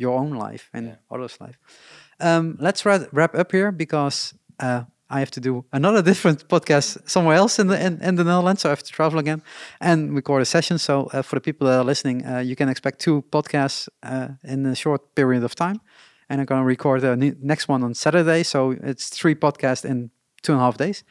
your 0.00 0.18
own 0.18 0.30
life 0.50 0.68
and 0.72 0.86
Yeah. 0.86 0.96
others' 1.10 1.40
life. 1.40 1.58
Um, 2.20 2.56
let's 2.60 2.84
wrap, 2.84 3.02
wrap 3.12 3.34
up 3.34 3.52
here 3.52 3.72
because 3.72 4.34
uh, 4.58 4.82
I 5.10 5.18
have 5.18 5.30
to 5.30 5.40
do 5.40 5.64
another 5.72 6.02
different 6.10 6.48
podcast 6.48 6.98
somewhere 7.08 7.36
else 7.36 7.58
in 7.62 7.66
the 7.68 7.76
in, 7.86 7.98
in 8.02 8.14
the 8.16 8.24
Netherlands, 8.24 8.62
so 8.62 8.68
I 8.68 8.70
have 8.70 8.82
to 8.82 8.92
travel 8.92 9.18
again 9.18 9.42
and 9.80 10.14
record 10.14 10.42
a 10.42 10.44
session. 10.44 10.78
So 10.78 11.08
uh, 11.12 11.22
for 11.22 11.36
the 11.36 11.40
people 11.40 11.66
that 11.68 11.78
are 11.78 11.84
listening, 11.86 12.26
uh, 12.26 12.38
you 12.38 12.56
can 12.56 12.68
expect 12.68 12.98
two 12.98 13.22
podcasts 13.30 13.88
uh, 14.02 14.28
in 14.42 14.66
a 14.66 14.74
short 14.74 15.00
period 15.14 15.44
of 15.44 15.54
time, 15.54 15.80
and 16.28 16.40
I'm 16.40 16.46
going 16.46 16.60
to 16.62 16.66
record 16.66 17.00
the 17.00 17.16
next 17.42 17.68
one 17.68 17.84
on 17.84 17.94
Saturday. 17.94 18.42
So 18.44 18.70
it's 18.82 19.08
three 19.08 19.34
podcasts 19.34 19.84
in 19.84 20.10
two 20.42 20.52
and 20.52 20.60
a 20.60 20.64
half 20.64 20.76
days. 20.76 21.04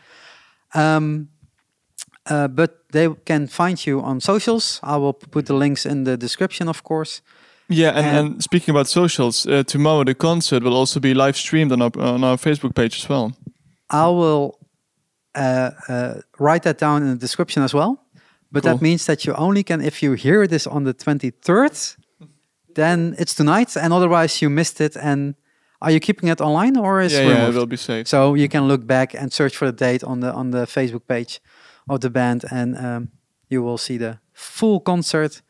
Um, 0.75 1.29
uh, 2.29 2.47
but 2.47 2.69
they 2.91 3.09
can 3.25 3.47
find 3.47 3.77
you 3.87 4.01
on 4.01 4.19
socials. 4.19 4.79
I 4.83 4.97
will 4.97 5.13
put 5.13 5.45
the 5.45 5.55
links 5.55 5.85
in 5.85 6.03
the 6.03 6.17
description, 6.17 6.69
of 6.69 6.83
course. 6.83 7.21
Yeah, 7.70 7.89
and, 7.97 8.05
And- 8.07 8.17
and 8.17 8.43
speaking 8.43 8.76
about 8.76 8.88
socials, 8.88 9.45
uh, 9.45 9.63
tomorrow 9.63 10.03
the 10.03 10.15
concert 10.15 10.63
will 10.63 10.74
also 10.76 10.99
be 10.99 11.13
live 11.13 11.36
streamed 11.38 11.72
on 11.72 11.82
our 11.82 11.91
on 11.99 12.24
our 12.24 12.38
Facebook 12.38 12.74
page 12.74 12.97
as 13.03 13.09
well. 13.09 13.32
I 13.89 14.07
will 14.07 14.57
uh, 15.36 15.72
uh, 15.88 16.13
write 16.39 16.63
that 16.63 16.78
down 16.80 17.03
in 17.03 17.09
the 17.09 17.20
description 17.20 17.63
as 17.63 17.74
well. 17.74 17.97
But 18.51 18.63
that 18.63 18.82
means 18.82 19.05
that 19.05 19.24
you 19.26 19.36
only 19.36 19.63
can, 19.63 19.82
if 19.82 20.01
you 20.01 20.13
hear 20.15 20.47
this 20.47 20.65
on 20.67 20.84
the 20.84 20.93
23rd, 20.93 21.97
then 22.74 23.15
it's 23.20 23.36
tonight, 23.36 23.78
and 23.78 23.93
otherwise 23.93 24.41
you 24.41 24.49
missed 24.49 24.82
it. 24.82 24.95
And 24.97 25.36
are 25.82 25.91
you 25.91 25.99
keeping 25.99 26.30
it 26.30 26.41
online 26.41 26.76
or 26.78 26.99
is 27.01 27.13
yeah, 27.13 27.22
it 27.22 27.28
yeah, 27.28 27.47
it 27.49 27.53
will 27.53 27.67
be 27.67 27.78
safe. 27.78 28.07
So 28.07 28.36
you 28.36 28.47
can 28.49 28.67
look 28.67 28.86
back 28.88 29.13
and 29.13 29.32
search 29.32 29.55
for 29.55 29.72
the 29.72 29.78
date 29.91 30.03
on 30.03 30.20
the 30.22 30.32
on 30.34 30.51
the 30.51 30.65
Facebook 30.65 31.05
page 31.07 31.39
of 31.88 31.99
the 31.99 32.09
band, 32.09 32.43
and 32.51 32.76
um, 32.78 33.09
you 33.49 33.61
will 33.63 33.78
see 33.78 33.97
the 33.97 34.17
full 34.34 34.80
concert 34.80 35.43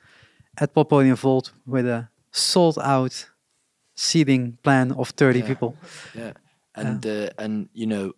at 0.58 0.74
Poppodium 0.74 1.16
Volt 1.16 1.54
with 1.66 1.88
a 1.88 2.09
sold 2.32 2.78
out 2.80 3.30
seating 3.96 4.58
plan 4.64 4.92
of 4.94 5.10
30 5.10 5.40
Yeah. 5.40 5.48
people. 5.48 5.76
Yeah, 6.16 6.34
and 6.76 7.06
uh, 7.06 7.30
and 7.38 7.70
you 7.74 7.88
know, 7.88 8.14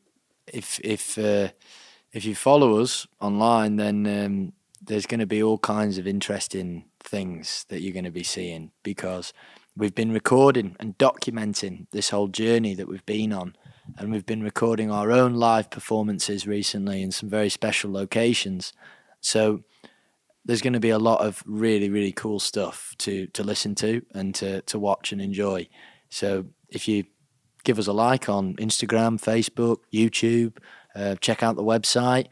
if 0.48 0.80
if 0.84 1.18
uh, 1.18 1.50
if 2.14 2.26
you 2.26 2.36
follow 2.36 2.80
us 2.82 3.08
online, 3.20 3.78
then 3.78 4.06
um, 4.06 4.54
there's 4.86 5.06
going 5.06 5.20
to 5.22 5.26
be 5.28 5.42
all 5.44 5.58
kinds 5.58 5.98
of 5.98 6.06
interesting 6.08 6.86
things 7.00 7.66
that 7.70 7.82
you're 7.82 7.94
going 7.94 8.06
to 8.06 8.12
be 8.12 8.24
seeing 8.24 8.72
because 8.84 9.34
we've 9.76 9.96
been 9.96 10.12
recording 10.12 10.76
and 10.80 10.98
documenting 10.98 11.88
this 11.92 12.10
whole 12.10 12.28
journey 12.28 12.76
that 12.76 12.88
we've 12.88 13.06
been 13.06 13.34
on, 13.34 13.56
and 13.98 14.12
we've 14.12 14.26
been 14.26 14.44
recording 14.44 14.92
our 14.92 15.12
own 15.12 15.34
live 15.34 15.70
performances 15.70 16.46
recently 16.46 17.02
in 17.02 17.12
some 17.12 17.30
very 17.30 17.50
special 17.50 17.92
locations. 17.92 18.74
So 19.22 19.64
there's 20.46 20.62
going 20.62 20.74
to 20.74 20.80
be 20.80 20.90
a 20.90 21.00
lot 21.00 21.22
of 21.22 21.44
really 21.46 21.90
really 21.90 22.12
cool 22.12 22.40
stuff 22.40 22.96
to 23.00 23.28
to 23.28 23.44
listen 23.44 23.76
to 23.76 24.02
and 24.14 24.34
to 24.36 24.62
to 24.64 24.80
watch 24.80 25.12
and 25.12 25.22
enjoy. 25.22 25.68
So 26.10 26.46
if 26.70 26.88
you 26.88 27.04
give 27.64 27.78
us 27.80 27.88
a 27.88 27.94
like 27.94 28.28
on 28.30 28.56
Instagram, 28.56 29.20
Facebook, 29.22 29.78
YouTube, 29.94 30.58
uh, 30.96 31.16
check 31.22 31.44
out 31.44 31.56
the 31.56 31.64
website, 31.64 32.26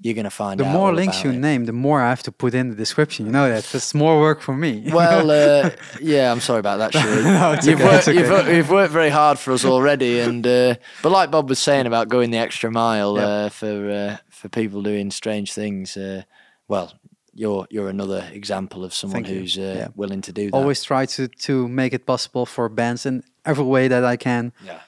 you're 0.00 0.12
going 0.14 0.24
to 0.24 0.30
find 0.30 0.60
The 0.60 0.64
more 0.66 0.92
links 0.94 1.24
you 1.24 1.30
it. 1.30 1.36
name, 1.38 1.64
the 1.64 1.72
more 1.72 2.02
I 2.02 2.10
have 2.10 2.22
to 2.24 2.32
put 2.32 2.52
in 2.54 2.68
the 2.68 2.76
description. 2.76 3.24
You 3.24 3.32
know 3.32 3.48
that. 3.48 3.64
That's 3.64 3.94
more 3.94 4.20
work 4.20 4.42
for 4.42 4.54
me. 4.54 4.84
Well, 4.92 5.30
uh, 5.30 5.70
yeah, 6.02 6.30
I'm 6.30 6.40
sorry 6.40 6.60
about 6.60 6.76
that, 6.78 6.92
Sheree. 6.92 7.24
No, 7.24 7.52
it's 7.52 7.66
you've, 7.66 7.80
okay, 7.80 7.88
worked, 7.88 8.08
it's 8.08 8.18
you've, 8.18 8.48
you've 8.54 8.70
worked 8.70 8.92
very 8.92 9.08
hard 9.08 9.38
for 9.38 9.52
us 9.52 9.64
already, 9.64 10.20
and 10.20 10.46
uh, 10.46 10.74
but 11.02 11.10
like 11.10 11.30
Bob 11.30 11.48
was 11.48 11.58
saying 11.58 11.86
about 11.86 12.08
going 12.10 12.30
the 12.30 12.38
extra 12.38 12.70
mile 12.70 13.16
Yeah. 13.16 13.24
uh, 13.26 13.48
for 13.48 13.90
uh, 13.90 14.16
for 14.28 14.50
people 14.50 14.82
doing 14.82 15.10
strange 15.10 15.54
things. 15.54 15.96
Uh, 15.96 16.22
well, 16.68 16.92
you're 17.38 17.66
you're 17.70 17.88
another 17.90 18.22
example 18.32 18.84
of 18.84 18.92
someone 18.92 19.24
Thank 19.24 19.38
who's 19.38 19.56
uh, 19.58 19.60
Yeah. 19.78 19.88
willing 19.94 20.22
to 20.22 20.32
do 20.32 20.42
that. 20.50 20.56
Always 20.56 20.82
try 20.84 21.06
to 21.06 21.28
to 21.46 21.52
make 21.68 21.94
it 21.96 22.04
possible 22.06 22.46
for 22.46 22.68
bands 22.68 23.04
in 23.06 23.22
every 23.44 23.64
way 23.64 23.88
that 23.88 24.04
I 24.14 24.16
can, 24.16 24.52
yeah. 24.64 24.80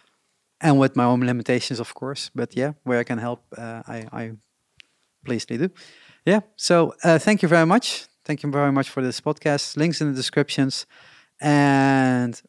and 0.61 0.79
with 0.81 0.95
my 0.97 1.05
own 1.05 1.21
limitations, 1.27 1.81
of 1.81 1.93
course. 1.95 2.31
But 2.35 2.57
yeah, 2.57 2.73
where 2.85 3.01
I 3.01 3.05
can 3.05 3.19
help, 3.19 3.41
uh, 3.57 3.83
I 3.97 4.07
I 4.23 4.33
pleasantly 5.25 5.59
do. 5.59 5.69
Yeah. 6.27 6.41
So 6.57 6.95
uh, 7.05 7.19
thank 7.19 7.41
you 7.43 7.49
very 7.49 7.67
much. 7.67 8.07
Thank 8.25 8.43
you 8.43 8.53
very 8.53 8.73
much 8.73 8.89
for 8.91 9.03
this 9.03 9.21
podcast. 9.21 9.77
Links 9.77 10.01
in 10.01 10.09
the 10.11 10.17
descriptions, 10.17 10.87
and 11.41 12.43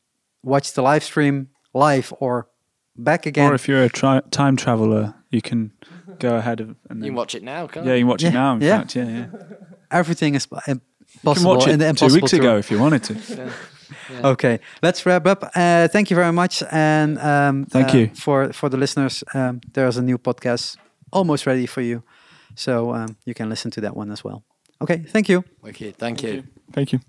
watch 0.44 0.74
the 0.74 0.82
live 0.82 1.04
stream 1.04 1.48
live 1.74 2.14
or 2.20 2.48
back 2.96 3.26
again. 3.26 3.52
Or 3.52 3.56
if 3.56 3.68
you're 3.68 3.84
a 3.86 3.90
tri- 3.90 4.22
time 4.32 4.56
traveler, 4.56 5.14
you 5.30 5.42
can 5.42 5.72
go 6.20 6.36
ahead 6.36 6.60
of, 6.62 6.76
and 6.90 7.00
You 7.04 7.12
can 7.12 7.16
watch 7.16 7.36
it 7.36 7.44
now, 7.44 7.68
can't 7.68 7.86
yeah, 7.86 7.94
you 7.94 8.00
you? 8.00 8.04
can 8.04 8.08
watch 8.10 8.24
Yeah, 8.24 8.30
it 8.30 8.34
now. 8.34 8.54
In 8.56 8.62
yeah. 8.62 8.78
fact, 8.80 8.96
yeah, 8.96 9.08
yeah. 9.10 9.28
Everything 9.92 10.36
is 10.36 10.46
po- 10.48 10.58
uh, 10.58 10.62
You 10.68 10.80
possible. 11.24 11.34
can 11.34 11.58
watch 11.60 11.68
and 11.68 11.82
it 11.82 11.98
two 11.98 12.14
weeks 12.14 12.34
ago 12.34 12.58
if 12.58 12.72
you 12.72 12.80
wanted 12.80 13.04
to. 13.04 13.14
Okay, 14.24 14.60
let's 14.82 15.06
wrap 15.06 15.26
up. 15.28 15.44
Uh, 15.56 15.88
thank 15.88 16.10
you 16.10 16.16
very 16.16 16.32
much, 16.32 16.64
and 16.72 17.18
um, 17.20 17.66
Thank 17.66 17.94
uh, 17.94 17.98
you. 17.98 18.08
for 18.16 18.54
for 18.54 18.70
the 18.70 18.78
listeners. 18.78 19.24
Um, 19.34 19.62
there's 19.74 19.98
a 19.98 20.02
new 20.02 20.18
podcast 20.18 20.78
almost 21.12 21.46
ready 21.46 21.68
for 21.68 21.82
you, 21.82 22.02
so 22.56 22.94
um, 22.94 23.16
you 23.26 23.34
can 23.34 23.50
listen 23.50 23.72
to 23.72 23.82
that 23.82 23.96
one 23.96 24.12
as 24.12 24.24
well. 24.24 24.44
Okay, 24.82 25.06
thank 25.12 25.28
you. 25.28 25.44
Okay, 25.64 25.92
Thank 25.92 26.22
you. 26.24 26.44
Thank 26.72 26.92
you. 26.92 27.00